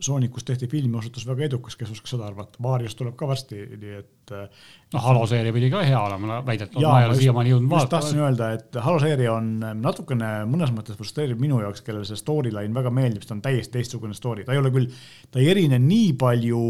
Soonikust 0.02 0.46
tehti 0.48 0.66
film, 0.66 0.94
osutus 0.98 1.22
väga 1.28 1.44
edukas, 1.46 1.76
kes 1.78 1.90
oskas 1.92 2.14
seda 2.14 2.24
arvata, 2.26 2.58
Varios 2.64 2.96
tuleb 2.98 3.14
ka 3.18 3.26
varsti, 3.28 3.58
nii 3.78 3.92
et. 3.98 4.32
Noh, 4.94 5.02
Halo 5.04 5.26
seeria 5.30 5.52
pidi 5.54 5.68
ka 5.70 5.82
hea 5.86 5.98
olema, 6.00 6.40
väidetavalt, 6.46 6.86
ma 6.88 7.02
ei 7.02 7.08
ole 7.10 7.18
siiamaani 7.20 7.52
jõudnud 7.52 7.70
vaadata. 7.70 7.92
tahtsin 7.98 8.22
öelda, 8.24 8.48
et 8.56 8.78
Halo 8.82 9.02
seeria 9.02 9.34
on 9.36 9.52
äh, 9.62 9.74
natukene 9.78 10.30
mõnes 10.48 10.72
mõttes 10.74 10.98
frustreeriv 10.98 11.38
minu 11.42 11.60
jaoks, 11.62 11.84
kellele 11.86 12.08
see 12.08 12.18
storyline 12.18 12.74
väga 12.74 12.92
meeldib, 12.94 13.22
sest 13.22 13.30
ta 13.30 13.36
on 13.36 13.44
täiesti 13.44 13.76
teistsugune 13.76 14.16
story, 14.16 14.46
ta 14.48 14.56
ei 14.56 14.62
ole 14.62 14.72
küll, 14.74 14.88
ta 15.30 15.42
ei 15.42 15.52
erine 15.52 15.78
nii 15.82 16.16
palju 16.18 16.64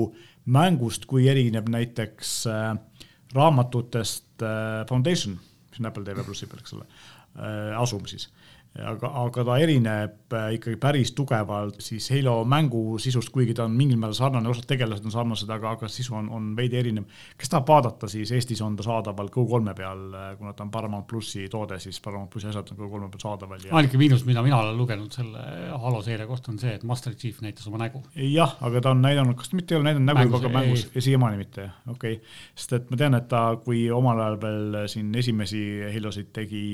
mängust, 0.52 1.06
kui 1.08 1.28
erineb 1.30 1.70
näiteks 1.72 2.34
äh, 2.50 2.72
raamatutest 3.34 4.44
äh, 4.44 4.86
Foundation, 4.88 5.38
mis 5.70 5.80
on 5.80 5.90
Apple 5.90 6.04
TV 6.04 6.24
plussi 6.26 6.48
peal, 6.50 6.62
eks 6.62 6.76
ole, 6.76 6.86
äh, 7.36 7.72
asum 7.80 8.06
siis 8.10 8.28
aga, 8.80 9.08
aga 9.20 9.44
ta 9.44 9.56
erineb 9.60 10.32
äh, 10.32 10.46
ikkagi 10.56 10.78
päris 10.80 11.12
tugevalt 11.16 11.80
siis 11.84 12.06
Halo 12.12 12.38
mängu 12.48 12.96
sisust, 13.02 13.28
kuigi 13.34 13.52
ta 13.56 13.66
on 13.66 13.74
mingil 13.76 13.98
määral 14.00 14.16
sarnane, 14.16 14.48
osad 14.48 14.64
tegelased 14.70 15.04
on 15.08 15.12
sarnased, 15.12 15.50
aga, 15.52 15.74
aga 15.76 15.90
sisu 15.92 16.16
on, 16.16 16.30
on 16.32 16.46
veidi 16.56 16.78
erinev. 16.80 17.04
kes 17.36 17.52
tahab 17.52 17.68
vaadata, 17.68 18.08
siis 18.08 18.32
Eestis 18.32 18.62
on 18.64 18.76
ta 18.78 18.86
saadaval 18.86 19.28
Go3 19.34 19.74
peal, 19.76 20.06
äh, 20.16 20.30
kuna 20.38 20.54
ta 20.56 20.64
on 20.64 20.70
Paramount 20.72 21.06
plussi 21.10 21.48
toode, 21.52 21.78
siis 21.84 22.00
Paramount 22.00 22.32
plussi 22.32 22.48
asjad 22.48 22.72
on 22.72 22.80
Go3 22.80 23.10
peal 23.12 23.24
saadaval 23.26 23.66
ja.... 23.66 23.74
ainuke 23.76 24.00
miinus, 24.00 24.24
mida 24.28 24.44
mina 24.46 24.62
olen 24.62 24.80
lugenud 24.80 25.12
selle 25.12 25.44
Halo 25.84 26.00
seeria 26.02 26.26
kohta, 26.30 26.54
on 26.54 26.62
see, 26.62 26.72
et 26.72 26.88
Master 26.88 27.14
Chief 27.14 27.44
näitas 27.44 27.68
oma 27.68 27.82
nägu. 27.84 28.00
jah, 28.16 28.56
aga 28.64 28.80
ta 28.80 28.96
on 28.96 29.04
näidanud, 29.04 29.36
kas 29.36 29.52
ta 29.52 29.60
mitte 29.60 29.76
ei 29.76 29.82
ole 29.82 29.90
näidanud 29.90 30.14
nägu 30.14 30.26
juba 30.30 30.42
ka 30.46 30.54
mängus 30.56 30.88
siiamaani 30.96 31.44
mitte, 31.44 31.68
okei 31.92 32.16
okay.. 32.16 32.34
sest 32.56 32.78
et 32.80 32.90
ma 32.90 33.00
tean, 33.04 33.20
et 33.20 33.28
ta, 33.28 33.44
kui 33.60 33.84
omal 33.92 34.24
ajal 34.24 34.40
veel 34.48 34.82
siin 34.88 35.12
esimesi 35.20 35.62
Halosid 35.92 36.32
tegi 36.32 36.64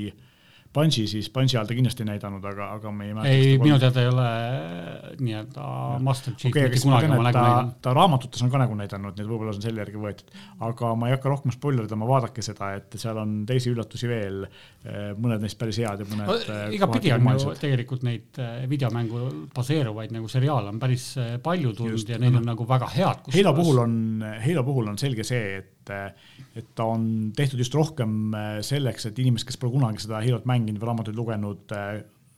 Bungi, 0.74 1.06
siis 1.08 1.30
Bungi 1.32 1.56
ajal 1.56 1.68
ta 1.68 1.74
kindlasti 1.76 2.04
ei 2.04 2.08
näidanud, 2.10 2.44
aga, 2.44 2.66
aga 2.76 2.90
me 2.92 3.06
ei 3.08 3.14
mäleta. 3.16 3.34
ei, 3.34 3.54
minu 3.62 3.78
teada 3.80 4.02
ei 4.02 4.10
ole 4.10 4.24
äh, 4.28 5.06
nii-öelda 5.16 5.68
Master 6.04 6.34
Chief 6.34 6.52
okay, 6.52 6.66
mitte 6.68 6.82
kunagi 6.82 7.08
oma 7.08 7.16
nägu 7.24 7.24
näidanud. 7.24 7.78
ta 7.86 7.94
raamatutes 7.96 8.44
on 8.44 8.52
ka 8.52 8.60
nägu 8.60 8.76
näidanud, 8.76 9.16
nii 9.16 9.24
et 9.24 9.30
võib-olla 9.30 9.54
see 9.54 9.62
on 9.62 9.64
selle 9.64 9.82
järgi 9.82 10.02
võetud. 10.02 10.34
aga 10.68 10.90
ma 11.00 11.08
ei 11.08 11.16
hakka 11.16 11.32
rohkem 11.32 11.54
spoilerdama, 11.56 12.08
vaadake 12.10 12.44
seda, 12.44 12.74
et 12.76 12.98
seal 13.00 13.22
on 13.22 13.32
teisi 13.48 13.72
üllatusi 13.72 14.10
veel. 14.10 14.44
Äh, 14.84 15.08
mõned 15.16 15.46
neist 15.46 15.58
päris 15.60 15.80
head 15.80 16.04
ja 16.04 16.10
mõned. 16.10 16.44
Äh, 16.52 16.60
igatpidi 16.76 17.14
on 17.16 17.32
ju 17.32 17.56
tegelikult 17.64 18.04
neid 18.04 18.42
videomängu 18.68 19.24
baseeruvaid 19.56 20.12
nagu 20.14 20.28
seriaale 20.28 20.68
on 20.74 20.82
päris 20.82 21.10
palju 21.42 21.72
tulnud 21.80 21.96
Just, 21.96 22.12
ja 22.12 22.20
neil 22.20 22.36
on 22.42 22.44
nagu 22.52 22.68
väga 22.68 22.92
head. 22.92 23.24
Halo 23.38 23.56
puhul 23.56 23.82
on, 23.86 23.98
Halo 24.44 24.68
puhul 24.68 24.92
on 24.92 25.00
selge 25.00 25.24
see, 25.24 25.62
et 25.62 25.74
et 25.91 26.70
ta 26.76 26.86
on 26.89 27.32
tehtud 27.36 27.61
just 27.61 27.74
rohkem 27.74 28.34
selleks, 28.66 29.09
et 29.09 29.18
inimesed, 29.18 29.49
kes 29.49 29.61
pole 29.61 29.74
kunagi 29.74 30.05
seda 30.05 30.22
Halot 30.22 30.47
mänginud 30.49 30.80
või 30.82 30.91
raamatuid 30.91 31.18
lugenud, 31.18 31.76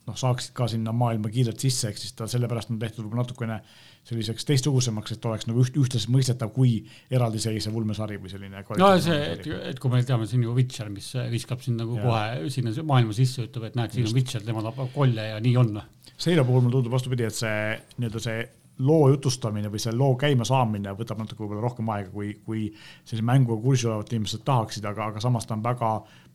noh, 0.07 0.17
saaksid 0.17 0.53
ka 0.57 0.67
sinna 0.71 0.93
maailma 0.95 1.29
kiirelt 1.31 1.61
sisse, 1.61 1.89
ehk 1.91 1.99
siis 2.01 2.15
ta 2.17 2.27
sellepärast 2.29 2.71
on 2.73 2.79
tehtud 2.81 3.05
võib-olla 3.05 3.25
natukene 3.25 3.59
selliseks 4.07 4.47
teistsugusemaks, 4.49 5.13
et 5.13 5.25
oleks 5.29 5.45
nagu 5.49 5.61
üht, 5.61 5.75
ühtlaselt 5.77 6.09
mõistetav 6.13 6.49
kui 6.55 6.79
eraldiseisev 7.13 7.75
ulmesari 7.77 8.17
või 8.21 8.31
selline. 8.33 8.63
no 8.81 8.89
see, 9.01 9.19
et, 9.35 9.49
et 9.71 9.81
kui 9.81 9.93
me 9.93 10.01
teame 10.07 10.25
siin 10.29 10.45
ju 10.47 10.55
Witcher, 10.57 10.89
mis 10.93 11.11
viskab 11.31 11.61
sind 11.65 11.81
nagu 11.81 11.99
ja. 11.99 12.05
kohe 12.07 12.53
sinna 12.53 12.73
maailma 12.81 13.13
sisse, 13.17 13.45
ütleb, 13.45 13.69
et 13.69 13.77
näed, 13.77 13.93
siin 13.93 14.09
on 14.09 14.17
Witcher, 14.17 14.45
tema 14.47 14.65
tapab 14.65 14.89
kolle 14.95 15.27
ja 15.33 15.37
nii 15.43 15.53
on. 15.61 15.77
Seilo 16.21 16.45
puhul 16.47 16.65
mulle 16.65 16.79
tundub 16.79 16.97
vastupidi, 16.97 17.29
et 17.29 17.37
see 17.37 17.77
nii-öelda 17.99 18.25
see 18.25 18.41
loo 18.79 19.09
jutustamine 19.11 19.69
või 19.69 19.81
selle 19.83 19.99
loo 19.99 20.15
käimasaamine 20.19 20.95
võtab 20.97 21.19
natuke 21.21 21.43
võib-olla 21.43 21.61
rohkem 21.67 21.89
aega, 21.93 22.09
kui, 22.13 22.33
kui 22.45 22.67
sellise 23.03 23.25
mänguga 23.25 23.61
kursis 23.61 23.89
olevad 23.89 24.13
inimesed 24.13 24.45
tahaksid, 24.47 24.85
aga, 24.89 25.11
aga 25.11 25.23
samas 25.23 25.45
ta 25.45 25.57
on 25.57 25.63
väga 25.65 25.91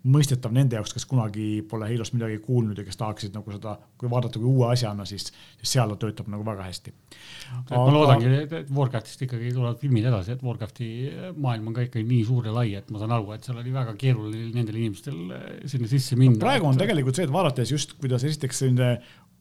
mõistetav 0.06 0.52
nende 0.54 0.76
jaoks, 0.78 0.92
kes 0.94 1.06
kunagi 1.08 1.62
pole 1.66 1.88
Halost 1.90 2.14
midagi 2.14 2.38
kuulnud 2.44 2.78
ja 2.78 2.84
kes 2.86 2.98
tahaksid 3.00 3.34
nagu 3.34 3.50
seda, 3.50 3.74
kui 3.98 4.10
vaadata 4.10 4.38
kui 4.38 4.46
uue 4.46 4.68
asjana, 4.70 5.06
siis, 5.08 5.28
siis 5.58 5.72
seal 5.76 5.90
ta 5.92 5.98
töötab 6.04 6.28
nagu 6.30 6.46
väga 6.46 6.66
hästi. 6.68 6.92
Aga... 7.56 7.80
ma 7.80 7.94
loodangi, 7.94 8.30
et 8.44 8.70
Warcraftist 8.76 9.24
ikkagi 9.26 9.50
tulevad 9.54 9.80
filmid 9.82 10.06
edasi, 10.06 10.36
et 10.36 10.44
Warcrafti 10.46 10.90
maailm 11.34 11.72
on 11.72 11.78
ka 11.78 11.86
ikkagi 11.88 12.06
nii 12.06 12.22
suur 12.28 12.46
ja 12.46 12.54
lai, 12.54 12.68
et 12.78 12.90
ma 12.94 13.02
saan 13.02 13.16
aru, 13.16 13.32
et 13.34 13.46
seal 13.46 13.58
oli 13.58 13.74
väga 13.74 13.96
keeruline 13.98 14.52
nendel 14.54 14.78
inimestel 14.78 15.20
sinna 15.66 15.90
sisse 15.90 16.18
minna. 16.20 16.38
praegu 16.44 16.70
on 16.70 16.78
et... 16.78 16.84
tegelikult 16.84 17.18
see, 17.18 17.26
et 17.26 17.34
vaadates 17.34 17.74
just, 17.74 17.96
kuidas 17.98 18.26
esiteks 18.28 18.62
selline 18.62 18.92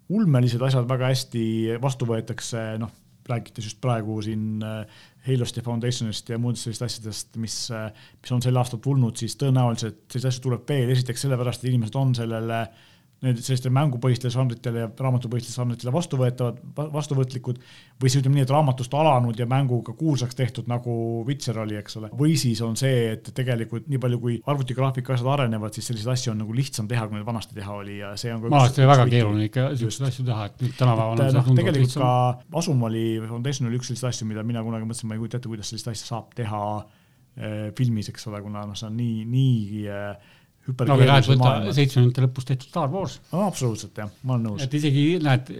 ulmelised 0.09 0.61
asjad 0.61 0.87
väga 0.89 1.09
hästi 1.13 1.43
vastu 1.81 2.07
võetakse, 2.09 2.63
noh, 2.81 2.93
räägites 3.25 3.65
just 3.65 3.79
praegu 3.81 4.19
siin 4.21 4.61
äh, 4.61 4.83
Halost 5.25 5.57
ja 5.57 5.63
Foundationist 5.65 6.27
ja 6.29 6.37
muudest 6.37 6.67
sellistest 6.67 6.85
asjadest, 6.85 7.37
mis, 7.41 7.55
äh, 7.73 7.87
mis 8.21 8.33
on 8.35 8.43
sel 8.45 8.61
aastal 8.61 8.81
tulnud, 8.83 9.17
siis 9.17 9.33
tõenäoliselt 9.41 10.03
selliseid 10.05 10.29
asju 10.29 10.43
tuleb 10.45 10.69
veel, 10.69 10.91
esiteks 10.93 11.25
sellepärast, 11.25 11.63
et 11.63 11.71
inimesed 11.71 11.97
on 11.97 12.13
sellele 12.17 12.59
äh, 12.67 12.91
need 13.23 13.39
sellistele 13.39 13.71
mängupõhistele 13.73 14.31
žanritele 14.33 14.81
ja 14.83 14.87
raamatupõhistele 14.99 15.55
žanritele 15.55 15.91
vastuvõetavad, 15.95 16.57
vastuvõtlikud. 16.93 17.61
või 18.01 18.11
siis 18.11 18.19
ütleme 18.19 18.39
nii, 18.39 18.43
et 18.43 18.51
raamatust 18.51 18.93
alanud 18.93 19.39
ja 19.39 19.47
mänguga 19.49 19.95
kuulsaks 19.95 20.35
tehtud, 20.35 20.67
nagu 20.67 21.23
Witcher 21.27 21.59
oli, 21.63 21.77
eks 21.79 21.97
ole. 22.01 22.09
või 22.19 22.35
siis 22.37 22.61
on 22.65 22.75
see, 22.79 23.13
et 23.13 23.31
tegelikult 23.35 23.87
nii 23.91 24.01
palju, 24.03 24.19
kui 24.19 24.35
arvutigraafika 24.45 25.15
asjad 25.15 25.31
arenevad, 25.31 25.73
siis 25.73 25.87
selliseid 25.91 26.11
asju 26.13 26.33
on 26.33 26.43
nagu 26.43 26.57
lihtsam 26.57 26.89
teha, 26.91 27.07
kui 27.07 27.17
neid 27.17 27.27
vanasti 27.27 27.55
teha 27.55 27.79
oli 27.79 27.97
ja 28.01 28.11
see 28.19 28.33
on 28.35 28.43
ka. 28.43 28.51
vanasti 28.51 28.83
oli 28.83 28.91
väga 28.91 29.07
keeruline 29.15 29.49
ikka 29.49 29.67
siukseid 29.79 30.09
asju 30.11 30.27
teha, 30.29 30.51
et 30.51 30.61
nüüd 30.65 30.77
tänapäeval 30.77 31.15
on 31.15 31.23
see 31.23 31.39
no, 31.39 31.57
tegelikult 31.61 31.81
lihtsam. 31.87 32.05
ka 32.05 32.59
Asum 32.61 32.87
oli, 32.89 33.05
Foundation 33.25 33.71
oli 33.71 33.79
üks 33.79 33.93
selliseid 33.93 34.11
asju, 34.11 34.29
mida 34.29 34.43
mina 34.43 34.63
kunagi 34.65 34.89
mõtlesin, 34.89 35.09
ma 35.09 35.17
ei 35.17 35.23
kujuta 35.23 35.39
ette, 35.39 35.51
kuidas 35.51 35.71
sellist 35.71 35.93
asja 35.95 36.11
saab 36.11 36.35
teha 36.35 36.63
äh, 36.83 37.69
filmis, 37.79 38.11
eks 38.11 38.27
ole, 38.27 38.43
kuna 38.43 38.67
noh, 38.67 38.75
see 38.75 38.91
on 38.91 38.99
nii, 38.99 39.23
nii 39.31 39.85
äh, 39.87 40.33
no 40.65 40.95
aga 40.95 41.07
näed, 41.09 41.27
võta 41.29 41.51
seitsmekümnendate 41.75 42.23
lõpus 42.25 42.47
tehtud 42.49 42.69
Star 42.71 42.89
Wars. 42.93 43.17
no 43.31 43.43
absoluutselt 43.45 43.99
jah, 44.01 44.09
ma 44.25 44.35
olen 44.35 44.47
nõus. 44.49 44.63
et 44.65 44.77
isegi 44.79 45.03
näed, 45.23 45.51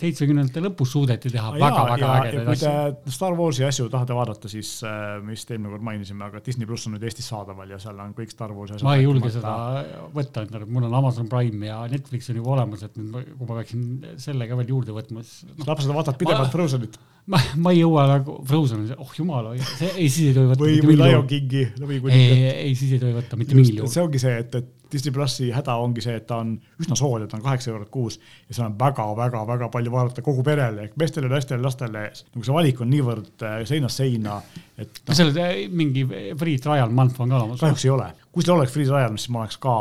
seitsmekümnendate 0.00 0.62
lõpus 0.64 0.94
suudeti 0.96 1.32
teha 1.34 1.52
väga-väga 1.54 2.12
ägedaid 2.22 2.52
asju. 2.54 2.70
kui 2.72 3.10
te 3.10 3.14
Star 3.18 3.36
Warsi 3.38 3.66
asju 3.68 3.88
tahate 3.92 4.16
vaadata, 4.18 4.50
siis 4.50 4.72
äh, 4.86 5.18
me 5.22 5.36
vist 5.36 5.52
eelmine 5.52 5.74
kord 5.74 5.86
mainisime, 5.90 6.26
aga 6.26 6.42
Disney 6.44 6.68
pluss 6.68 6.88
on 6.88 6.96
nüüd 6.96 7.06
Eestis 7.06 7.28
saadaval 7.30 7.74
ja 7.74 7.80
seal 7.82 8.02
on 8.02 8.16
kõik 8.18 8.34
Star 8.34 8.54
Warsi 8.56 8.78
asjad. 8.78 8.88
ma 8.88 8.96
ei 8.98 9.06
julge 9.06 9.30
seda 9.34 9.54
võtta 10.16 10.46
endale, 10.46 10.66
mul 10.66 10.88
on 10.88 10.98
Amazon 11.02 11.30
Prime 11.30 11.70
ja 11.70 11.84
Netflix 11.90 12.32
on 12.32 12.40
juba 12.42 12.56
olemas, 12.56 12.82
et 12.88 12.98
nüüd 12.98 13.30
kui 13.38 13.46
ma 13.46 13.60
peaksin 13.60 13.86
selle 14.18 14.50
ka 14.50 14.58
veel 14.58 14.74
juurde 14.74 14.96
võtma, 14.96 15.22
siis 15.26 15.46
no.. 15.52 15.68
lapsed 15.68 15.94
vaatavad 15.94 16.20
pidevalt 16.20 16.54
Frozenit 16.54 16.98
ma, 17.32 17.40
ma 17.60 17.74
ei 17.74 17.82
jõua 17.82 18.06
nagu, 18.08 18.38
Frozen 18.48 18.82
on 18.82 18.88
see, 18.88 18.96
oh 19.04 19.12
jumal, 19.16 19.52
ei 19.54 20.08
siis 20.08 20.30
ei 20.30 20.34
tohi 20.36 20.50
võtta. 20.52 20.64
või, 20.64 20.80
või 20.84 20.96
Lion 21.02 21.28
Kingi, 21.28 21.62
ei, 22.14 22.42
ei 22.68 22.74
siis 22.78 22.96
ei 22.96 23.02
tohi 23.02 23.14
võtta 23.16 23.38
mitte 23.40 23.56
mingil 23.58 23.82
juhul. 23.82 23.92
see 23.92 24.04
ongi 24.04 24.22
see, 24.22 24.34
et, 24.44 24.58
et 24.58 24.74
Disney 24.92 25.12
plussi 25.12 25.50
häda 25.52 25.74
ongi 25.82 26.00
see, 26.04 26.16
et 26.16 26.24
ta 26.28 26.38
on 26.40 26.54
üsna 26.80 26.96
soodne, 26.96 27.28
ta 27.28 27.36
on 27.36 27.44
kaheksa 27.44 27.70
eurot 27.74 27.90
kuus 27.92 28.16
ja 28.48 28.56
seal 28.56 28.70
on 28.70 28.78
väga-väga-väga 28.80 29.68
palju 29.74 29.92
vaadata 29.92 30.24
kogu 30.24 30.44
perele 30.46 30.86
ehk 30.86 30.96
meestele, 31.00 31.28
naistele, 31.32 31.60
lastele. 31.64 32.06
nagu 32.32 32.48
see 32.48 32.56
valik 32.56 32.80
on 32.84 32.92
niivõrd 32.92 33.44
äh, 33.44 33.58
seinast 33.68 34.00
seina, 34.00 34.40
et 34.78 35.02
no.. 35.02 35.10
kas 35.10 35.20
seal 35.20 35.68
mingi 35.76 36.06
free 36.08 36.56
trial 36.64 36.94
month 36.94 37.20
on 37.20 37.34
ka 37.34 37.42
olemas? 37.42 37.64
kahjuks 37.64 37.88
ei 37.88 37.94
ole, 37.98 38.12
kui 38.32 38.46
seal 38.46 38.56
oleks 38.56 38.72
free 38.72 38.88
trial, 38.88 39.18
siis 39.20 39.34
ma 39.34 39.44
oleks 39.44 39.60
ka 39.60 39.76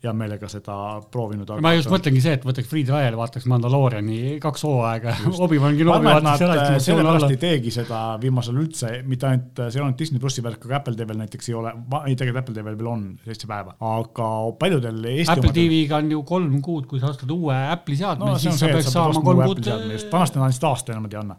hea 0.00 0.12
meelega 0.16 0.48
seda 0.48 0.74
proovinud. 1.12 1.50
ma 1.60 1.74
just 1.76 1.90
mõtlengi 1.92 2.22
see, 2.24 2.32
et 2.38 2.44
võtaks 2.46 2.68
Free 2.70 2.86
Trial, 2.88 3.16
vaataks 3.18 3.44
Mandalooriani 3.50 4.38
kaks 4.40 4.64
hooaega, 4.64 5.16
Obi-Wan 5.44 5.76
Kenobi 5.76 6.08
ära. 6.08 6.34
sellepärast 6.80 7.34
ei 7.34 7.40
teegi 7.40 7.72
seda 7.74 8.00
viimasel 8.22 8.62
üldse, 8.62 8.92
mitte 9.08 9.28
ainult, 9.28 9.60
see 9.60 9.80
ei 9.80 9.84
ainult 9.84 10.00
Disney 10.00 10.22
plussi 10.22 10.44
värk, 10.44 10.64
aga 10.64 10.78
Apple 10.80 10.96
TV-l 10.96 11.20
näiteks 11.20 11.52
ei 11.52 11.58
ole, 11.60 11.74
ei 12.06 12.16
tegelikult 12.16 12.40
Apple 12.44 12.56
TV-l 12.56 12.78
veel 12.80 12.90
on 12.94 13.04
seitse 13.26 13.50
päeva, 13.50 13.76
aga 13.90 14.30
paljudel 14.62 15.04
Eesti 15.12 15.36
Apple 15.36 15.52
TV-ga 15.56 16.00
on 16.00 16.14
ju 16.16 16.22
kolm 16.32 16.56
kuud, 16.64 16.88
kui 16.88 17.02
sa 17.02 17.12
ostad 17.12 17.36
uue 17.36 17.58
Apple'i 17.74 18.00
seadme 18.00 18.32
no,, 18.32 18.38
siis 18.40 18.56
sa 18.56 18.72
peaks 18.72 18.88
saama 18.94 19.20
kolm 19.24 19.44
kuud. 19.44 19.68
vanasti 20.12 20.40
nad 20.40 20.48
andsid 20.48 20.68
aasta 20.70 20.96
enam 20.96 21.10
ei 21.10 21.20
anna 21.20 21.36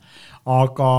aga 0.49 0.89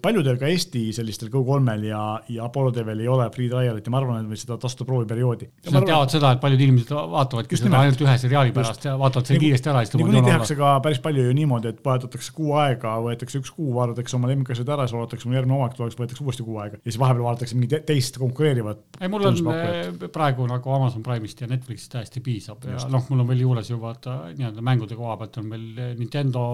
paljudel 0.00 0.38
ka 0.40 0.48
Eesti 0.48 0.86
sellistel 0.96 1.28
Go3-l 1.28 1.82
ja, 1.84 2.02
ja 2.32 2.46
Apollo 2.46 2.72
TV-l 2.72 3.02
ei 3.04 3.08
ole 3.12 3.26
free 3.34 3.50
trial'it 3.50 3.84
ja 3.84 3.92
ma 3.92 4.00
arvan, 4.00 4.22
et 4.22 4.30
või 4.30 4.38
seda 4.40 4.56
tasuta 4.60 4.86
prooviperioodi. 4.88 5.50
Nad 5.74 5.84
teavad 5.84 6.12
seda, 6.14 6.30
et 6.32 6.40
paljud 6.40 6.62
inimesed 6.64 6.92
vaatavadki 7.12 7.58
seda 7.60 7.82
ainult 7.82 8.04
ühe 8.06 8.14
seriaali 8.22 8.54
pärast 8.56 8.86
ja 8.88 8.94
vaatavad 8.96 9.28
selle 9.28 9.42
kiiresti 9.42 9.72
ära. 9.72 9.82
niikuinii 9.84 10.22
tehakse 10.30 10.56
ka 10.56 10.72
päris 10.84 11.02
palju 11.04 11.26
ju 11.26 11.34
niimoodi, 11.36 11.74
et 11.74 11.82
vaadatakse 11.84 12.32
kuu 12.36 12.54
aega, 12.62 12.94
võetakse 13.04 13.42
üks 13.42 13.52
kuu, 13.52 13.74
vaadatakse 13.76 14.16
oma 14.16 14.32
lemmikasjad 14.32 14.72
ära, 14.72 14.88
siis 14.88 14.96
vaadatakse 14.96 15.34
järgmine 15.36 15.58
hooaeg 15.58 15.76
tuleks, 15.76 15.98
võetakse 16.00 16.24
uuesti 16.24 16.46
kuu 16.46 16.56
aega 16.64 16.80
ja 16.80 16.88
siis 16.88 17.00
vahepeal 17.02 17.28
vaadatakse 17.28 17.60
mingi 17.60 17.82
teist 17.90 18.16
konkureerivat. 18.22 18.80
ei, 19.00 19.12
mul 19.12 19.28
on 19.28 19.52
eh, 19.52 20.08
praegu 20.12 20.48
nagu 20.48 20.76
Amazon 20.78 21.04
Prime'ist 21.04 21.44
ja 21.44 21.50
Netflixist 21.52 21.92
täiesti 21.92 22.24
piisab 22.24 22.64
ja 22.64 22.80
noh, 22.88 23.04
mul 23.10 23.26
on 23.26 23.28
veel 23.28 23.44
juures 23.44 23.68
ju 23.70 23.76
vaata 23.82 24.16
nii-öelda 24.32 24.64
mängude 24.64 24.96
koha 24.96 25.18
pealt 25.20 25.36
on 25.42 25.52
veel 25.52 25.68
Nintendo 26.00 26.46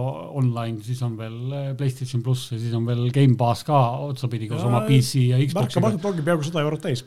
Online, 0.43 0.83
siis 0.83 1.03
on 1.07 1.15
veel 1.21 1.39
eh, 1.55 1.71
PlayStation 1.79 2.25
pluss 2.25 2.32
ja 2.53 2.59
siis 2.59 2.75
on 2.77 2.87
veel 2.89 3.05
Gamepass 3.15 3.67
ka 3.69 3.79
otsapidi 4.09 4.49
koos 4.51 4.65
oma 4.67 4.83
PC 4.87 5.27
ja 5.31 5.39
Xboxiga. 5.41 5.83
märkamatult 5.85 6.09
ongi 6.11 6.25
peaaegu 6.27 6.47
sada 6.47 6.65
eurot 6.65 6.83
täis. 6.85 7.05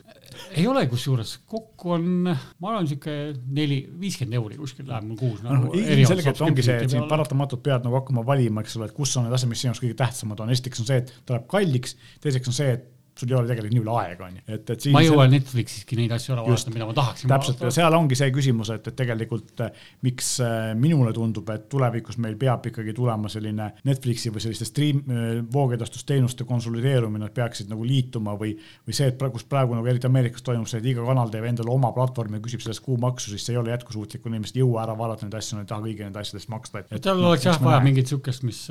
ei 0.56 0.66
ole 0.70 0.84
kusjuures, 0.90 1.36
kokku 1.48 1.94
on, 1.96 2.08
ma 2.26 2.72
arvan, 2.72 2.88
sihuke 2.90 3.14
neli, 3.58 3.80
viiskümmend 4.00 4.40
euri 4.40 4.58
kuskil 4.60 4.88
läheb 4.90 5.06
mul 5.08 5.20
kuus 5.20 5.44
nagu 5.44 5.70
no,. 5.70 5.76
ilmselgelt 5.76 6.42
ongi 6.48 6.66
see, 6.66 6.80
et 6.84 6.92
siin 6.92 7.08
paratamatult 7.10 7.64
pead 7.64 7.86
nagu 7.86 8.00
hakkama 8.00 8.26
valima, 8.26 8.64
eks 8.64 8.76
ole, 8.80 8.90
et 8.90 8.96
kus 8.96 9.14
on 9.16 9.28
need 9.28 9.36
asjad, 9.36 9.52
mis 9.52 9.64
sinu 9.64 9.72
jaoks 9.72 9.84
kõige 9.84 10.00
tähtsamad 10.02 10.44
on. 10.44 10.52
esiteks 10.56 10.84
on 10.84 10.90
see, 10.90 11.00
et 11.04 11.14
ta 11.24 11.36
läheb 11.36 11.48
kalliks, 11.50 11.96
teiseks 12.24 12.52
on 12.52 12.58
see, 12.60 12.76
et 12.78 12.92
sul 13.20 13.30
ei 13.30 13.36
ole 13.38 13.48
tegelikult 13.48 13.74
nii 13.74 13.82
palju 13.82 13.96
aega, 14.00 14.26
on 14.26 14.36
ju, 14.36 14.42
et, 14.54 14.70
et. 14.74 14.86
ma 14.92 15.00
ei 15.02 15.08
jõua 15.08 15.26
Netflixiski 15.32 15.96
neid 15.98 16.12
asju 16.16 16.34
ära 16.34 16.44
vaadata, 16.44 16.72
mida 16.74 16.88
ma 16.88 16.96
tahaksin. 16.96 17.30
täpselt 17.30 17.62
ja 17.64 17.70
seal 17.72 17.96
ongi 17.96 18.18
see 18.18 18.28
küsimus, 18.34 18.70
et, 18.74 18.90
et 18.90 18.96
tegelikult 18.98 19.62
äh, 19.64 19.84
miks 20.04 20.32
äh, 20.44 20.72
minule 20.78 21.12
tundub, 21.16 21.48
et 21.54 21.64
tulevikus 21.72 22.18
meil 22.22 22.36
peab 22.40 22.68
ikkagi 22.70 22.94
tulema 22.96 23.30
selline 23.32 23.70
Netflixi 23.88 24.32
või 24.34 24.44
selliste 24.44 24.68
stream, 24.68 25.00
äh, 25.08 25.24
voogedastusteenuste 25.52 26.44
konsolideerumine, 26.48 27.30
et 27.30 27.36
peaksid 27.36 27.72
nagu 27.72 27.86
liituma 27.88 28.36
või, 28.38 28.52
või 28.86 28.98
see, 28.98 29.08
et 29.12 29.18
praegu, 29.20 29.38
kus 29.38 29.48
praegu 29.48 29.78
nagu 29.78 29.88
eriti 29.90 30.10
Ameerikas 30.10 30.44
toimub 30.46 30.68
see, 30.70 30.82
et 30.82 30.90
iga 30.92 31.06
kanal 31.06 31.32
teeb 31.32 31.48
endale 31.48 31.72
oma 31.72 31.92
platvormi 31.96 32.40
ja 32.40 32.44
küsib 32.44 32.64
sellest 32.64 32.84
kuumaksu, 32.84 33.32
siis 33.32 33.48
see 33.48 33.56
ei 33.56 33.62
ole 33.62 33.72
jätkusuutlik, 33.72 34.24
kui 34.24 34.34
inimesed 34.34 34.60
ei 34.60 34.64
jõua 34.64 34.84
ära 34.84 34.96
vaadata 34.98 35.26
neid 35.26 35.38
asju, 35.40 35.56
nad 35.56 35.66
ei 35.66 35.72
taha 35.72 35.86
kõigi 35.88 36.04
nende 36.04 36.20
asjade 36.20 36.42
eest 36.42 36.52
maksta. 36.52 36.84
seal 36.92 37.24
oleks 37.24 37.48
jah 37.48 37.60
vaja 37.64 37.80
mingit 37.84 38.12
sihukest, 38.12 38.44
mis 38.46 38.62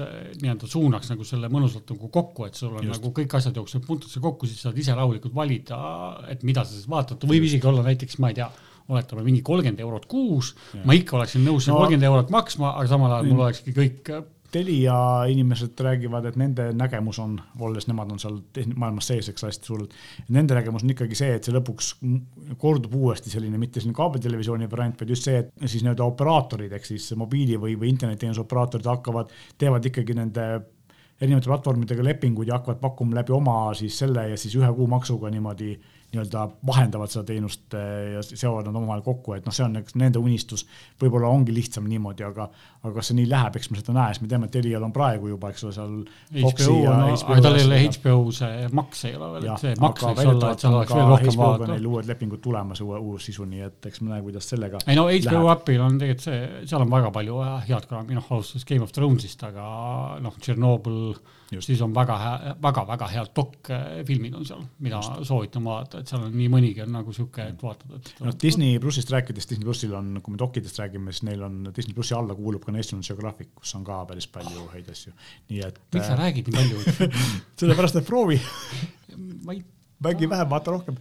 nii-öelda 0.41 0.69
suunaks 0.69 1.09
nagu 1.11 1.25
selle 1.27 1.49
mõnusalt 1.51 1.89
nagu 1.95 2.09
kokku, 2.13 2.47
et 2.49 2.57
sul 2.59 2.73
on 2.75 2.85
Just. 2.85 2.99
nagu 2.99 3.11
kõik 3.15 3.37
asjad 3.39 3.57
jooksevad 3.57 3.87
puntrasse 3.87 4.21
kokku 4.23 4.34
kokku, 4.35 4.51
siis 4.51 4.61
saad 4.67 4.77
ise 4.77 4.95
rahulikult 4.95 5.35
valida, 5.35 5.79
et 6.29 6.45
mida 6.47 6.67
sa 6.67 6.75
siis 6.75 6.89
vaatad, 6.91 7.23
võib 7.29 7.47
isegi 7.47 7.71
olla 7.71 7.85
näiteks, 7.87 8.19
ma 8.21 8.31
ei 8.31 8.39
tea, 8.41 8.51
oletame 8.91 9.25
mingi 9.25 9.41
kolmkümmend 9.45 9.81
eurot 9.81 10.05
kuus, 10.11 10.53
ma 10.85 10.93
ikka 10.93 11.17
oleksin 11.17 11.45
nõus 11.47 11.65
no, 11.71 11.79
kolmkümmend 11.79 12.11
eurot 12.11 12.31
maksma, 12.33 12.75
aga 12.75 12.91
samal 12.91 13.15
ajal 13.15 13.31
mul 13.31 13.47
olekski 13.47 13.73
kõik 13.75 14.15
Telia 14.55 15.25
inimesed 15.27 15.79
räägivad, 15.83 16.29
et 16.29 16.37
nende 16.39 16.69
nägemus 16.77 17.17
on, 17.19 17.33
olles 17.59 17.89
nemad 17.89 18.13
on 18.13 18.21
seal 18.21 18.37
maailmas 18.77 19.09
sees, 19.09 19.27
eks 19.27 19.43
hästi 19.43 19.67
suurelt. 19.67 19.95
Nende 20.31 20.55
nägemus 20.55 20.85
on 20.85 20.93
ikkagi 20.93 21.17
see, 21.17 21.33
et 21.35 21.43
see 21.43 21.55
lõpuks 21.55 21.89
kordub 22.61 22.95
uuesti 22.95 23.33
selline, 23.33 23.59
mitte 23.59 23.81
selline 23.81 23.97
kaabeltelevisiooni 23.97 24.69
variant, 24.71 24.95
vaid 25.01 25.11
just 25.11 25.27
see, 25.27 25.41
et 25.41 25.51
siis 25.65 25.83
nii-öelda 25.83 26.07
operaatorid 26.07 26.77
ehk 26.77 26.87
siis 26.87 27.09
mobiili 27.19 27.57
või, 27.59 27.75
või 27.81 27.91
internetiteenuse 27.91 28.45
operaatorid 28.45 28.87
hakkavad, 28.93 29.35
teevad 29.59 29.91
ikkagi 29.91 30.15
nende 30.21 30.47
erinevate 31.21 31.49
platvormidega 31.49 32.03
lepinguid 32.03 32.49
ja 32.49 32.57
hakkavad 32.59 32.81
pakkuma 32.81 33.15
läbi 33.15 33.33
oma 33.35 33.73
siis 33.73 33.97
selle 33.99 34.29
ja 34.29 34.37
siis 34.37 34.55
ühe 34.59 34.71
kuu 34.75 34.87
maksuga 34.91 35.31
niimoodi 35.31 35.75
nii-öelda 36.13 36.45
vahendavad 36.67 37.11
seda 37.11 37.25
teenust 37.27 37.73
eh, 37.75 38.15
ja 38.15 38.23
seovad 38.25 38.67
nad 38.69 38.77
omavahel 38.77 39.03
kokku, 39.05 39.35
et 39.35 39.47
noh, 39.47 39.53
see 39.55 39.65
on 39.65 39.75
nende 39.99 40.21
unistus. 40.21 40.65
võib-olla 41.01 41.29
ongi 41.31 41.53
lihtsam 41.55 41.87
niimoodi, 41.89 42.23
aga, 42.27 42.47
aga 42.83 42.93
kas 42.95 43.11
see 43.11 43.17
nii 43.19 43.27
läheb, 43.29 43.57
eks 43.59 43.71
me 43.71 43.79
seda 43.79 43.95
näe, 43.97 44.13
sest 44.13 44.23
me 44.23 44.29
teame, 44.31 44.49
et 44.49 44.55
Telial 44.55 44.85
on 44.85 44.93
praegu 44.95 45.29
juba, 45.33 45.51
eks 45.51 45.65
ole, 45.65 45.75
seal. 45.75 45.95
On, 46.45 47.03
aga 47.33 47.39
tal 47.43 47.59
ei 47.59 47.65
ole 47.67 47.81
HBO 47.97 48.17
see 48.35 48.69
maks 48.79 49.05
ei 49.09 49.15
ole 49.17 49.31
veel, 49.35 49.47
et 49.51 49.65
see 49.65 49.77
maks 49.81 50.05
võiks 50.05 50.31
olla, 50.31 50.51
et 50.55 50.65
seal 50.65 50.77
oleks 50.79 50.95
veel 50.95 51.11
rohkem 51.11 51.39
vaadata. 51.41 51.71
Neil 51.73 51.87
uued 51.91 52.09
lepingud 52.09 52.43
tulemas, 52.43 52.83
uue, 52.85 52.99
uus 53.11 53.29
sisu, 53.29 53.47
nii 53.49 53.65
et 53.67 53.89
eks 53.91 54.03
me 54.03 54.13
näe, 54.13 54.23
kuidas 54.25 54.49
sellega. 54.53 54.83
ei 54.87 54.99
no 54.99 55.07
HBO 55.11 55.49
äpil 55.55 55.83
on 55.83 55.99
tegelikult 56.01 56.27
see, 56.29 56.43
seal 56.69 56.85
on 56.85 56.91
väga 56.91 57.11
palju 57.15 57.41
head 57.67 57.89
kraami, 57.89 58.17
noh, 58.17 58.29
alustas 58.35 58.67
Game 58.67 58.85
of 58.85 58.93
Thrones'ist, 58.95 59.43
aga 59.47 59.65
noh, 60.23 60.37
Tšernobõl 60.39 61.01
siis 61.63 61.81
on 61.85 61.93
väga 61.95 62.15
hea, 62.19 62.55
väga-väga 62.63 63.09
head 63.11 63.31
dokk-filmid 63.37 64.37
on 64.39 64.47
seal, 64.47 64.63
mida 64.83 65.01
Just. 65.01 65.27
soovitan 65.29 65.65
vaadata, 65.67 66.01
et 66.01 66.11
seal 66.11 66.25
on 66.27 66.33
nii 66.35 66.49
mõnigi 66.51 66.83
on 66.85 66.91
nagu 66.95 67.13
sihuke, 67.15 67.49
et 67.53 67.61
vaatad, 67.63 67.93
et. 67.99 68.11
noh, 68.25 68.37
Disney 68.41 68.79
plussist 68.83 69.11
rääkides, 69.13 69.49
Disney 69.51 69.67
plussil 69.67 69.93
on, 69.97 70.15
kui 70.23 70.35
me 70.35 70.41
dokkidest 70.41 70.81
räägime, 70.81 71.13
siis 71.15 71.27
neil 71.29 71.45
on 71.45 71.61
Disney 71.75 71.95
plussi 71.97 72.17
alla 72.17 72.35
kuulub 72.37 72.65
ka 72.65 72.75
National 72.75 73.05
Geographic, 73.07 73.53
kus 73.59 73.75
on 73.79 73.85
ka 73.87 74.01
päris 74.09 74.27
palju 74.31 74.67
häid 74.73 74.89
asju, 74.91 75.15
nii 75.51 75.63
et. 75.67 75.79
miks 75.95 76.09
sa 76.09 76.17
äh, 76.17 76.21
räägid 76.25 76.51
nii 76.51 76.59
palju 76.59 77.13
sellepärast, 77.61 78.01
et 78.01 78.09
proovi 78.09 78.41
ma 79.45 79.55
ei 79.55 79.63
mängi 80.03 80.29
vähem, 80.29 80.49
vaata 80.49 80.73
rohkem. 80.75 80.97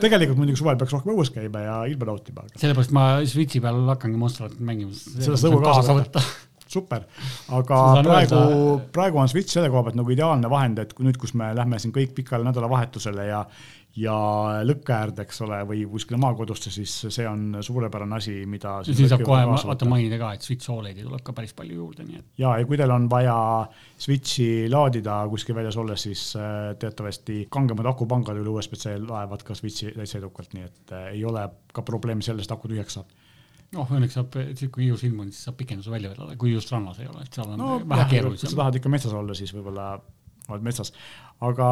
tegelikult 0.00 0.38
muidugi 0.40 0.60
suvel 0.60 0.78
peaks 0.80 0.94
rohkem 0.96 1.12
õues 1.14 1.32
käima 1.34 1.64
ja 1.64 1.74
ilma 1.90 2.08
nautima. 2.08 2.46
sellepärast 2.56 2.94
ma 2.96 3.06
Switchi 3.28 3.60
peal 3.62 3.82
hakkangi 3.92 4.20
Monster 4.20 4.46
Hunterit 4.46 4.66
mängima. 4.66 4.94
sellest 4.96 5.48
õue 5.48 5.60
kaasa 5.64 5.96
võtta 5.98 6.24
super, 6.70 7.06
aga 7.56 7.80
praegu, 8.06 8.40
praegu 8.94 9.20
on 9.22 9.28
Switch 9.30 9.56
selle 9.56 9.70
koha 9.72 9.88
pealt 9.88 9.98
nagu 9.98 10.14
ideaalne 10.14 10.50
vahend, 10.52 10.80
et 10.82 10.94
kui 10.94 11.08
nüüd, 11.08 11.18
kus 11.20 11.34
me 11.38 11.50
lähme 11.56 11.80
siin 11.82 11.94
kõik 11.96 12.14
pikale 12.16 12.46
nädalavahetusele 12.46 13.28
ja 13.30 13.44
ja 13.98 14.14
lõkke 14.62 14.92
äärde, 14.94 15.24
eks 15.26 15.40
ole, 15.42 15.58
või 15.66 15.80
kuskile 15.90 16.18
maakodusse, 16.22 16.70
siis 16.70 16.92
see 17.10 17.26
on 17.26 17.58
suurepärane 17.64 18.16
asi, 18.20 18.34
mida. 18.46 18.76
siin 18.86 19.10
saab 19.10 19.24
kohe 19.26 19.42
vaata 19.50 19.88
mainida 19.88 20.18
ka, 20.20 20.32
et 20.36 20.46
Switch 20.46 20.70
Oledi 20.70 21.02
tuleb 21.02 21.24
ka 21.26 21.34
päris 21.36 21.54
palju 21.58 21.80
juurde, 21.80 22.06
nii 22.06 22.20
et. 22.20 22.28
ja, 22.38 22.54
ja 22.60 22.68
kui 22.68 22.78
teil 22.78 22.94
on 22.94 23.08
vaja 23.10 23.36
Switchi 24.00 24.68
laadida 24.70 25.20
kuskil 25.32 25.58
väljas 25.58 25.78
olles, 25.82 26.06
siis 26.06 26.22
äh, 26.38 26.70
teatavasti 26.80 27.42
kangemad 27.50 27.90
akupangad 27.90 28.38
üle 28.38 28.54
USB-C 28.54 28.94
laevad 29.02 29.42
ka 29.46 29.58
Switchi 29.58 29.90
täitsa 29.96 30.20
edukalt, 30.20 30.54
nii 30.54 30.68
et 30.68 30.94
äh, 30.94 31.10
ei 31.16 31.26
ole 31.26 31.48
ka 31.74 31.82
probleemi 31.86 32.26
selles, 32.26 32.46
et 32.46 32.54
aku 32.54 32.70
tühjaks 32.70 33.00
saab 33.00 33.10
noh, 33.76 33.92
õnneks 33.96 34.16
saab, 34.18 34.34
kui 34.74 34.86
hiius 34.86 35.04
ilmunud, 35.06 35.34
siis 35.34 35.46
saab 35.48 35.58
pikenduse 35.60 35.92
välja 35.92 36.12
vedada, 36.12 36.36
kui 36.40 36.54
just 36.54 36.72
rannas 36.74 36.98
ei 37.02 37.08
ole, 37.10 37.24
et 37.26 37.38
seal 37.38 37.52
on 37.54 37.60
no, 37.60 37.76
vähe 37.88 38.08
keerulisem. 38.10 38.48
kui 38.48 38.54
sa 38.54 38.62
tahad 38.64 38.80
ikka 38.80 38.92
metsas 38.92 39.14
olla, 39.16 39.36
siis 39.38 39.54
võib-olla 39.54 39.92
oled 40.50 40.66
metsas, 40.66 40.92
aga 41.46 41.70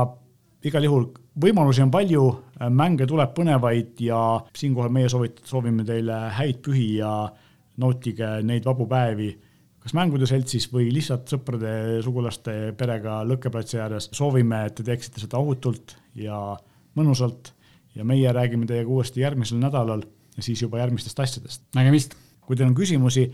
igal 0.68 0.86
juhul 0.86 1.08
võimalusi 1.42 1.82
on 1.84 1.90
palju, 1.94 2.22
mänge 2.74 3.06
tuleb 3.10 3.34
põnevaid 3.34 4.00
ja 4.02 4.22
siinkohal 4.58 4.94
meie 4.94 5.10
soovit-, 5.10 5.42
soovime 5.46 5.86
teile 5.86 6.24
häid 6.38 6.62
pühi 6.64 6.88
ja 7.00 7.12
nautige 7.78 8.38
neid 8.46 8.66
vabu 8.66 8.88
päevi 8.90 9.32
kas 9.88 9.94
mängude 9.96 10.26
seltsis 10.28 10.66
või 10.68 10.90
lihtsalt 10.92 11.30
sõprade, 11.32 11.70
sugulaste, 12.04 12.74
perega 12.76 13.22
lõkkeplatsi 13.24 13.78
ääres. 13.80 14.10
soovime, 14.12 14.66
et 14.66 14.74
te 14.76 14.84
teeksite 14.84 15.22
seda 15.22 15.38
ohutult 15.40 15.94
ja 16.18 16.58
mõnusalt 16.98 17.54
ja 17.96 18.04
meie 18.04 18.32
räägime 18.34 18.66
teiega 18.68 18.90
uuesti 18.90 19.22
järgmisel 19.22 19.62
nädalal 19.62 20.02
ja 20.38 20.46
siis 20.46 20.62
juba 20.62 20.80
järgmistest 20.82 21.20
asjadest. 21.20 21.68
nägemist! 21.76 22.16
kui 22.48 22.56
teil 22.56 22.70
on 22.70 22.76
küsimusi, 22.78 23.26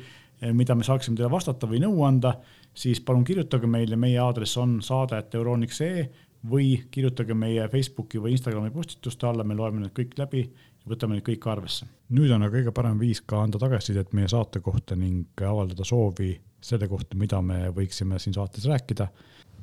eh, 0.43 0.53
mida 0.53 0.75
me 0.75 0.83
saaksime 0.83 1.15
teile 1.15 1.31
vastata 1.31 1.69
või 1.71 1.79
nõu 1.85 2.03
anda, 2.03 2.33
siis 2.75 2.99
palun 3.01 3.23
kirjutage 3.25 3.69
meile, 3.71 3.97
meie 3.97 4.19
aadress 4.19 4.59
on 4.59 4.81
saade.euroniks.ee 4.83 6.09
või 6.51 6.75
kirjutage 6.91 7.35
meie 7.35 7.69
Facebooki 7.73 8.19
või 8.21 8.35
Instagrami 8.35 8.73
postituste 8.75 9.29
alla, 9.29 9.45
me 9.45 9.55
loeme 9.55 9.85
need 9.85 9.95
kõik 9.97 10.19
läbi 10.19 10.43
ja 10.45 10.91
võtame 10.91 11.17
neid 11.17 11.27
kõiki 11.29 11.51
arvesse. 11.51 11.87
nüüd 12.11 12.35
on 12.35 12.43
aga 12.43 12.57
kõige 12.59 12.75
parem 12.75 12.99
viis 12.99 13.23
ka 13.23 13.43
anda 13.43 13.59
tagasisidet 13.59 14.13
meie 14.13 14.29
saate 14.29 14.61
kohta 14.61 14.97
ning 14.97 15.41
avaldada 15.41 15.85
soovi 15.85 16.35
selle 16.61 16.89
kohta, 16.89 17.17
mida 17.17 17.41
me 17.43 17.69
võiksime 17.77 18.19
siin 18.19 18.35
saates 18.35 18.67
rääkida 18.69 19.09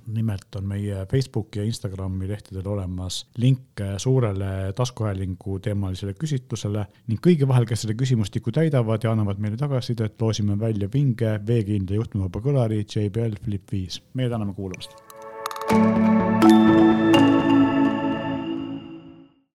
nimelt 0.08 0.56
on 0.56 0.68
meie 0.68 1.06
Facebooki 1.12 1.60
ja 1.60 1.66
Instagrami 1.66 2.28
lehtedel 2.30 2.68
olemas 2.68 3.26
link 3.38 3.84
suurele 3.98 4.74
taskuhäälingu 4.76 5.60
teemalisele 5.60 6.16
küsitlusele 6.18 6.86
ning 7.08 7.22
kõigi 7.22 7.48
vahel, 7.48 7.68
kes 7.70 7.86
selle 7.86 7.98
küsimustiku 8.00 8.54
täidavad 8.56 9.04
ja 9.04 9.14
annavad 9.14 9.42
meile 9.42 9.60
tagasisidet, 9.62 10.18
loosime 10.22 10.60
välja 10.60 10.90
vinge 10.94 11.38
veekindla 11.48 12.02
juhtmevaba 12.02 12.44
kõlari 12.44 12.84
JBL 12.86 13.40
Flip 13.44 13.72
viis. 13.72 14.02
meie 14.14 14.30
täname 14.30 14.54
kuulamast 14.54 15.11